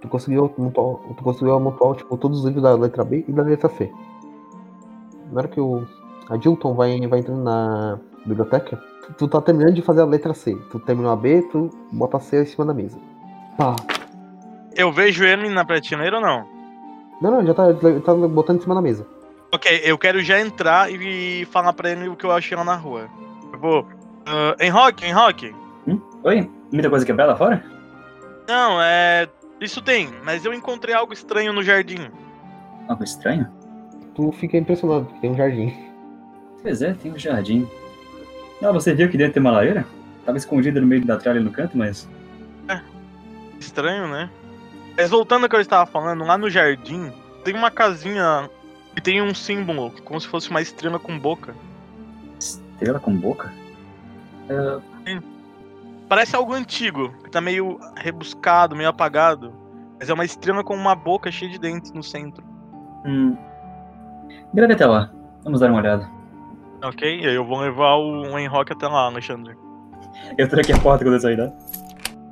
Tu 0.00 0.08
conseguiu 0.08 0.48
tu 0.48 1.22
conseguiu 1.22 1.60
montar 1.60 1.94
tipo, 1.94 2.16
todos 2.16 2.40
os 2.40 2.44
livros 2.46 2.64
da 2.64 2.74
letra 2.74 3.04
B 3.04 3.24
e 3.28 3.32
da 3.32 3.42
letra 3.42 3.68
C. 3.68 3.92
Na 5.30 5.38
hora 5.38 5.48
que 5.48 5.60
o 5.60 5.86
a 6.28 6.36
Dilton 6.36 6.74
vai, 6.74 6.98
vai 7.06 7.20
entrando 7.20 7.42
na 7.42 8.00
biblioteca, 8.26 8.76
tu, 9.06 9.12
tu 9.14 9.28
tá 9.28 9.40
terminando 9.40 9.74
de 9.74 9.82
fazer 9.82 10.02
a 10.02 10.06
letra 10.06 10.34
C. 10.34 10.54
Tu 10.70 10.78
terminou 10.80 11.10
a 11.10 11.16
B, 11.16 11.42
tu 11.50 11.70
bota 11.92 12.16
a 12.16 12.20
C 12.20 12.42
em 12.42 12.46
cima 12.46 12.64
da 12.64 12.74
mesa. 12.74 12.98
Pá. 13.56 13.76
Eu 14.74 14.92
vejo 14.92 15.24
ele 15.24 15.48
na 15.48 15.64
prateleira 15.64 16.16
ou 16.16 16.22
não? 16.22 16.46
Não, 17.20 17.30
não, 17.30 17.46
já 17.46 17.52
tá, 17.52 17.64
tá 18.04 18.14
botando 18.14 18.58
em 18.58 18.62
cima 18.62 18.74
da 18.74 18.80
mesa. 18.80 19.06
Ok, 19.52 19.82
eu 19.84 19.98
quero 19.98 20.22
já 20.22 20.40
entrar 20.40 20.90
e 20.92 21.44
falar 21.46 21.72
pra 21.72 21.90
ele 21.90 22.08
o 22.08 22.16
que 22.16 22.24
eu 22.24 22.30
achei 22.30 22.56
lá 22.56 22.64
na 22.64 22.76
rua. 22.76 23.08
Eu 23.52 23.58
vou. 23.58 23.82
Uh, 23.82 24.62
Enrock, 24.62 25.04
Enrock. 25.04 25.54
Hum? 25.88 26.00
Oi? 26.22 26.48
Muita 26.72 26.88
coisa 26.88 27.04
quebrada 27.04 27.34
fora? 27.36 27.64
Não, 28.48 28.80
é. 28.80 29.28
Isso 29.60 29.82
tem, 29.82 30.08
mas 30.24 30.44
eu 30.44 30.54
encontrei 30.54 30.94
algo 30.94 31.12
estranho 31.12 31.52
no 31.52 31.62
jardim. 31.62 32.08
Algo 32.88 33.04
estranho? 33.04 33.48
Tu 34.14 34.32
fica 34.32 34.56
impressionado, 34.56 35.04
porque 35.04 35.20
tem 35.20 35.30
um 35.30 35.36
jardim. 35.36 35.74
Pois 36.62 36.80
é, 36.80 36.94
tem 36.94 37.12
um 37.12 37.18
jardim. 37.18 37.68
Ah, 38.62 38.72
você 38.72 38.94
viu 38.94 39.08
que 39.08 39.16
dentro 39.16 39.34
tem 39.34 39.40
uma 39.40 39.52
lareira? 39.52 39.86
Tava 40.24 40.36
escondida 40.36 40.80
no 40.80 40.86
meio 40.86 41.04
da 41.04 41.16
tralha 41.16 41.40
no 41.40 41.50
canto, 41.50 41.76
mas. 41.76 42.08
Estranho, 43.58 44.08
né? 44.08 44.30
Mas 44.96 45.10
voltando 45.10 45.44
ao 45.44 45.48
que 45.48 45.56
eu 45.56 45.60
estava 45.60 45.86
falando, 45.86 46.24
lá 46.24 46.36
no 46.36 46.50
jardim 46.50 47.12
tem 47.44 47.54
uma 47.54 47.70
casinha 47.70 48.48
que 48.94 49.02
tem 49.02 49.22
um 49.22 49.34
símbolo, 49.34 49.92
como 50.04 50.20
se 50.20 50.26
fosse 50.26 50.50
uma 50.50 50.60
estrela 50.60 50.98
com 50.98 51.18
boca. 51.18 51.54
Estrela 52.38 52.98
com 52.98 53.14
boca? 53.14 53.52
É, 54.48 55.20
Parece 56.08 56.34
algo 56.34 56.52
antigo, 56.52 57.14
que 57.22 57.30
tá 57.30 57.40
meio 57.40 57.78
rebuscado, 57.96 58.74
meio 58.74 58.88
apagado. 58.88 59.52
Mas 59.98 60.10
é 60.10 60.12
uma 60.12 60.24
estrela 60.24 60.64
com 60.64 60.74
uma 60.74 60.94
boca 60.94 61.30
cheia 61.30 61.50
de 61.50 61.58
dentes 61.58 61.92
no 61.92 62.02
centro. 62.02 62.42
hum. 63.06 63.36
Até 64.72 64.86
lá. 64.86 65.12
Vamos 65.44 65.60
dar 65.60 65.70
uma 65.70 65.78
olhada. 65.78 66.19
Ok? 66.82 67.20
E 67.20 67.26
aí 67.26 67.34
eu 67.34 67.44
vou 67.44 67.60
levar 67.60 67.96
o 67.96 68.38
Enrock 68.38 68.72
até 68.72 68.86
lá, 68.88 69.04
Alexandre. 69.06 69.54
Eu 70.38 70.48
tranquei 70.48 70.74
a 70.74 70.78
porta 70.78 71.04
quando 71.04 71.14
eu 71.14 71.20
saí, 71.20 71.36
né? 71.36 71.52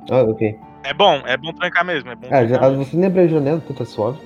Ah, 0.09 0.23
ok. 0.23 0.55
É 0.83 0.93
bom, 0.93 1.21
é 1.25 1.37
bom 1.37 1.51
trancar 1.53 1.85
mesmo, 1.85 2.09
é 2.09 2.15
bom 2.15 2.27
Ah, 2.31 2.45
já, 2.45 2.59
mesmo. 2.61 2.83
você 2.83 2.95
lembra 2.97 3.23
a 3.23 3.27
janela, 3.27 3.61
tudo 3.65 3.83
é 3.83 3.85
suave. 3.85 4.17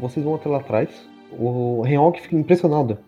Vocês 0.00 0.24
vão 0.24 0.34
até 0.36 0.48
lá 0.48 0.58
atrás. 0.58 0.88
O 1.32 1.82
Renok 1.82 2.20
fica 2.20 2.36
impressionado. 2.36 2.98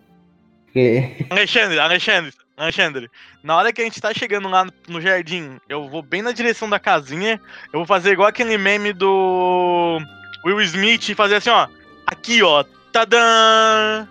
Porque 0.65 1.15
Alexandre, 1.29 1.79
Alexandre, 1.79 2.33
Alexandre, 2.57 3.09
na 3.43 3.55
hora 3.55 3.71
que 3.71 3.81
a 3.81 3.85
gente 3.85 4.01
tá 4.01 4.13
chegando 4.13 4.49
lá 4.49 4.65
no- 4.65 4.73
no 4.89 4.99
jardim, 5.01 5.57
eu 5.69 5.87
vou 5.87 6.01
bem 6.01 6.21
na 6.21 6.31
direção 6.31 6.69
da 6.69 6.79
casinha, 6.79 7.39
eu 7.71 7.79
vou 7.79 7.85
fazer 7.85 8.11
igual 8.11 8.27
aquele 8.27 8.57
meme 8.57 8.91
do 8.91 9.99
Will 10.45 10.59
Smith 10.61 11.07
e 11.09 11.15
fazer 11.15 11.35
assim, 11.35 11.49
ó. 11.49 11.67
Aqui, 12.07 12.43
ó. 12.43 12.63
Tadã! 12.91 14.07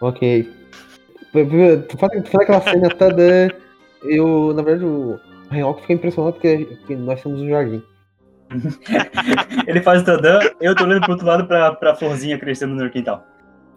Ok. 0.00 0.52
Tu 1.34 1.98
faz, 1.98 2.22
tu 2.22 2.30
faz 2.30 2.42
aquela 2.42 2.60
cena 2.60 2.88
toda. 2.90 3.54
Eu, 4.04 4.52
na 4.54 4.62
verdade, 4.62 4.84
o 4.84 5.18
Renok 5.50 5.80
fica 5.80 5.94
impressionado 5.94 6.34
porque, 6.34 6.66
porque 6.78 6.94
nós 6.96 7.18
estamos 7.18 7.40
no 7.40 7.48
jardim. 7.48 7.82
Ele 9.66 9.80
faz 9.80 10.02
o 10.02 10.04
tadã, 10.04 10.38
eu 10.60 10.74
tô 10.76 10.84
olhando 10.84 11.02
pro 11.02 11.12
outro 11.12 11.26
lado 11.26 11.46
pra, 11.46 11.74
pra 11.74 11.94
florzinha 11.96 12.38
crescendo 12.38 12.74
no 12.74 12.90
quintal. 12.90 13.24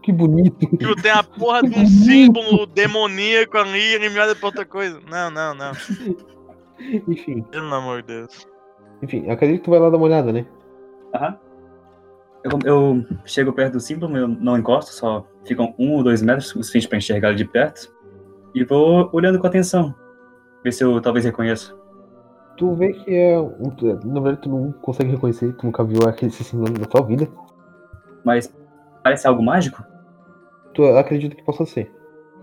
Que 0.04 0.12
bonito. 0.12 0.58
Tipo, 0.78 0.96
tem 1.02 1.12
a 1.12 1.24
porra 1.24 1.64
de 1.64 1.80
um 1.80 1.86
símbolo 1.88 2.66
demoníaco 2.68 3.58
ali 3.58 3.82
ele 3.96 4.10
me 4.10 4.20
olha 4.20 4.36
pra 4.36 4.46
outra 4.48 4.66
coisa. 4.66 5.00
Não, 5.10 5.32
não, 5.32 5.56
não. 5.56 5.72
Enfim, 7.08 7.42
Pelo 7.44 7.74
amor 7.74 8.02
de 8.04 8.08
Deus. 8.10 8.48
enfim, 9.02 9.24
eu 9.26 9.32
acredito 9.32 9.60
que 9.60 9.66
tu 9.66 9.72
vai 9.72 9.80
lá 9.80 9.90
dar 9.90 9.98
uma 9.98 10.06
olhada, 10.06 10.32
né? 10.32 10.46
Aham. 11.16 11.38
Eu, 12.44 12.60
eu 12.66 13.06
chego 13.26 13.52
perto 13.52 13.74
do 13.74 13.80
símbolo, 13.80 14.16
eu 14.16 14.28
não 14.28 14.58
encosto, 14.58 14.92
só 14.94 15.28
ficam 15.48 15.74
um 15.80 15.94
ou 15.94 16.04
dois 16.04 16.22
metros, 16.22 16.48
o 16.48 16.50
suficiente 16.64 16.88
pra 16.88 16.98
enxergar 16.98 17.30
ele 17.30 17.38
de 17.38 17.46
perto. 17.46 17.94
E 18.54 18.64
vou 18.64 19.10
olhando 19.14 19.40
com 19.40 19.48
atenção. 19.48 19.94
Ver 20.64 20.72
se 20.72 20.84
eu 20.84 21.00
talvez 21.02 21.26
reconheça. 21.26 21.76
Tu 22.58 22.74
vê 22.74 22.92
que 22.94 23.14
é. 23.14 23.40
um- 23.40 23.72
Na 24.06 24.20
verdade, 24.20 24.42
tu 24.42 24.50
não 24.50 24.72
consegue 24.72 25.12
reconhecer, 25.12 25.54
tu 25.54 25.66
nunca 25.66 25.84
viu 25.84 26.08
aquele 26.08 26.32
símbolo 26.32 26.74
na 26.80 26.86
tua 26.86 27.02
vida. 27.04 27.28
Mas 28.26 28.54
parece 29.04 29.28
algo 29.28 29.44
mágico? 29.44 29.84
Tu 30.74 30.84
acredita 30.84 31.36
que 31.36 31.44
possa 31.44 31.66
ser. 31.66 31.92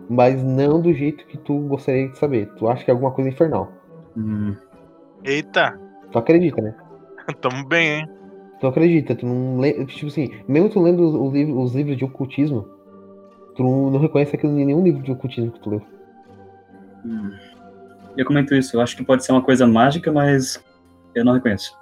Mas 0.09 0.43
não 0.43 0.81
do 0.81 0.93
jeito 0.93 1.27
que 1.27 1.37
tu 1.39 1.59
gostaria 1.61 2.09
de 2.09 2.19
saber. 2.19 2.47
Tu 2.57 2.69
acha 2.69 2.85
que 2.85 2.91
é 2.91 2.95
alguma 2.95 3.11
coisa 3.11 3.31
infernal. 3.31 3.73
Hum, 4.17 4.55
Eita, 5.25 5.79
Tu 6.13 6.19
acredita, 6.19 6.61
né? 6.63 6.75
tamo 7.41 7.67
bem, 7.67 8.01
hein? 8.01 8.09
Tu 8.61 8.67
acredita, 8.67 9.15
tu 9.17 9.27
não 9.27 9.59
lê. 9.59 9.85
Tipo 9.87 10.07
assim, 10.07 10.31
mesmo 10.47 10.69
tu 10.69 10.81
lendo 10.81 11.03
os 11.27 11.33
livros, 11.33 11.57
os 11.71 11.75
livros 11.75 11.97
de 11.97 12.05
ocultismo, 12.05 12.69
tu 13.55 13.63
não, 13.63 13.99
reconhece 13.99 14.35
aquilo 14.37 14.59
em 14.59 14.65
nenhum 14.65 14.83
livro 14.83 15.03
de 15.03 15.13
ocultismo 15.13 15.53
que 15.53 15.61
tu 15.61 15.71
leu. 15.71 15.87
hum. 17.05 17.33
Eu 18.17 18.25
comento 18.25 18.55
isso, 18.55 18.77
eu 18.77 18.81
acho 18.81 18.97
que 18.97 19.05
pode 19.05 19.25
ser 19.25 19.33
uma 19.33 19.43
coisa 19.43 19.67
mágica, 19.67 20.13
mas 20.13 20.63
eu 21.15 21.25
não 21.25 21.33
reconheço. 21.33 21.77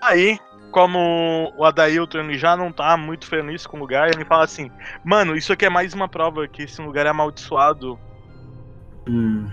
Aí, 0.00 0.38
como 0.70 1.52
o 1.56 1.64
Adailton 1.64 2.18
ele 2.18 2.38
já 2.38 2.56
não 2.56 2.72
tá 2.72 2.96
muito 2.96 3.26
feliz 3.26 3.66
com 3.66 3.76
o 3.76 3.80
lugar, 3.80 4.08
ele 4.10 4.24
fala 4.24 4.44
assim: 4.44 4.70
Mano, 5.04 5.36
isso 5.36 5.52
aqui 5.52 5.66
é 5.66 5.70
mais 5.70 5.92
uma 5.92 6.08
prova 6.08 6.46
que 6.46 6.62
esse 6.62 6.80
lugar 6.80 7.06
é 7.06 7.08
amaldiçoado. 7.08 7.98
Hum. 9.08 9.48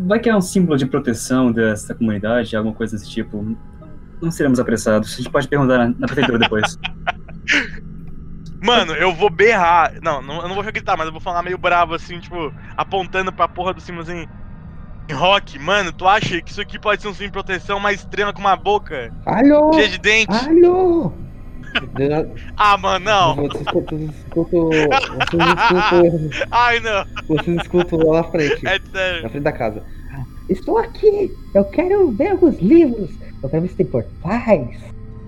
Vai 0.00 0.18
que 0.18 0.28
é 0.28 0.36
um 0.36 0.40
símbolo 0.40 0.76
de 0.76 0.86
proteção 0.86 1.52
dessa 1.52 1.94
comunidade, 1.94 2.56
alguma 2.56 2.74
coisa 2.74 2.96
desse 2.96 3.10
tipo. 3.10 3.56
Não 4.20 4.30
seremos 4.30 4.58
apressados. 4.58 5.14
A 5.14 5.16
gente 5.16 5.30
pode 5.30 5.48
perguntar 5.48 5.78
na, 5.78 5.94
na 5.98 6.06
prefeitura 6.06 6.38
depois. 6.38 6.78
Mano, 8.66 8.92
eu 8.94 9.14
vou 9.14 9.30
berrar. 9.30 9.92
Não, 10.02 10.20
não, 10.20 10.42
eu 10.42 10.48
não 10.48 10.54
vou 10.54 10.64
gritar, 10.64 10.96
mas 10.96 11.06
eu 11.06 11.12
vou 11.12 11.20
falar 11.20 11.42
meio 11.42 11.56
bravo, 11.56 11.94
assim, 11.94 12.18
tipo, 12.18 12.52
apontando 12.76 13.32
pra 13.32 13.48
porra 13.48 13.72
do 13.72 13.80
cima 13.80 14.02
assim. 14.02 14.26
Rock, 15.12 15.56
mano, 15.58 15.92
tu 15.92 16.06
acha 16.06 16.42
que 16.42 16.50
isso 16.50 16.60
aqui 16.60 16.80
pode 16.80 17.00
ser 17.00 17.06
um 17.08 17.12
símbolo 17.14 17.28
de 17.28 17.32
proteção, 17.32 17.78
uma 17.78 17.92
estrela 17.92 18.32
com 18.32 18.40
uma 18.40 18.56
boca 18.56 19.08
Alô? 19.24 19.72
cheia 19.74 19.88
de 19.88 19.98
dente? 19.98 20.34
Alô? 20.34 21.12
Ah, 22.56 22.76
mano, 22.78 23.04
não. 23.04 23.34
Vocês 23.34 23.60
escutam, 23.60 23.98
vocês 23.98 24.16
escutam, 24.16 24.70
Ai, 26.50 26.80
não. 26.80 27.04
vocês 27.28 27.56
escutam 27.58 27.98
lá 27.98 28.22
na 28.22 28.30
frente, 28.30 28.66
É 28.66 28.78
na 28.78 28.90
sério. 28.90 29.30
frente 29.30 29.42
da 29.42 29.52
casa. 29.52 29.84
Estou 30.48 30.78
aqui. 30.78 31.30
Eu 31.54 31.64
quero 31.66 32.10
ver 32.12 32.28
alguns 32.28 32.58
livros. 32.60 33.10
Eu 33.42 33.50
quero 33.50 33.62
ver 33.62 33.68
se 33.68 33.76
tem 33.76 33.86
portais. 33.86 34.80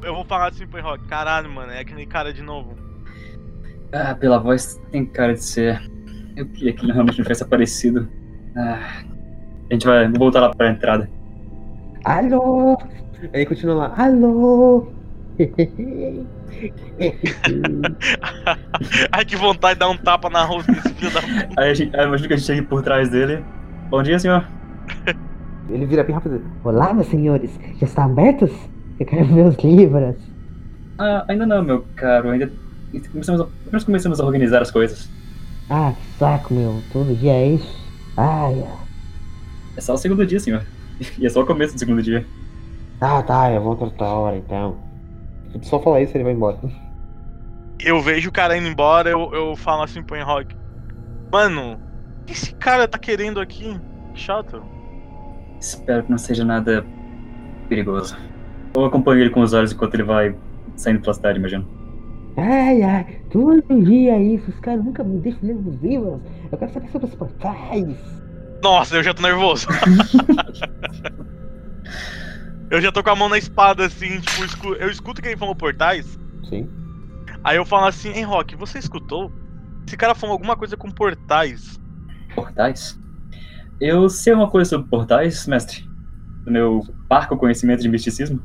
Eu 0.02 0.14
vou 0.14 0.24
falar 0.24 0.48
assim 0.48 0.66
pro 0.66 0.80
Rock. 0.80 1.06
Caralho, 1.06 1.50
mano, 1.50 1.72
é 1.72 1.80
aquele 1.80 2.06
cara 2.06 2.32
de 2.32 2.42
novo. 2.42 2.76
Ah, 3.92 4.14
pela 4.14 4.38
voz 4.38 4.80
tem 4.90 5.04
cara 5.06 5.34
de 5.34 5.42
ser. 5.42 5.80
Eu 6.36 6.46
queria 6.46 6.72
que 6.72 6.84
ele 6.84 6.92
realmente 6.92 7.18
não 7.18 7.24
tivesse 7.24 7.42
aparecido. 7.42 8.08
Ah, 8.56 9.02
a 9.70 9.72
gente 9.72 9.86
vai 9.86 10.06
vou 10.08 10.18
voltar 10.18 10.40
lá 10.40 10.54
pra 10.54 10.70
entrada. 10.70 11.08
Alô? 12.04 12.76
Aí 13.32 13.44
continua 13.46 13.74
lá. 13.74 13.94
Alô? 13.96 14.88
Ai, 19.12 19.24
que 19.24 19.36
vontade 19.36 19.74
de 19.74 19.80
dar 19.80 19.88
um 19.88 19.96
tapa 19.96 20.28
na 20.30 20.44
rosto 20.44 20.72
desse 20.72 20.92
filho 20.94 21.12
da 21.12 21.20
puta. 21.20 21.60
Aí, 21.60 21.70
a 21.70 21.74
gente, 21.74 21.94
aí 21.94 22.02
eu 22.02 22.08
imagino 22.08 22.28
que 22.28 22.34
a 22.34 22.36
gente 22.36 22.46
chega 22.46 22.62
por 22.62 22.82
trás 22.82 23.08
dele. 23.08 23.44
Bom 23.90 24.02
dia, 24.02 24.18
senhor. 24.18 24.44
Ele 25.70 25.86
vira 25.86 26.02
bem 26.02 26.14
rápido. 26.14 26.42
Olá, 26.64 26.94
meus 26.94 27.08
senhores. 27.08 27.58
Já 27.78 27.86
estão 27.86 28.04
abertos? 28.04 28.50
Eu 28.98 29.06
quero 29.06 29.26
ver 29.26 29.44
os 29.44 29.56
livros. 29.58 30.16
Ah, 30.98 31.24
ainda 31.28 31.46
não, 31.46 31.62
meu 31.62 31.84
caro. 31.94 32.30
Ainda 32.30 32.50
começamos 33.10 33.40
a, 33.40 33.44
apenas 33.44 33.84
começamos 33.84 34.20
a 34.20 34.24
organizar 34.24 34.62
as 34.62 34.70
coisas. 34.70 35.08
Ah, 35.70 35.92
que 35.92 36.18
saco, 36.18 36.54
meu. 36.54 36.82
Todo 36.92 37.14
dia 37.14 37.32
é 37.32 37.46
isso. 37.48 37.88
Ai. 38.16 38.64
É 39.76 39.80
só 39.80 39.94
o 39.94 39.98
segundo 39.98 40.26
dia, 40.26 40.40
senhor. 40.40 40.64
E 41.18 41.26
é 41.26 41.28
só 41.28 41.42
o 41.42 41.46
começo 41.46 41.74
do 41.74 41.78
segundo 41.78 42.02
dia. 42.02 42.26
Ah, 43.00 43.22
tá, 43.22 43.52
eu 43.52 43.62
volto 43.62 43.84
outra 43.84 44.06
hora 44.06 44.36
então. 44.36 44.76
Só 45.62 45.80
falar 45.80 46.00
isso, 46.02 46.16
ele 46.16 46.24
vai 46.24 46.32
embora. 46.32 46.58
Eu 47.78 48.00
vejo 48.02 48.28
o 48.28 48.32
cara 48.32 48.56
indo 48.56 48.66
embora, 48.66 49.08
eu, 49.08 49.32
eu 49.32 49.56
falo 49.56 49.82
assim 49.82 50.02
pro 50.02 50.22
Rock. 50.24 50.56
Mano, 51.30 51.78
o 52.22 52.24
que 52.24 52.32
esse 52.32 52.52
cara 52.54 52.88
tá 52.88 52.98
querendo 52.98 53.40
aqui? 53.40 53.78
Chato. 54.14 54.62
Espero 55.60 56.02
que 56.02 56.10
não 56.10 56.18
seja 56.18 56.44
nada 56.44 56.84
perigoso. 57.68 58.16
Eu 58.74 58.84
acompanho 58.84 59.20
ele 59.20 59.30
com 59.30 59.40
os 59.40 59.52
olhos 59.52 59.72
enquanto 59.72 59.94
ele 59.94 60.02
vai 60.02 60.34
saindo 60.76 61.00
pela 61.00 61.14
cidade, 61.14 61.38
imagino. 61.38 61.77
Ai, 62.38 62.82
ai. 62.82 63.20
Todo 63.30 63.62
dia 63.84 64.12
é 64.12 64.22
isso. 64.22 64.50
Os 64.50 64.60
caras 64.60 64.84
nunca 64.84 65.02
me 65.04 65.20
deixam 65.20 65.40
ler 65.42 65.56
os 65.56 65.82
livros. 65.82 66.20
Eu 66.50 66.58
quero 66.58 66.72
saber 66.72 66.88
sobre 66.90 67.08
os 67.08 67.14
portais. 67.14 67.96
Nossa, 68.62 68.96
eu 68.96 69.02
já 69.02 69.14
tô 69.14 69.22
nervoso. 69.22 69.66
eu 72.70 72.80
já 72.80 72.90
tô 72.92 73.02
com 73.02 73.10
a 73.10 73.16
mão 73.16 73.28
na 73.28 73.38
espada, 73.38 73.86
assim, 73.86 74.20
tipo, 74.20 74.74
eu 74.74 74.90
escuto 74.90 75.22
que 75.22 75.28
ele 75.28 75.36
falou 75.36 75.54
portais. 75.54 76.18
Sim. 76.48 76.68
Aí 77.44 77.56
eu 77.56 77.64
falo 77.64 77.86
assim, 77.86 78.10
hein, 78.10 78.24
Rock, 78.24 78.56
você 78.56 78.78
escutou? 78.78 79.32
Esse 79.86 79.96
cara 79.96 80.14
falou 80.14 80.34
alguma 80.34 80.56
coisa 80.56 80.76
com 80.76 80.90
portais. 80.90 81.80
Portais? 82.34 82.98
Eu 83.80 84.08
sei 84.08 84.32
uma 84.32 84.50
coisa 84.50 84.70
sobre 84.70 84.88
portais, 84.88 85.46
mestre. 85.46 85.88
Do 86.44 86.50
meu 86.50 86.82
parco 87.08 87.36
conhecimento 87.36 87.80
de 87.80 87.88
misticismo. 87.88 88.42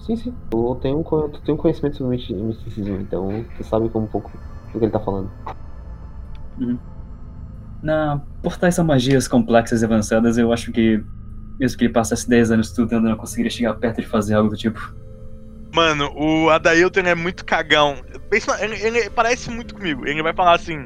Sim, 0.00 0.16
sim. 0.16 0.38
Tu 0.50 0.74
tem 0.76 0.94
um, 0.94 1.02
tu 1.02 1.42
tem 1.44 1.54
um 1.54 1.58
conhecimento 1.58 1.96
sobre 1.98 2.16
misti- 2.16 2.34
misticismo, 2.34 3.00
então 3.00 3.44
tu 3.56 3.64
sabe 3.64 3.88
como 3.90 4.06
um 4.06 4.08
pouco 4.08 4.30
do 4.72 4.78
que 4.78 4.84
ele 4.84 4.92
tá 4.92 5.00
falando. 5.00 5.32
Não, 7.82 8.26
portais 8.42 8.74
são 8.74 8.84
magias 8.84 9.26
complexas 9.26 9.82
e 9.82 9.84
avançadas. 9.84 10.36
Eu 10.36 10.52
acho 10.52 10.72
que, 10.72 11.02
mesmo 11.58 11.78
que 11.78 11.84
ele 11.84 11.92
passasse 11.92 12.28
10 12.28 12.50
anos 12.50 12.68
estudando, 12.68 13.06
eu 13.06 13.10
não 13.10 13.16
conseguiria 13.16 13.50
chegar 13.50 13.74
perto 13.74 14.00
de 14.00 14.06
fazer 14.06 14.34
algo 14.34 14.50
do 14.50 14.56
tipo. 14.56 14.80
Mano, 15.72 16.10
o 16.16 16.50
Adailton 16.50 17.00
é 17.00 17.14
muito 17.14 17.44
cagão. 17.44 18.02
Pensa, 18.28 18.62
ele, 18.62 18.74
ele 18.82 19.10
parece 19.10 19.50
muito 19.50 19.74
comigo. 19.74 20.06
Ele 20.06 20.22
vai 20.22 20.34
falar 20.34 20.54
assim. 20.56 20.84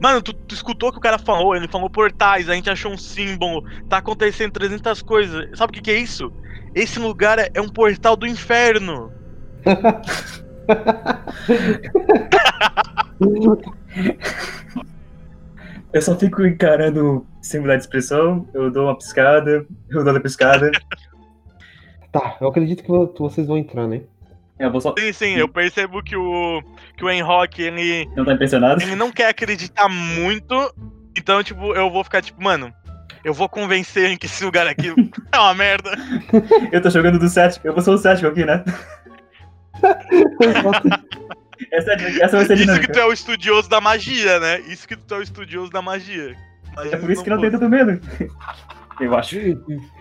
Mano, 0.00 0.22
tu, 0.22 0.32
tu 0.32 0.54
escutou 0.54 0.88
o 0.88 0.92
que 0.92 0.98
o 0.98 1.02
cara 1.02 1.18
falou? 1.18 1.54
Ele 1.54 1.68
falou 1.68 1.90
portais, 1.90 2.48
a 2.48 2.54
gente 2.54 2.70
achou 2.70 2.92
um 2.92 2.98
símbolo, 2.98 3.62
tá 3.88 3.98
acontecendo 3.98 4.52
300 4.52 5.02
coisas. 5.02 5.44
Sabe 5.54 5.70
o 5.70 5.74
que, 5.74 5.82
que 5.82 5.90
é 5.90 5.98
isso? 5.98 6.32
Esse 6.74 6.98
lugar 6.98 7.38
é, 7.38 7.50
é 7.54 7.60
um 7.60 7.68
portal 7.68 8.16
do 8.16 8.26
inferno. 8.26 9.12
Eu 15.92 16.00
só 16.00 16.16
fico 16.18 16.44
encarando 16.46 17.26
sem 17.40 17.60
mudar 17.60 17.76
de 17.76 17.82
expressão. 17.82 18.48
Eu 18.54 18.70
dou 18.70 18.86
uma 18.86 18.96
piscada, 18.96 19.50
eu 19.50 19.66
dou 19.90 20.04
outra 20.06 20.20
piscada. 20.20 20.70
Tá, 22.10 22.36
eu 22.40 22.48
acredito 22.48 22.82
que 22.82 22.88
vo- 22.88 23.12
vocês 23.18 23.46
vão 23.46 23.58
entrar, 23.58 23.86
né? 23.86 24.02
eu 24.58 24.70
vou 24.70 24.80
só. 24.80 24.94
Sim, 24.98 25.12
sim, 25.12 25.34
eu 25.36 25.48
percebo 25.48 26.02
que 26.02 26.16
o 26.16 26.62
que 26.96 27.04
o 27.04 27.10
Enrock, 27.10 27.60
ele 27.60 28.06
Não 28.16 28.24
tá 28.24 28.32
impressionado? 28.34 28.82
ele 28.82 28.94
não 28.94 29.10
quer 29.10 29.28
acreditar 29.28 29.88
muito. 29.88 30.54
Então, 31.16 31.42
tipo, 31.42 31.74
eu 31.74 31.90
vou 31.90 32.04
ficar 32.04 32.22
tipo, 32.22 32.42
mano, 32.42 32.72
eu 33.24 33.32
vou 33.34 33.48
convencer 33.48 34.10
em 34.10 34.16
que 34.16 34.26
esse 34.26 34.44
lugar 34.44 34.66
aqui 34.66 34.88
é 35.32 35.38
uma 35.38 35.54
merda. 35.54 35.90
Eu 36.72 36.80
tô 36.82 36.90
jogando 36.90 37.18
do 37.18 37.28
cético. 37.28 37.66
Eu 37.66 37.72
vou 37.72 37.82
ser 37.82 37.90
o 37.90 37.98
cético 37.98 38.28
aqui, 38.28 38.44
né? 38.44 38.64
Essa, 41.70 41.92
é- 41.92 42.22
essa 42.22 42.36
vai 42.36 42.44
ser 42.46 42.58
Isso 42.58 42.80
que 42.80 42.88
tu 42.90 42.98
é 42.98 43.04
o 43.06 43.12
estudioso 43.12 43.68
da 43.68 43.80
magia, 43.80 44.38
né? 44.40 44.60
Isso 44.60 44.86
que 44.86 44.96
tu 44.96 45.14
é 45.14 45.18
o 45.18 45.22
estudioso 45.22 45.70
da 45.70 45.80
magia. 45.80 46.34
É 46.90 46.96
por 46.96 47.10
isso 47.10 47.22
que 47.22 47.30
não 47.30 47.40
tem 47.40 47.50
tanto 47.50 47.68
medo. 47.68 48.00
Eu 49.00 49.14
acho. 49.16 49.36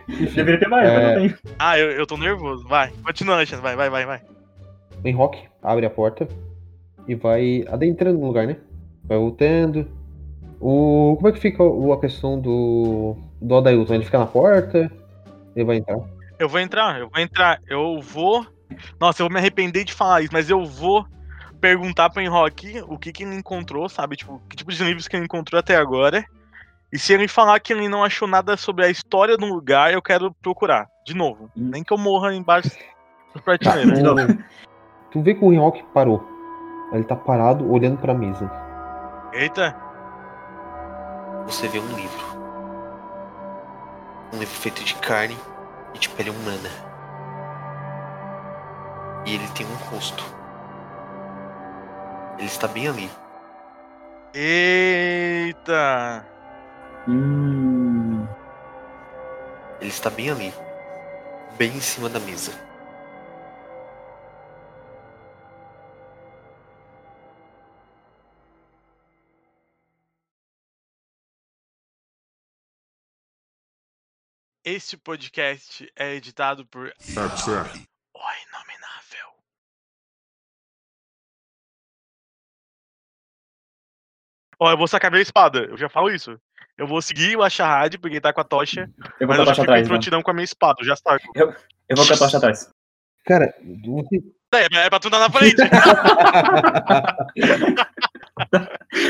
Deveria 0.08 0.60
ter 0.60 0.68
mais, 0.68 0.88
mas 0.90 0.98
É. 1.00 1.08
não 1.16 1.22
tenho. 1.22 1.38
Ah, 1.60 1.78
eu, 1.78 1.92
eu 1.92 2.08
tô 2.08 2.18
nervoso. 2.18 2.68
Vai, 2.68 2.92
continua, 3.06 3.36
Alexandre. 3.36 3.62
Vai, 3.64 3.76
vai, 3.76 3.90
vai, 3.90 4.06
vai. 4.06 4.22
O 5.04 5.08
Enrock 5.08 5.38
abre 5.62 5.86
a 5.86 5.90
porta 5.90 6.28
e 7.08 7.16
vai 7.16 7.64
adentrando 7.70 8.20
no 8.20 8.28
lugar, 8.28 8.48
né? 8.48 8.58
Vai 9.04 9.18
voltando. 9.18 9.88
O... 10.62 11.16
Como 11.18 11.28
é 11.28 11.32
que 11.32 11.40
fica 11.40 11.64
o- 11.64 11.92
a 11.92 12.00
questão 12.00 12.40
do. 12.40 13.16
do 13.42 13.56
Adailton? 13.58 13.96
Ele 13.96 14.06
fica 14.06 14.20
na 14.20 14.28
porta? 14.28 14.92
Ele 15.56 15.66
vai 15.66 15.78
entrar? 15.78 16.00
Eu 16.38 16.48
vou 16.48 16.60
entrar, 16.60 17.00
eu 17.00 17.10
vou 17.10 17.20
entrar. 17.22 17.60
Eu 17.68 18.00
vou. 18.00 18.46
Nossa, 19.00 19.22
eu 19.22 19.26
vou 19.28 19.34
me 19.34 19.40
arrepender 19.40 19.84
de 19.84 19.94
falar 19.94 20.22
isso, 20.22 20.32
mas 20.32 20.50
eu 20.50 20.64
vou 20.66 21.06
perguntar 21.60 22.10
pro 22.10 22.22
Enrock 22.22 22.82
o 22.88 22.98
que, 22.98 23.12
que 23.12 23.24
ele 23.24 23.36
encontrou, 23.36 23.88
sabe? 23.90 24.16
Tipo, 24.16 24.42
que 24.50 24.56
tipo 24.56 24.72
de 24.72 24.84
livros 24.84 25.08
que 25.08 25.16
ele 25.16 25.26
encontrou 25.26 25.60
até 25.60 25.76
agora. 25.76 26.24
E 26.92 26.98
se 27.00 27.14
ele 27.14 27.28
falar 27.28 27.60
que 27.60 27.72
ele 27.72 27.88
não 27.88 28.04
achou 28.04 28.28
nada 28.28 28.58
sobre 28.58 28.86
a 28.86 28.90
história 28.90 29.38
do 29.38 29.46
lugar, 29.46 29.94
eu 29.94 30.02
quero 30.02 30.34
procurar. 30.42 30.88
De 31.06 31.16
novo. 31.16 31.46
Hum. 31.56 31.70
Nem 31.72 31.84
que 31.84 31.94
eu 31.94 31.98
morra 31.98 32.34
embaixo 32.34 32.70
dos 33.34 33.42
prateleiras. 33.44 33.94
De 34.00 34.04
novo. 34.04 34.38
Tu 35.12 35.22
vê 35.22 35.34
que 35.34 35.44
o 35.44 35.54
Enrock 35.54 35.84
parou. 35.94 36.24
Ele 36.92 37.04
tá 37.04 37.16
parado 37.16 37.70
olhando 37.72 37.98
pra 37.98 38.14
mesa. 38.14 38.52
Eita! 39.34 39.76
Você 41.46 41.68
vê 41.68 41.80
um 41.80 41.96
livro. 41.96 42.26
Um 44.34 44.40
livro 44.40 44.56
feito 44.56 44.84
de 44.84 44.96
carne 44.96 45.38
e 45.94 46.00
de 46.00 46.10
pele 46.10 46.30
humana. 46.30 46.70
E 49.26 49.36
ele 49.36 49.48
tem 49.50 49.66
um 49.66 49.76
rosto. 49.76 50.24
Ele 52.38 52.48
está 52.48 52.68
bem 52.68 52.88
ali. 52.88 53.12
Eita! 54.34 56.26
Hum. 57.08 58.26
Ele 59.80 59.90
está 59.90 60.10
bem 60.10 60.32
ali. 60.32 60.54
Bem 61.58 61.76
em 61.76 61.82
cima 61.82 62.08
da 62.08 62.20
mesa. 62.20 62.71
Este 74.64 74.96
podcast 74.96 75.92
é 75.96 76.14
editado 76.14 76.66
por 76.68 76.88
O 76.88 78.20
Inominável. 78.48 79.30
Ó, 84.60 84.70
eu 84.72 84.78
vou 84.78 84.88
sacar 84.88 85.10
minha 85.10 85.24
espada, 85.24 85.66
eu 85.66 85.78
já 85.78 85.90
falo 85.90 86.12
isso. 86.12 86.40
Eu 86.78 86.86
vou 86.88 87.02
seguir 87.02 87.36
o 87.36 87.44
Ashahad, 87.44 87.98
porque 87.98 88.16
ele 88.16 88.22
tá 88.22 88.32
com 88.32 88.42
a 88.42 88.44
tocha, 88.44 88.90
Eu 89.20 89.28
vou 89.28 89.36
mas 89.36 89.38
com 89.38 89.42
eu 89.42 89.42
a 89.42 89.46
já 89.46 89.52
tocha 89.52 89.54
fico 89.56 89.64
atrás. 89.64 89.82
Então. 89.82 89.96
prontidão 89.96 90.22
com 90.22 90.32
a 90.32 90.34
minha 90.34 90.46
espada, 90.46 90.76
eu 90.82 90.86
já 90.86 90.96
saco. 90.96 91.26
Eu 91.36 91.48
vou 91.96 92.06
com 92.06 92.14
a 92.14 92.18
tocha 92.18 92.38
atrás. 92.38 92.70
Cara. 93.26 93.54
É, 94.54 94.66
é 94.86 94.90
pra 94.90 95.00
tu 95.00 95.08
andar 95.08 95.20
na 95.20 95.30
frente. 95.32 95.58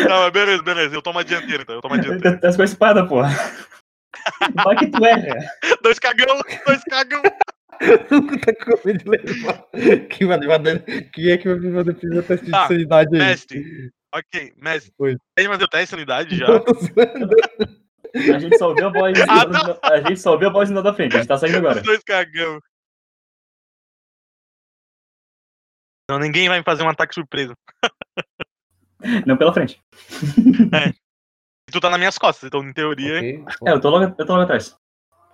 Não, 0.08 0.22
mas 0.22 0.32
beleza, 0.32 0.64
beleza. 0.64 0.96
Eu 0.96 1.02
tomo 1.02 1.20
a 1.20 1.24
dianteira, 1.24 1.64
então. 1.64 1.76
Eu 1.76 1.82
tomo 1.82 1.96
a 1.96 1.98
dianteira. 1.98 2.40
Tá 2.40 2.56
com 2.56 2.62
a 2.62 2.66
espada, 2.66 3.06
porra. 3.08 3.30
Vai 4.64 4.76
que 4.76 4.88
tu 4.88 5.06
erra. 5.06 5.36
Dois 5.82 6.00
cagão, 6.00 6.40
dois 6.66 6.84
cagão. 6.86 7.22
tá 7.82 8.66
com 8.66 8.88
medo 8.88 9.04
de 9.04 9.10
levar. 9.10 9.66
Quem 10.10 10.28
vai 10.28 10.38
levar? 10.38 10.60
Quem 11.14 11.32
é 11.32 11.38
que 11.38 11.54
vai 11.54 11.72
fazer 11.72 11.94
primeiro 11.96 12.26
teste 12.28 12.46
de 12.46 12.52
Tá, 12.52 12.68
sanidade 12.68 13.16
aí? 13.16 13.22
Mestre. 13.22 13.92
Ok, 14.14 14.54
mestre. 14.58 14.94
Oi. 15.00 15.18
Tem 15.36 15.48
fazer 15.48 15.64
o 15.64 15.68
teste 15.68 15.86
de 15.86 15.90
sanidade 15.90 16.38
já? 16.38 16.48
A 18.14 18.40
gente 18.40 18.58
só 18.58 18.70
ouviu 18.70 18.88
a 18.88 18.92
voz. 18.92 19.20
Ah, 19.22 19.46
não. 19.48 19.80
a 19.84 20.02
gente 20.02 20.20
só 20.20 20.34
ouviu 20.34 20.50
a 20.50 20.52
voz 20.52 20.70
da 20.70 20.94
frente. 20.94 21.16
A 21.16 21.20
gente 21.20 21.28
tá 21.28 21.38
saindo 21.38 21.58
agora. 21.58 21.78
Os 21.78 21.84
dois 21.86 22.04
cagão. 22.04 22.60
Não, 26.10 26.20
ninguém 26.20 26.50
vai 26.50 26.60
me 26.60 26.66
fazer 26.66 26.84
um 26.84 26.90
ataque 26.90 27.16
surpresa. 27.16 27.56
Não 29.26 29.38
pela 29.38 29.54
frente. 29.54 29.82
Tu 31.72 31.80
tá 31.80 31.90
nas 31.90 32.00
minhas 32.00 32.18
costas, 32.18 32.48
então 32.48 32.62
em 32.64 32.74
teoria. 32.74 33.20
Ok. 33.20 33.46
É, 33.66 33.72
eu 33.72 33.80
tô 33.82 33.90
logo, 33.90 34.04
eu 34.18 34.26
tô 34.26 34.34
logo 34.34 34.44
atrás. 34.44 34.76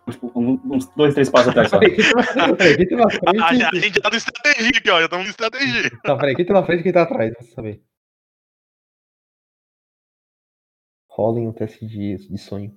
Tipo, 0.09 0.31
um- 0.39 0.59
uns 0.73 0.85
dois, 0.95 1.13
três 1.13 1.29
passos 1.29 1.49
atrás 1.49 1.69
só. 1.69 1.79
Peraí, 1.79 1.95
quem 1.95 2.87
tá 2.89 2.95
na- 2.95 3.07
tá 3.07 3.33
na 3.33 3.43
A, 3.43 3.45
a- 3.45 3.47
a 3.47 3.47
frente? 3.69 3.79
gente 3.81 3.95
já 3.95 4.01
tá 4.01 4.09
no 4.09 4.15
estratégia 4.15 4.69
aqui, 4.77 4.89
ó. 4.89 4.99
Já 4.99 5.05
estamos 5.05 5.25
no 5.25 5.29
estratégia. 5.31 5.89
Tá, 6.03 6.15
peraí, 6.15 6.35
quem 6.35 6.45
tá 6.45 6.53
na 6.53 6.63
frente 6.65 6.79
e 6.79 6.83
quem 6.83 6.93
tá 6.93 7.01
atrás? 7.03 7.33
Pra 7.33 7.43
saber. 7.47 7.81
Rolem 11.09 11.47
um 11.47 11.53
teste 11.53 11.85
de, 11.85 12.15
de 12.29 12.37
sonho. 12.37 12.73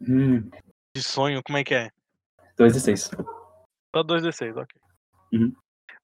Hum, 0.00 0.50
De 0.94 1.02
sonho, 1.02 1.42
como 1.42 1.56
é 1.56 1.64
que 1.64 1.74
é? 1.74 1.90
dois 2.58 2.74
e 2.76 2.80
seis. 2.80 3.10
Só 3.94 4.02
2d6, 4.02 4.56
ok. 4.56 4.80
Uhum. 5.32 5.52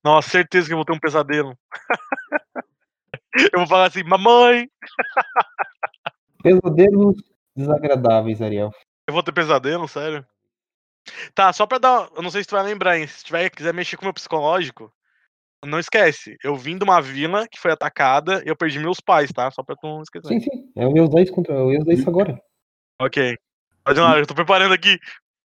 Nossa, 0.05 0.31
certeza 0.31 0.67
que 0.69 0.73
eu 0.73 0.79
vou 0.79 0.85
ter 0.85 0.93
um 0.93 0.99
pesadelo. 1.01 1.59
eu 3.53 3.59
vou 3.59 3.67
falar 3.67 3.87
assim, 3.89 4.03
mamãe! 4.05 4.71
Pesadelos 6.43 7.17
desagradáveis, 7.57 8.41
Ariel. 8.43 8.71
Eu 9.07 9.15
vou 9.15 9.23
ter 9.23 9.33
pesadelo, 9.33 9.87
sério? 9.89 10.25
Tá, 11.35 11.53
só 11.53 11.67
pra 11.67 11.79
dar. 11.79 12.09
Eu 12.15 12.23
não 12.23 12.31
sei 12.31 12.43
se 12.43 12.49
tu 12.49 12.55
vai 12.55 12.65
lembrar, 12.65 12.99
hein? 12.99 13.07
Se 13.07 13.25
tiver 13.25 13.51
quiser 13.51 13.75
mexer 13.75 13.97
com 13.97 14.03
o 14.03 14.07
meu 14.07 14.15
psicológico, 14.15 14.93
não 15.65 15.79
esquece. 15.79 16.37
Eu 16.43 16.57
vim 16.57 16.79
de 16.79 16.85
uma 16.85 17.01
vila 17.01 17.47
que 17.49 17.59
foi 17.59 17.73
atacada 17.73 18.43
e 18.45 18.49
eu 18.49 18.57
perdi 18.57 18.79
meus 18.79 19.01
pais, 19.01 19.31
tá? 19.33 19.51
Só 19.51 19.63
pra 19.63 19.77
tu 19.77 19.87
não 19.87 20.03
esquecer. 20.03 20.29
Sim, 20.29 20.41
sim. 20.41 20.73
Eu 20.77 20.97
ia 20.97 21.03
usar 21.03 21.21
isso 21.23 21.33
contra. 21.33 21.55
Eu 21.55 21.73
ia 21.73 21.81
usar 21.81 21.93
isso 21.93 22.09
agora. 22.09 22.41
Ok. 23.01 23.37
Pode 23.85 24.01
lá, 24.01 24.19
eu 24.19 24.27
tô 24.27 24.35
preparando 24.35 24.73
aqui. 24.73 24.99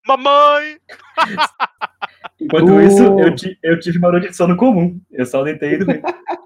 Mamãe! 0.07 0.79
Enquanto 2.41 2.75
Uh. 2.75 2.81
isso, 2.83 3.03
eu, 3.03 3.35
eu 3.73 3.81
tive 3.81 3.99
uma 3.99 4.13
noite 4.13 4.29
de 4.29 4.37
sono 4.37 4.57
comum. 4.57 5.01
Eu 5.11 5.25
só 5.27 5.43
deitei 5.43 5.75
e 5.75 5.79
dormi. 5.79 6.03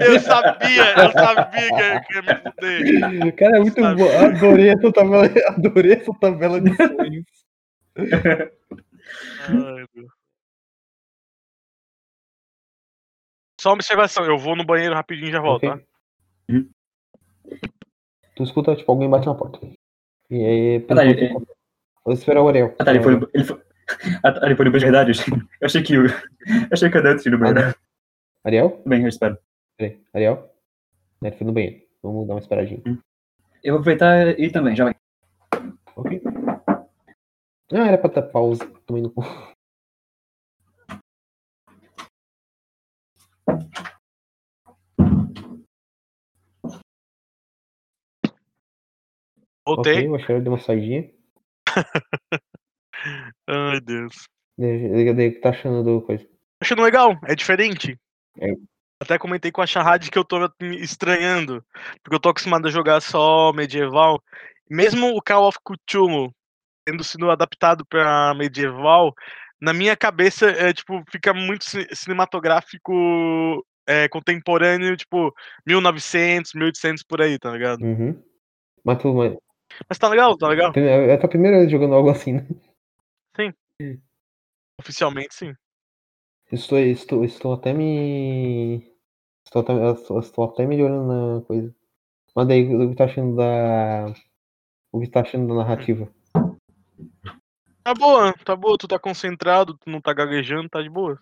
Eu 0.00 0.20
sabia, 0.20 0.94
eu 0.96 1.12
sabia 1.12 1.68
que 1.68 2.00
que 2.06 2.14
ia 2.14 2.22
me 2.22 2.34
fuder. 2.42 3.36
Cara, 3.36 3.56
é 3.56 3.60
muito 3.60 3.80
bom. 3.80 4.18
Adorei 4.18 4.68
essa 4.70 4.92
tabela, 4.92 5.26
adorei 5.48 5.92
essa 5.92 6.12
tabela 6.20 6.60
de 6.60 6.74
sonhos. 6.76 7.24
Ai. 9.48 9.84
Só 13.60 13.70
uma 13.70 13.74
observação, 13.74 14.24
eu 14.24 14.38
vou 14.38 14.54
no 14.54 14.64
banheiro 14.64 14.94
rapidinho 14.94 15.28
e 15.28 15.32
já 15.32 15.40
volto, 15.40 15.66
Ok. 15.66 15.70
tá? 15.70 15.80
Tu 18.36 18.42
escuta, 18.44 18.76
tipo, 18.76 18.92
alguém 18.92 19.10
bate 19.10 19.26
na 19.26 19.34
porta. 19.34 19.58
E 20.30 20.44
aí, 20.44 20.86
Ah, 20.88 20.94
tá, 20.94 21.04
ele- 21.04 21.32
vou 22.04 22.14
esperar 22.14 22.40
o 22.42 22.48
Ariel. 22.48 22.72
Ah, 22.78 22.84
tá, 22.84 22.92
ele 22.92 23.02
foi, 23.02 23.14
ele 23.34 23.44
foi... 23.44 23.60
Ah, 24.22 24.32
tá, 24.32 24.46
banheiro 24.46 24.78
de 24.78 24.84
verdade? 24.84 25.12
Eu 25.60 25.66
achei 25.66 25.82
que 25.82 25.94
eu... 25.94 26.06
eu 26.06 26.12
achei 26.70 26.90
que 26.90 26.96
eu 26.96 27.02
dei 27.02 27.12
no 27.30 27.38
banheiro. 27.38 27.74
Ariel? 28.44 28.82
Bem, 28.86 29.02
eu 29.02 29.08
espero. 29.08 29.38
Peraí, 29.76 30.00
Ariel? 30.14 30.54
Ele 31.22 31.36
foi 31.36 31.46
no 31.46 31.52
banheiro. 31.52 31.82
Vamos 32.02 32.26
dar 32.26 32.34
uma 32.34 32.40
esperadinha. 32.40 32.82
Eu 33.62 33.74
vou 33.74 33.80
aproveitar 33.80 34.38
e 34.38 34.44
ir 34.44 34.52
também, 34.52 34.76
já 34.76 34.84
vai. 34.84 34.94
Ok. 35.96 36.22
Ah, 37.72 37.86
era 37.88 37.98
pra 37.98 38.10
dar 38.10 38.22
pausa. 38.22 38.64
Tomei 38.86 39.02
no 39.02 39.10
cu. 39.10 39.22
Voltei. 49.66 49.94
Ok, 49.94 50.08
o 50.08 50.14
Ariel 50.14 50.40
deu 50.42 50.52
uma 50.52 50.58
saidinha. 50.58 51.10
Ai, 53.48 53.80
Deus. 53.80 54.28
Ele 54.58 55.08
ele 55.08 55.30
tá 55.40 55.50
achando 55.50 55.82
do 55.82 56.02
coisa. 56.02 56.26
Achando 56.60 56.82
legal, 56.82 57.18
é 57.24 57.34
diferente. 57.34 57.96
É. 58.40 58.52
Até 59.00 59.16
comentei 59.16 59.52
com 59.52 59.62
a 59.62 59.66
Charrad 59.66 60.08
que 60.10 60.18
eu 60.18 60.24
tô 60.24 60.38
estranhando, 60.80 61.64
porque 62.02 62.16
eu 62.16 62.20
tô 62.20 62.28
acostumado 62.28 62.66
a 62.66 62.70
jogar 62.70 63.00
só 63.00 63.52
medieval. 63.52 64.20
Mesmo 64.68 65.16
o 65.16 65.22
Call 65.22 65.46
of 65.48 65.58
Cthulhu 65.64 66.32
tendo 66.84 67.04
sido 67.04 67.30
adaptado 67.30 67.86
pra 67.86 68.34
medieval, 68.34 69.14
na 69.60 69.72
minha 69.72 69.96
cabeça 69.96 70.50
é 70.50 70.72
tipo 70.72 71.02
fica 71.10 71.32
muito 71.32 71.64
ci- 71.64 71.86
cinematográfico 71.92 73.64
é, 73.86 74.08
contemporâneo, 74.08 74.96
tipo 74.96 75.32
1900, 75.66 76.52
1800 76.54 77.02
por 77.04 77.22
aí, 77.22 77.38
tá 77.38 77.50
ligado? 77.52 77.82
Uhum. 77.82 78.20
Mas 78.84 78.98
tu. 78.98 79.14
Mas... 79.14 79.36
Mas 79.88 79.98
tá 79.98 80.08
legal, 80.08 80.36
tá 80.36 80.48
legal. 80.48 80.72
É 80.74 81.14
a 81.14 81.18
tua 81.18 81.28
primeira 81.28 81.58
vez 81.58 81.70
jogando 81.70 81.94
algo 81.94 82.10
assim, 82.10 82.32
né? 82.34 82.46
Oficialmente 84.78 85.34
sim. 85.34 85.54
Estou, 86.50 86.78
estou, 86.78 87.24
estou 87.24 87.52
até 87.52 87.72
me. 87.72 88.82
Estou 89.44 89.62
até, 89.62 89.72
estou, 90.20 90.44
até 90.44 90.66
melhorando 90.66 91.06
na 91.06 91.44
coisa. 91.44 91.74
Mas 92.34 92.48
daí, 92.48 92.74
o 92.74 92.88
que 92.88 92.96
tá 92.96 93.04
achando 93.04 93.36
da. 93.36 94.14
O 94.90 95.00
que 95.00 95.08
tá 95.08 95.20
achando 95.20 95.48
da 95.48 95.54
narrativa? 95.54 96.08
Tá 97.82 97.94
boa, 97.94 98.34
tá 98.44 98.56
boa, 98.56 98.78
tu 98.78 98.88
tá 98.88 98.98
concentrado, 98.98 99.76
tu 99.76 99.90
não 99.90 100.00
tá 100.00 100.12
gaguejando, 100.12 100.68
tá 100.68 100.80
de 100.80 100.88
boa. 100.88 101.18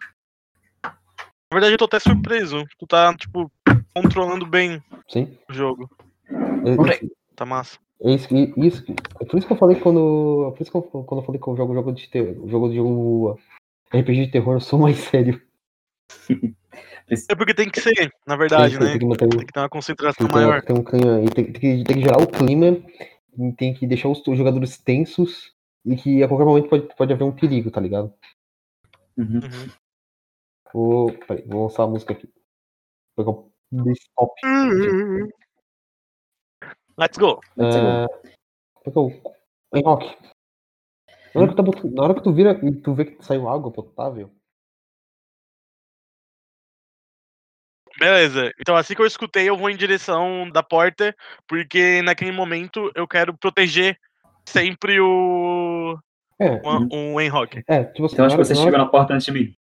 Na 0.85 1.55
verdade, 1.55 1.75
eu 1.75 1.79
tô 1.79 1.85
até 1.87 1.99
surpreso. 1.99 2.65
Tu 2.79 2.87
tá, 2.87 3.17
tipo, 3.17 3.51
controlando 3.95 4.47
bem 4.47 4.83
Sim? 5.09 5.39
o 5.49 5.53
jogo. 5.53 5.91
É, 6.29 7.09
Tá 7.35 7.47
massa. 7.47 7.79
É 8.03 8.15
isso, 8.15 8.29
que- 8.29 8.53
isso, 8.57 8.85
que- 8.85 8.93
é 9.21 9.25
por 9.25 9.39
isso 9.39 9.47
que 9.47 9.53
eu 9.53 9.57
falei 9.57 9.79
quando. 9.81 10.49
É 10.49 10.57
por 10.57 10.63
isso 10.63 10.71
que 10.71 10.77
eu, 10.77 10.83
quando 10.83 11.21
eu 11.21 11.27
falei 11.27 11.41
que 11.41 11.49
eu 11.49 11.57
jogo 11.57 11.75
jogo 11.75 11.93
de 11.93 12.09
terror, 12.09 12.49
jogo 12.49 12.69
de 12.69 12.77
jogo 12.77 13.39
RPG 13.93 14.27
de 14.27 14.33
terror, 14.33 14.55
eu 14.55 14.61
sou 14.61 14.79
mais 14.79 14.97
sério. 14.99 15.41
É 17.31 17.35
porque 17.37 17.55
tem 17.55 17.71
que 17.71 17.81
ser, 17.81 18.13
na 18.27 18.37
verdade, 18.37 18.77
tem, 18.77 18.87
né? 18.87 18.91
tem 18.93 18.99
que 19.01 19.07
manter 19.07 19.29
Tem 19.29 19.47
que 19.47 19.53
ter 19.53 19.61
uma 19.61 19.69
concentração 19.69 20.27
tem 20.27 20.27
que- 20.29 20.35
maior. 20.35 20.63
tem 20.63 20.77
um 20.77 20.83
clima- 20.85 21.31
tem, 21.35 21.45
tem 21.45 21.53
que, 21.53 21.85
tem 21.85 21.97
que 21.97 22.03
gerar 22.03 22.21
o 22.21 22.27
clima, 22.27 22.77
tem 23.57 23.75
que 23.75 23.87
deixar 23.87 24.09
os, 24.09 24.27
os 24.27 24.37
jogadores 24.37 24.77
tensos 24.79 25.55
e 25.85 25.95
que 25.97 26.23
a 26.23 26.29
qualquer 26.29 26.45
momento 26.45 26.69
pode, 26.69 26.89
pode 26.97 27.13
haver 27.13 27.25
um 27.25 27.33
perigo, 27.33 27.71
tá 27.71 27.81
ligado? 27.81 28.13
Uhum. 29.17 29.41
Uhum. 29.43 29.71
Vou, 30.75 31.13
peraí, 31.13 31.45
vou 31.47 31.63
lançar 31.63 31.85
a 31.85 31.87
música 31.87 32.13
aqui. 32.13 32.29
Vou 33.17 33.25
pegar 33.25 33.81
o 33.81 33.85
desktop. 33.85 34.33
Let's 36.99 37.19
go. 37.19 37.41
Let's 37.57 37.77
go. 38.95 39.11
Rock. 39.85 40.17
Na 41.35 41.43
hora 41.43 41.55
que, 41.55 41.63
botando- 41.63 41.95
na 41.95 42.03
hora 42.03 42.15
que 42.15 42.23
tu 42.23 42.33
vira 42.33 42.53
e 42.65 42.73
tu 42.81 42.95
vê 42.95 43.05
que 43.05 43.23
saiu 43.23 43.49
água 43.49 43.71
potável. 43.71 44.31
Beleza. 47.99 48.51
Então, 48.61 48.77
assim 48.77 48.95
que 48.95 49.03
eu 49.03 49.07
escutei, 49.07 49.49
eu 49.49 49.57
vou 49.57 49.71
em 49.71 49.77
direção 49.77 50.49
da 50.51 50.63
porta, 50.63 51.15
porque 51.47 52.03
naquele 52.03 52.33
momento 52.33 52.91
eu 52.95 53.07
quero 53.09 53.37
proteger 53.37 53.99
sempre 54.47 55.01
o. 55.01 55.99
É, 56.39 56.61
o, 56.63 57.15
o 57.15 57.21
Enrock. 57.21 57.63
é, 57.67 57.85
tipo 57.85 58.05
assim, 58.05 58.15
Então 58.15 58.27
acho 58.27 58.37
que 58.37 58.45
você 58.45 58.55
chegou 58.55 58.79
na 58.79 58.87
porta 58.87 59.15
antes 59.15 59.25
de 59.25 59.33
mim. 59.33 59.57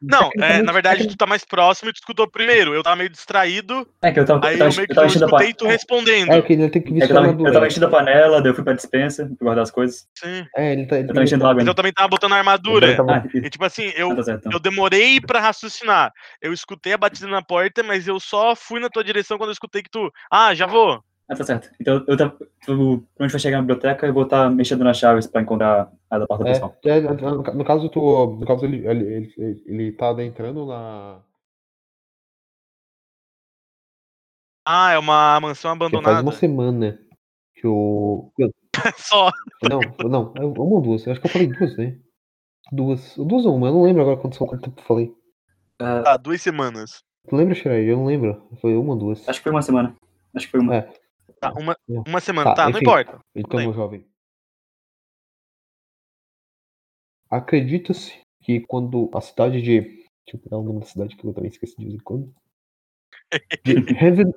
Não, 0.00 0.28
é, 0.40 0.62
na 0.62 0.72
verdade, 0.72 1.06
tu 1.08 1.16
tá 1.16 1.26
mais 1.26 1.44
próximo 1.44 1.88
e 1.90 1.92
tu 1.92 1.96
escutou 1.96 2.30
primeiro. 2.30 2.74
Eu 2.74 2.82
tava 2.82 2.96
meio 2.96 3.08
distraído, 3.08 3.88
É 4.02 4.12
que 4.12 4.20
eu 4.20 4.26
tava, 4.26 4.46
aí 4.46 4.54
eu 4.54 4.58
tava, 4.58 4.70
eu 4.70 4.76
meio 4.76 4.88
que 4.88 4.98
eu 4.98 5.02
eu 5.02 5.08
escutei 5.08 5.54
tu 5.54 5.66
respondendo. 5.66 6.32
É, 6.32 6.42
que 6.42 6.52
ele 6.52 6.68
tem 6.68 6.82
que 6.82 7.02
É 7.02 7.06
que 7.06 7.12
eu 7.12 7.14
tava, 7.14 7.26
eu 7.28 7.52
tava 7.52 7.66
enchendo 7.66 7.86
a 7.86 7.90
panela, 7.90 8.42
daí 8.42 8.50
eu 8.50 8.54
fui 8.54 8.64
pra 8.64 8.74
dispensa 8.74 9.24
pra 9.26 9.36
guardar 9.40 9.62
as 9.62 9.70
coisas. 9.70 10.06
Sim. 10.18 10.46
É, 10.56 10.72
ele 10.72 10.86
tá. 10.86 10.96
Ele, 10.96 11.04
Eu 11.04 11.14
tava 11.14 11.24
enchendo 11.24 11.44
água 11.46 11.54
Mas 11.56 11.66
eu 11.66 11.74
também 11.74 11.92
tava 11.92 12.08
botando 12.08 12.32
a 12.32 12.36
armadura. 12.36 12.96
Tava- 12.96 13.12
Ah, 13.16 13.24
e- 13.32 13.38
E 13.38 13.50
tipo 13.50 13.64
assim, 13.64 13.92
eu, 13.96 14.10
ah, 14.10 14.16
tá 14.16 14.22
certo. 14.22 14.40
então. 14.40 14.52
eu 14.52 14.58
demorei 14.60 15.20
pra 15.20 15.40
raciocinar. 15.40 16.12
Eu 16.42 16.52
escutei 16.52 16.92
a 16.92 16.98
batida 16.98 17.28
na 17.28 17.42
porta, 17.42 17.82
mas 17.82 18.06
eu 18.06 18.18
só 18.20 18.54
fui 18.54 18.80
na 18.80 18.88
tua 18.90 19.04
direção 19.04 19.38
quando 19.38 19.50
eu 19.50 19.54
escutei 19.54 19.82
que 19.82 19.90
tu. 19.90 20.10
Ah, 20.30 20.54
já 20.54 20.66
vou. 20.66 21.02
Ah, 21.28 21.34
tá 21.34 21.42
certo. 21.44 21.70
Então 21.80 22.04
eu 22.06 22.16
tava. 22.16 22.32
tu- 22.32 22.46
Quando 22.66 23.06
a 23.20 23.22
gente 23.24 23.32
vai 23.32 23.40
chegar 23.40 23.56
na 23.56 23.62
biblioteca, 23.62 24.06
eu 24.06 24.12
vou 24.12 24.24
estar 24.24 24.50
mexendo 24.50 24.84
nas 24.84 24.98
chaves 24.98 25.26
pra 25.26 25.40
encontrar 25.40 25.90
a 26.10 26.18
da 26.18 26.26
porta 26.26 26.44
principal. 26.44 26.76
É, 26.84 26.90
é, 26.98 27.00
no, 27.00 27.42
no 27.42 27.64
caso, 27.64 27.88
tu, 27.88 28.36
no 28.38 28.46
caso 28.46 28.64
ele, 28.66 28.86
ele, 28.86 29.32
ele, 29.38 29.62
ele 29.66 29.92
tá 29.92 30.10
adentrando 30.10 30.66
na. 30.66 31.22
Ah, 34.66 34.92
é 34.92 34.98
uma 34.98 35.38
mansão 35.40 35.72
Já 35.72 35.78
faz 35.78 35.92
abandonada. 35.94 36.22
uma 36.22 36.32
semana 36.32 36.98
que 37.54 37.66
o. 37.66 38.30
Só. 38.96 39.30
Não, 39.62 39.80
não, 40.08 40.32
é 40.36 40.44
uma 40.44 40.74
ou 40.76 40.80
duas. 40.82 41.06
Eu 41.06 41.12
acho 41.12 41.20
que 41.20 41.26
eu 41.26 41.30
falei 41.30 41.48
duas, 41.48 41.76
né? 41.76 41.98
Duas. 42.72 43.16
Duas 43.16 43.46
ou 43.46 43.56
uma? 43.56 43.68
Eu 43.68 43.74
não 43.74 43.82
lembro 43.82 44.02
agora 44.02 44.16
quanto, 44.18 44.38
quanto 44.38 44.62
tempo 44.62 44.80
eu 44.80 44.84
falei. 44.84 45.14
Ah, 45.80 46.12
Ah, 46.12 46.16
duas 46.16 46.40
semanas. 46.42 47.02
Tu 47.28 47.36
lembra, 47.36 47.54
Shirai? 47.54 47.82
Eu 47.84 47.96
não 47.96 48.06
lembro. 48.06 48.46
Foi 48.60 48.76
uma 48.76 48.92
ou 48.92 48.98
duas. 48.98 49.26
acho 49.28 49.38
que 49.38 49.42
foi 49.44 49.52
uma 49.52 49.62
semana. 49.62 49.94
Acho 50.34 50.46
que 50.46 50.50
foi 50.52 50.60
uma. 50.60 50.76
É. 50.76 50.92
Tá, 51.52 51.60
uma, 51.60 51.76
Não. 51.88 52.04
uma 52.06 52.20
semana. 52.20 52.50
Tá, 52.50 52.56
Tá, 52.56 52.62
não 52.64 52.70
enfim. 52.70 52.80
importa. 52.80 53.20
Então, 53.34 53.72
jovem. 53.72 54.06
Acredita-se 57.30 58.20
que 58.42 58.60
quando 58.60 59.10
a 59.14 59.20
cidade 59.20 59.60
de. 59.60 59.80
Deixa 59.80 60.36
eu 60.36 60.38
pegar 60.38 60.58
o 60.58 60.62
nome 60.62 60.80
da 60.80 60.86
cidade 60.86 61.16
que 61.16 61.26
eu 61.26 61.34
também 61.34 61.50
esqueci 61.50 61.76
de 61.76 61.84
vez 61.84 61.96
em 61.96 62.02
quando. 62.02 62.34
De 63.62 63.74
Heaven. 64.02 64.32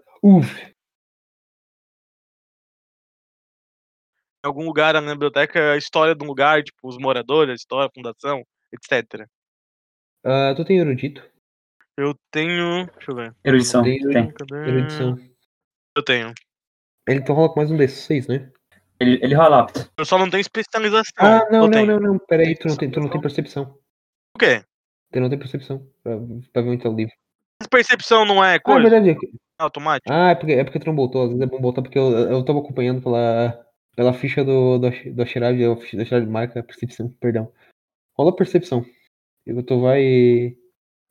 Em 4.43 4.47
algum 4.47 4.65
lugar 4.65 4.93
na 4.93 5.13
biblioteca, 5.13 5.73
a 5.73 5.77
história 5.77 6.15
do 6.15 6.25
lugar, 6.25 6.63
tipo, 6.63 6.87
os 6.87 6.97
moradores, 6.97 7.51
a 7.51 7.55
história, 7.55 7.87
a 7.87 7.91
fundação, 7.93 8.43
etc. 8.73 9.27
Ah, 10.23 10.53
tu 10.55 10.65
tem 10.65 10.79
erudito? 10.79 11.23
Eu 11.97 12.13
tenho. 12.31 12.85
Deixa 12.93 13.11
eu 13.11 13.15
ver. 13.15 13.35
Erudição. 13.43 13.83
Tem. 13.83 14.31
Cadê? 14.31 14.69
Erudição. 14.69 15.17
Eu 15.95 16.03
tenho. 16.03 16.33
Ele 17.07 17.19
então 17.19 17.35
rola 17.35 17.49
com 17.49 17.59
mais 17.59 17.71
um 17.71 17.77
desses 17.77 17.99
seis, 18.03 18.27
né? 18.27 18.49
Ele, 18.99 19.19
ele 19.21 19.35
rola 19.35 19.61
apto. 19.61 19.89
Eu 19.97 20.05
só 20.05 20.17
não 20.17 20.29
tenho 20.29 20.41
especialização. 20.41 21.13
Ah, 21.19 21.47
não, 21.51 21.59
Eu 21.59 21.63
não, 21.63 21.69
tenho. 21.71 21.85
não, 21.87 21.99
não. 22.13 22.19
Pera 22.19 22.43
aí, 22.43 22.55
tu 22.55 22.67
não 22.67 22.75
tem, 22.75 22.89
tu 22.89 22.99
não 22.99 23.09
tem 23.09 23.21
percepção. 23.21 23.77
O 24.35 24.39
quê? 24.39 24.63
Tu 25.11 25.19
não 25.19 25.29
tem 25.29 25.37
percepção. 25.39 25.87
Pra, 26.03 26.17
pra 26.51 26.61
ver 26.63 26.69
onde 26.69 26.83
tá 26.83 26.89
o 26.89 26.95
livro. 26.95 27.13
Essa 27.61 27.69
percepção 27.69 28.25
não 28.25 28.43
é 28.43 28.51
Ah, 28.51 28.55
é 28.55 28.59
coisa 28.59 28.89
verdade. 28.89 29.11
é 29.11 29.15
automática? 29.63 30.13
Ah, 30.13 30.31
é 30.31 30.35
porque, 30.35 30.51
é 30.53 30.63
porque 30.63 30.79
tu 30.79 30.87
não 30.87 30.95
botou. 30.95 31.23
Às 31.23 31.29
vezes 31.29 31.43
é 31.43 31.45
bom 31.45 31.61
botar 31.61 31.81
porque 31.81 31.97
eu, 31.97 32.11
eu 32.11 32.43
tava 32.43 32.59
acompanhando 32.59 33.01
pela, 33.01 33.65
pela 33.95 34.13
ficha 34.13 34.43
do, 34.43 34.77
do, 34.79 34.89
do 34.89 35.21
Ashirad, 35.21 35.63
a 35.63 35.77
ficha 35.77 35.95
do 35.97 36.03
Ashirad 36.03 36.27
marca 36.27 36.63
percepção, 36.63 37.09
perdão. 37.19 37.51
Rola 38.17 38.35
percepção. 38.35 38.83
E 39.45 39.63
tu 39.63 39.79
vai. 39.79 40.55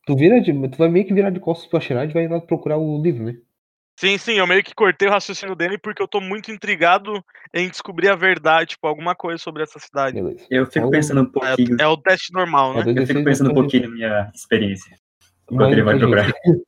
Tu 0.07 0.17
vira 0.17 0.41
de. 0.41 0.53
Tu 0.69 0.77
vai 0.77 0.89
meio 0.89 1.07
que 1.07 1.15
virar 1.15 1.31
de 1.31 1.41
costas 1.41 1.69
pro 1.69 1.79
Ashirad 1.79 2.11
e 2.11 2.15
vai 2.15 2.29
lá 2.29 2.41
procurar 2.41 2.77
o 2.79 3.01
livro, 3.01 3.25
né? 3.25 3.39
Sim, 3.99 4.19
sim, 4.19 4.35
eu 4.35 4.47
meio 4.47 4.63
que 4.63 4.75
cortei 4.75 5.09
o 5.09 5.11
raciocínio 5.11 5.55
dele 5.57 5.79
porque 5.79 6.03
eu 6.03 6.09
tô 6.09 6.21
muito 6.21 6.51
intrigado 6.53 7.25
em 7.53 7.69
descobrir 7.71 8.11
a 8.11 8.15
verdade, 8.15 8.71
tipo, 8.71 8.87
alguma 8.87 9.15
coisa 9.15 9.43
sobre 9.43 9.63
essa 9.63 9.79
cidade. 9.79 10.21
Beleza. 10.21 10.47
Eu 10.51 10.67
fico 10.67 10.81
Rola- 10.81 10.91
pensando 10.91 11.21
um 11.23 11.31
pouquinho. 11.33 11.77
É, 11.81 11.85
é 11.85 11.87
o 11.87 11.97
teste 11.97 12.31
normal, 12.33 12.73
É 12.73 12.75
né? 12.75 12.81
Eu 12.81 13.07
fico 13.07 13.21
2d6 13.21 13.25
pensando 13.25 13.51
um 13.51 13.55
pouquinho 13.55 13.89
na 13.89 13.95
minha 13.95 14.31
experiência. 14.35 14.99
Enquanto 15.51 15.73
ele 15.73 15.83
vai 15.83 15.99
procurar. 15.99 16.29
inteligência. 16.29 16.67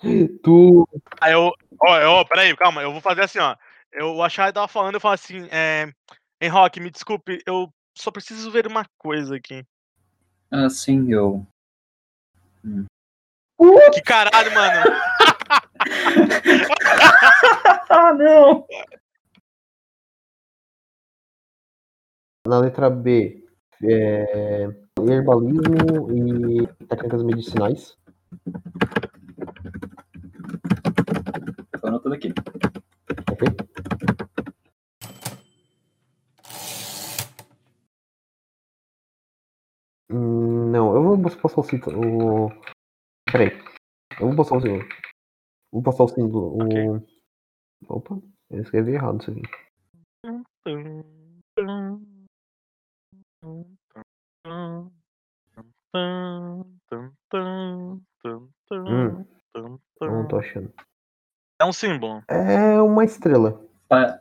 Tu. 0.44 0.88
Aí 1.20 1.32
eu. 1.32 1.52
Ó, 1.80 2.20
ó, 2.20 2.24
peraí, 2.24 2.54
calma, 2.56 2.82
eu 2.82 2.92
vou 2.92 3.00
fazer 3.00 3.22
assim, 3.22 3.40
ó. 3.40 3.56
Eu, 3.92 4.14
o 4.14 4.22
Achai 4.22 4.52
tava 4.52 4.68
falando, 4.68 4.94
eu 4.94 5.00
falo 5.00 5.14
assim, 5.14 5.48
é. 5.50 5.90
Em 6.40 6.48
Rock, 6.48 6.78
me 6.78 6.88
desculpe, 6.88 7.42
eu 7.44 7.68
só 7.96 8.12
preciso 8.12 8.48
ver 8.52 8.64
uma 8.64 8.86
coisa 8.96 9.34
aqui. 9.34 9.64
Ah, 10.52 10.70
sim, 10.70 11.12
eu. 11.12 11.44
Que 13.92 14.00
caralho, 14.02 14.54
mano! 14.54 14.82
Ah, 17.90 18.12
não! 18.12 18.66
Na 22.46 22.58
letra 22.60 22.88
B, 22.90 23.44
é, 23.82 24.68
herbalismo 25.06 26.10
e 26.12 26.66
técnicas 26.86 27.22
medicinais. 27.22 27.96
Tô 31.80 31.86
anotando 31.86 32.14
aqui. 32.14 32.32
Ok? 33.30 33.48
Hum, 40.10 40.70
Não, 40.70 40.94
eu 40.94 41.02
vou 41.02 41.18
passar 41.22 41.60
o 41.60 41.64
símbolo. 41.64 42.46
O... 42.46 42.50
Peraí. 43.30 43.50
Eu 44.20 44.28
vou 44.28 44.36
passar 44.36 44.56
o 44.56 44.60
símbolo. 44.60 44.84
Vou 45.72 45.82
passar 45.82 46.04
o 46.04 46.08
símbolo. 46.08 46.56
O... 46.56 47.96
Opa, 47.96 48.20
eu 48.50 48.62
escrevi 48.62 48.92
errado 48.92 49.20
isso 49.20 49.30
aqui. 49.30 49.42
Hum, 58.72 59.24
não 60.00 60.28
tô 60.28 60.38
achando. 60.38 60.72
É 61.60 61.64
um 61.64 61.72
símbolo. 61.72 62.22
É 62.28 62.80
uma 62.80 63.04
estrela. 63.04 63.60
Uma 63.90 64.20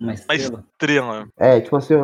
Uma 0.00 0.14
estrela. 0.14 0.64
estrela. 0.72 1.28
É, 1.36 1.60
tipo 1.60 1.76
assim, 1.76 1.94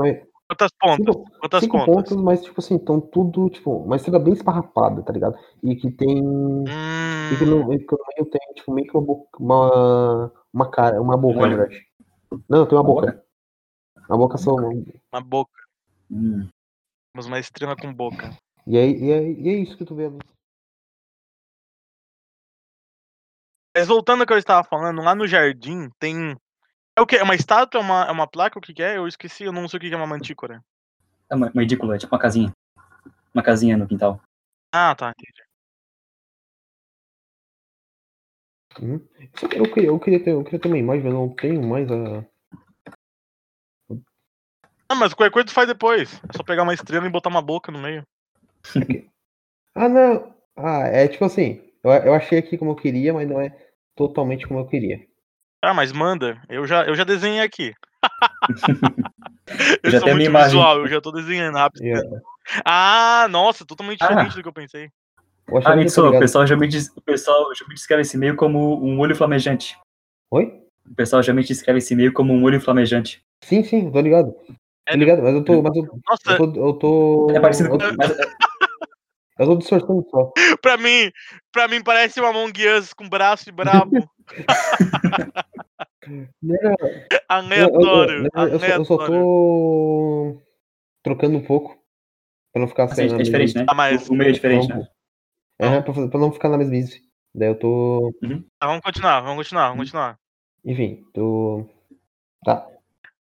Quantas 0.49 0.70
pontas? 0.80 0.97
cinco, 1.16 1.30
Quantas 1.40 1.61
cinco 1.61 1.78
pontas? 1.78 1.94
pontos, 2.11 2.16
mas 2.22 2.42
tipo 2.42 2.61
assim, 2.61 2.76
estão 2.76 3.01
tudo, 3.01 3.51
tipo, 3.51 3.78
uma 3.78 3.97
estrela 3.97 4.18
bem 4.20 4.32
esparrapada, 4.32 5.03
tá 5.03 5.12
ligado? 5.12 5.36
E 5.62 5.74
que 5.74 5.90
tem. 5.90 6.18
E 6.18 7.36
que 7.36 7.44
Hum, 7.44 7.66
no, 7.66 7.72
e 7.74 7.78
que 7.78 7.92
no 7.92 7.99
meio 8.16 8.30
tem, 8.30 8.40
tipo, 8.55 8.72
meio 8.72 8.86
que 8.86 8.97
uma 8.97 9.05
boca. 9.05 9.28
Uma, 9.42 10.32
uma 10.53 10.70
cara, 10.70 11.03
uma 11.03 11.16
boca, 11.16 11.40
na 11.40 11.49
verdade. 11.49 11.84
Não, 12.49 12.64
tem 12.66 12.78
uma 12.78 12.82
Uma 12.82 12.84
boca. 12.84 13.24
A 14.09 14.16
boca 14.16 14.38
só. 14.38 14.55
uma 14.55 15.20
boca. 15.20 15.53
Hum. 16.11 16.49
Temos 17.12 17.26
uma 17.26 17.40
estrela 17.40 17.74
com 17.74 17.92
boca. 17.92 18.30
E 18.66 18.78
aí, 18.78 18.97
e, 19.03 19.12
aí, 19.12 19.40
e 19.40 19.49
é 19.49 19.53
isso 19.55 19.76
que 19.76 19.84
tu 19.84 19.97
vê 19.97 20.07
ali. 20.07 20.18
Mas 23.76 23.88
voltando 23.88 24.20
ao 24.20 24.26
que 24.26 24.32
eu 24.32 24.38
estava 24.38 24.62
falando, 24.62 25.03
lá 25.03 25.14
no 25.14 25.26
jardim 25.26 25.90
tem. 25.99 26.36
É 26.99 27.01
o 27.03 27.07
quê? 27.07 27.16
É 27.16 27.22
uma 27.22 27.34
estátua? 27.34 27.78
É 27.78 27.84
uma, 27.84 28.05
é 28.05 28.11
uma 28.11 28.26
placa? 28.26 28.59
O 28.59 28.62
que, 28.62 28.72
que 28.72 28.82
é? 28.82 28.97
Eu 28.97 29.07
esqueci, 29.07 29.44
eu 29.44 29.53
não 29.53 29.68
sei 29.68 29.76
o 29.76 29.80
que 29.80 29.88
que 29.88 29.94
é 29.94 29.99
uma 29.99 30.07
mantícora. 30.07 30.64
É 31.30 31.34
uma, 31.34 31.53
edícula, 31.62 31.94
é 31.94 31.99
tipo 31.99 32.14
uma 32.14 32.20
casinha. 32.20 32.51
Uma 33.34 33.42
casinha 33.42 33.76
no 33.76 33.86
quintal. 33.86 34.18
Ah, 34.72 34.94
tá, 34.94 35.11
entendi. 35.11 35.47
Que 39.34 39.59
Eu 39.59 39.72
queria, 39.72 39.88
eu, 39.88 40.01
queria 40.01 40.24
ter, 40.24 40.30
eu 40.30 40.42
queria 40.42 40.59
ter 40.59 40.68
uma 40.68 40.78
imagem, 40.78 41.03
mas 41.05 41.12
eu 41.12 41.18
não 41.18 41.28
tenho 41.34 41.62
mais 41.62 41.90
a. 41.90 42.24
Ah, 44.88 44.94
mas 44.94 45.12
qualquer 45.12 45.32
coisa 45.32 45.49
tu 45.49 45.53
faz 45.53 45.68
depois. 45.68 46.14
É 46.28 46.36
só 46.36 46.42
pegar 46.42 46.62
uma 46.62 46.72
estrela 46.72 47.07
e 47.07 47.11
botar 47.11 47.28
uma 47.28 47.42
boca 47.42 47.70
no 47.70 47.78
meio. 47.78 48.03
Ah, 49.78 49.90
não. 49.90 50.34
Ah, 50.57 50.86
é 50.86 51.07
tipo 51.07 51.26
assim. 51.26 51.62
Eu, 51.84 51.90
eu 51.90 52.14
achei 52.14 52.38
aqui 52.38 52.57
como 52.57 52.70
eu 52.70 52.76
queria, 52.76 53.12
mas 53.12 53.28
não 53.28 53.38
é 53.38 53.55
totalmente 53.94 54.47
como 54.49 54.61
eu 54.61 54.66
queria. 54.66 55.07
Ah, 55.62 55.74
mas 55.74 55.92
manda. 55.92 56.40
Eu 56.48 56.66
já, 56.66 56.84
eu 56.84 56.94
já 56.94 57.04
desenhei 57.04 57.40
aqui. 57.40 57.74
eu 59.82 59.90
Já 59.90 59.98
sou 59.98 60.09
muito 60.09 60.16
minha 60.18 60.28
imagem. 60.28 60.50
visual, 60.50 60.78
eu 60.80 60.88
já 60.88 61.00
tô 61.00 61.11
desenhando 61.11 61.57
rápido. 61.57 61.82
E, 61.84 61.92
é, 61.92 62.00
Ah, 62.64 63.26
nossa, 63.30 63.64
totalmente 63.64 64.02
Ah. 64.02 64.09
diferente 64.09 64.36
do 64.36 64.42
que 64.42 64.48
eu 64.48 64.52
pensei. 64.52 64.90
achei 65.48 65.72
Ah, 65.72 66.11
o 66.11 66.18
pessoal 66.18 66.46
já 66.46 66.57
me 66.57 66.68
diz, 66.68 66.92
o 66.96 67.00
pessoal 67.00 67.54
já 67.54 67.66
me 67.66 67.74
descreve 67.74 68.02
esse 68.02 68.16
meio 68.16 68.36
como 68.36 68.80
um 68.84 68.98
olho 69.00 69.16
flamejante. 69.16 69.76
Oi? 70.30 70.62
O 70.90 70.94
pessoal 70.94 71.22
já 71.22 71.32
me 71.32 71.42
descreve 71.42 71.78
esse 71.78 71.94
meio 71.96 72.12
como 72.12 72.32
um 72.32 72.42
olho 72.44 72.61
flamejante. 72.61 73.20
Sim, 73.42 73.64
sim, 73.64 73.90
tô 73.90 74.00
ligado. 74.00 74.32
Tô 74.32 74.54
Sério? 74.88 75.00
ligado, 75.00 75.22
mas 75.22 75.34
eu 75.34 75.44
tô. 75.44 75.62
Mas 75.62 75.76
eu, 75.76 75.82
Nossa, 76.09 76.30
eu 76.30 76.36
tô. 76.36 76.66
Eu 76.66 76.72
tô. 76.74 77.26
É 77.34 77.40
parecido 77.40 77.68
eu, 77.70 77.78
com. 77.78 77.78
mas- 77.96 78.16
eu 79.39 79.47
tô 79.47 79.57
distorcendo 79.57 80.07
só. 80.11 80.32
pra 80.62 80.76
mim, 80.76 81.11
pra 81.53 81.68
mim 81.68 81.82
parece 81.82 82.20
uma 82.20 82.30
Among 82.30 82.53
Us 82.68 82.93
com 82.93 83.09
braço 83.09 83.45
de 83.45 83.53
brabo. 83.53 83.91
Não, 86.41 86.55
eu, 86.55 86.70
eu, 86.70 87.20
aleatório. 87.28 88.28
eu, 88.32 88.43
eu, 88.49 88.59
só, 88.84 88.95
aleatório. 88.95 89.07
tô 89.07 90.43
trocando 91.03 91.39
um 91.39 91.43
pouco. 91.43 91.76
Pra 92.53 92.61
não 92.61 92.68
ficar 92.68 92.84
assim, 92.84 93.05
é 93.05 93.22
diferente, 93.22 93.55
né? 93.55 93.66
Ah, 93.68 93.74
mas- 93.74 94.09
O, 94.09 94.14
meio 94.14 94.30
é 94.30 94.32
diferente, 94.32 94.68
né? 94.68 94.87
É, 95.59 95.80
pra, 95.80 95.93
fazer- 95.93 96.09
pra 96.09 96.20
não 96.20 96.32
ficar 96.32 96.49
na 96.49 96.57
mesmice. 96.57 97.03
Daí 97.34 97.49
eu 97.49 97.59
tô. 97.59 98.14
Ah, 98.59 98.66
vamos 98.66 98.82
continuar, 98.82 99.20
vamos 99.20 99.37
continuar, 99.37 99.68
vamos 99.68 99.84
continuar. 99.84 100.18
Enfim, 100.64 101.05
tô. 101.12 101.68
Tá. 102.45 102.66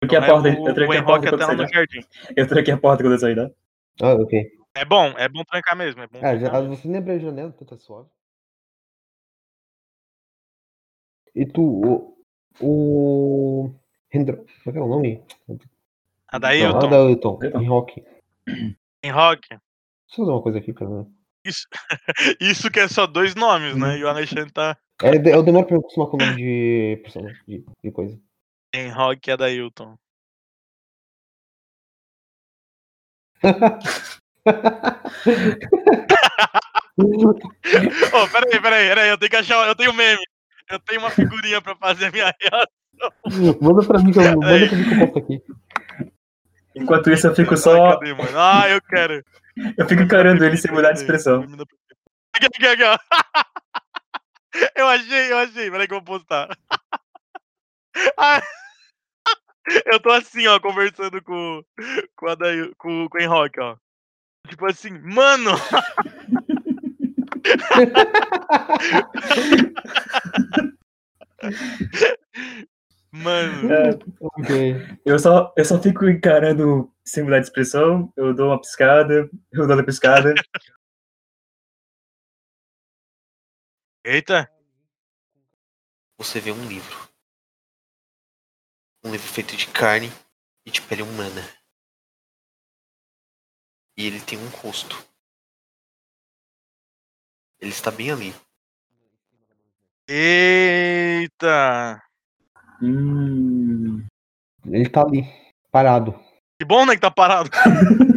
Eu 0.00 0.08
tranquei 0.08 0.18
a 0.18 0.26
porta, 0.32 0.48
eu 0.48 0.54
o 0.54 0.64
a 0.98 1.02
porta 1.02 1.26
eu 1.28 2.74
a 2.74 2.78
porta 2.78 3.04
quando 3.04 3.12
eu 3.12 3.18
saí, 3.18 3.34
né? 3.34 3.50
Ah, 4.00 4.14
ok. 4.14 4.55
É 4.76 4.84
bom, 4.84 5.06
é 5.16 5.26
bom 5.26 5.42
trancar 5.42 5.74
mesmo. 5.74 6.02
É 6.02 6.06
bom 6.06 6.18
trancar 6.18 6.38
já, 6.38 6.60
mesmo. 6.60 6.76
você 6.76 6.86
nem 6.86 6.98
abriu 6.98 7.16
a 7.16 7.18
janela, 7.18 7.48
então 7.48 7.66
tá 7.66 7.78
suave. 7.78 8.10
E 11.34 11.46
tu, 11.46 11.62
o. 11.62 12.16
O. 12.60 13.74
Hendro... 14.12 14.36
Como 14.36 14.48
é 14.66 14.72
que 14.72 14.78
é 14.78 14.82
o 14.82 14.86
nome? 14.86 15.24
A 16.28 16.38
Dailton, 16.38 16.78
Não, 16.78 16.86
Adailton, 16.86 17.38
Ailton. 17.42 17.56
em 19.02 19.10
rock. 19.10 19.48
Deixa 19.48 19.62
eu 20.10 20.16
fazer 20.16 20.30
uma 20.30 20.42
coisa 20.42 20.58
aqui, 20.58 20.74
cara. 20.74 21.06
Isso, 21.42 21.66
isso 22.38 22.70
que 22.70 22.80
é 22.80 22.88
só 22.88 23.06
dois 23.06 23.34
nomes, 23.34 23.76
né? 23.76 23.96
E 23.96 24.04
o 24.04 24.08
Alexandre 24.08 24.52
tá 24.52 24.76
É, 25.02 25.16
eu 25.34 25.42
demoro 25.42 25.66
pra 25.66 25.76
me 25.76 25.80
acostumar 25.80 26.10
com 26.10 26.18
o 26.18 26.20
nome 26.20 26.36
de 26.36 27.00
personagem, 27.02 27.42
de, 27.48 27.64
de 27.82 27.90
coisa. 27.90 28.20
Enroque 28.74 29.30
e 29.30 29.32
a 29.32 29.36
Dailton. 29.36 29.96
Ô, 38.12 38.28
peraí, 38.28 38.60
peraí, 38.60 38.88
peraí, 38.88 39.08
eu 39.10 39.18
tenho 39.18 39.30
que 39.30 39.36
achar. 39.36 39.66
Eu 39.66 39.74
tenho 39.74 39.92
meme. 39.92 40.22
Eu 40.70 40.80
tenho 40.80 41.00
uma 41.00 41.10
figurinha 41.10 41.60
pra 41.60 41.76
fazer 41.76 42.06
a 42.06 42.10
minha 42.10 42.34
reação. 42.40 43.58
manda 43.60 43.86
pra 43.86 43.98
mim 43.98 44.12
que 44.12 44.18
eu, 44.18 44.22
manda 44.40 44.68
pra 44.68 44.76
mim 44.76 44.84
que 44.84 44.94
eu 44.94 44.98
posto 44.98 45.18
aqui. 45.18 45.42
Enquanto 46.74 47.10
isso, 47.10 47.26
eu 47.26 47.34
fico 47.34 47.54
Ai, 47.54 47.58
só. 47.58 47.90
cadê, 47.92 48.14
mano? 48.14 48.30
Ah, 48.34 48.68
eu 48.68 48.80
quero. 48.82 49.24
Eu 49.78 49.88
fico 49.88 50.02
encarando 50.02 50.44
ele 50.44 50.56
sem 50.56 50.72
mudar 50.72 50.92
de 50.92 50.98
expressão. 51.00 51.42
Aqui, 52.34 52.46
aqui, 52.46 52.66
aqui, 52.66 52.82
ó. 52.82 52.98
Eu 54.74 54.88
achei, 54.88 55.32
eu 55.32 55.38
achei. 55.38 55.70
Peraí 55.70 55.86
que 55.86 55.94
eu 55.94 56.02
vou 56.02 56.18
postar. 56.18 56.48
Ah, 58.18 58.42
Eu 59.86 60.00
tô 60.00 60.10
assim, 60.10 60.46
ó, 60.46 60.60
conversando 60.60 61.22
com, 61.22 61.62
com, 62.14 62.28
a 62.28 62.34
Daí, 62.34 62.72
com, 62.76 63.08
com 63.08 63.18
o 63.18 63.20
Enrock, 63.20 63.60
ó. 63.60 63.76
Tipo 64.46 64.66
assim, 64.66 64.90
mano! 65.00 65.50
Mano, 73.10 73.72
É, 73.72 73.90
Ok. 74.20 74.98
eu, 75.04 75.18
só, 75.18 75.52
eu 75.56 75.64
só 75.64 75.80
fico 75.80 76.08
encarando 76.08 76.92
sem 77.04 77.22
mudar 77.24 77.38
de 77.38 77.46
expressão. 77.46 78.12
Eu 78.16 78.34
dou 78.34 78.48
uma 78.48 78.60
piscada, 78.60 79.28
eu 79.52 79.66
dou 79.66 79.70
outra 79.70 79.84
piscada. 79.84 80.34
eita! 84.04 84.50
Você 86.18 86.40
vê 86.40 86.50
um 86.50 86.66
livro. 86.68 87.08
Um 89.04 89.12
livro 89.12 89.26
feito 89.28 89.56
de 89.56 89.66
carne 89.68 90.10
e 90.64 90.70
de 90.70 90.82
pele 90.82 91.02
humana. 91.02 91.42
E 93.96 94.06
ele 94.06 94.20
tem 94.20 94.38
um 94.38 94.48
rosto. 94.48 94.96
Ele 97.58 97.70
está 97.70 97.90
bem 97.90 98.10
ali. 98.10 98.32
Eita! 100.08 102.02
Hum, 102.82 104.06
Ele 104.66 104.88
tá 104.90 105.02
ali, 105.02 105.22
parado. 105.70 106.12
Que 106.58 106.66
bom, 106.66 106.84
né, 106.84 106.94
que 106.94 107.00
tá 107.00 107.10
parado. 107.10 107.48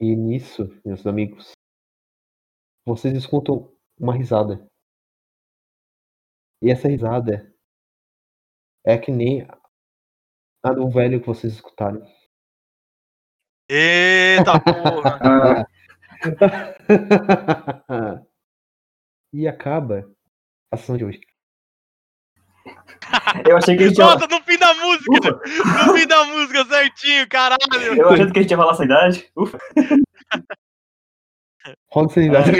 E 0.00 0.14
nisso, 0.14 0.64
meus 0.84 1.06
amigos, 1.06 1.52
vocês 2.86 3.16
escutam 3.16 3.72
uma 3.98 4.14
risada. 4.14 4.68
E 6.60 6.70
essa 6.70 6.88
risada 6.88 7.50
é 8.84 8.98
que 8.98 9.10
nem 9.10 9.46
a 10.64 10.72
do 10.72 10.88
velho 10.88 11.20
que 11.20 11.26
vocês 11.26 11.52
escutaram. 11.52 12.02
Eita 13.68 14.58
porra! 14.60 15.66
ah, 17.88 18.20
e 19.32 19.46
acaba 19.46 20.10
a 20.72 20.76
sessão 20.76 20.96
de 20.96 21.04
hoje. 21.04 21.20
eu 23.46 23.56
achei 23.56 23.76
que 23.76 23.84
a 23.84 23.88
gente 23.88 23.98
ia. 23.98 24.04
Nossa, 24.04 24.26
no 24.26 24.40
fim 24.42 24.58
da 24.58 24.72
música! 24.74 25.10
Ufa, 25.12 25.86
No 25.86 25.94
fim 25.94 26.06
da 26.06 26.24
música, 26.24 26.64
certinho, 26.64 27.28
caralho! 27.28 27.58
eu 27.96 28.08
achando 28.10 28.32
que 28.32 28.38
a 28.38 28.42
gente 28.42 28.50
ia 28.50 28.56
falar 28.56 28.72
essa 28.72 28.84
idade. 28.84 29.30
Ufa. 29.36 29.58
Roda 31.90 32.12
sanidade. 32.12 32.50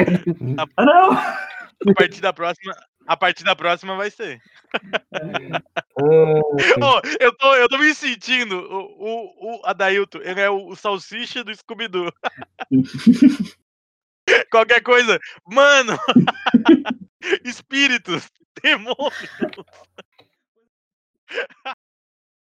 Ah, 0.77 0.85
não! 0.85 1.13
A 1.13 1.95
partir 1.97 2.21
da 2.21 2.33
próxima. 2.33 2.75
A 3.07 3.17
partir 3.17 3.45
da 3.45 3.55
próxima 3.55 3.97
vai 3.97 4.11
ser. 4.11 4.41
oh, 6.01 7.01
eu, 7.21 7.37
tô, 7.37 7.55
eu 7.55 7.69
tô 7.69 7.79
me 7.79 7.95
sentindo. 7.95 8.57
O, 8.59 8.81
o, 8.99 9.59
o 9.59 9.67
Adailton, 9.67 10.21
ele 10.23 10.41
é 10.41 10.49
o, 10.49 10.69
o 10.69 10.77
salsicha 10.77 11.45
do 11.45 11.55
Scooby-Doo. 11.55 12.13
Qualquer 14.51 14.83
coisa. 14.83 15.19
Mano! 15.47 15.99
Espíritos! 17.45 18.31
Demônios! 18.63 19.13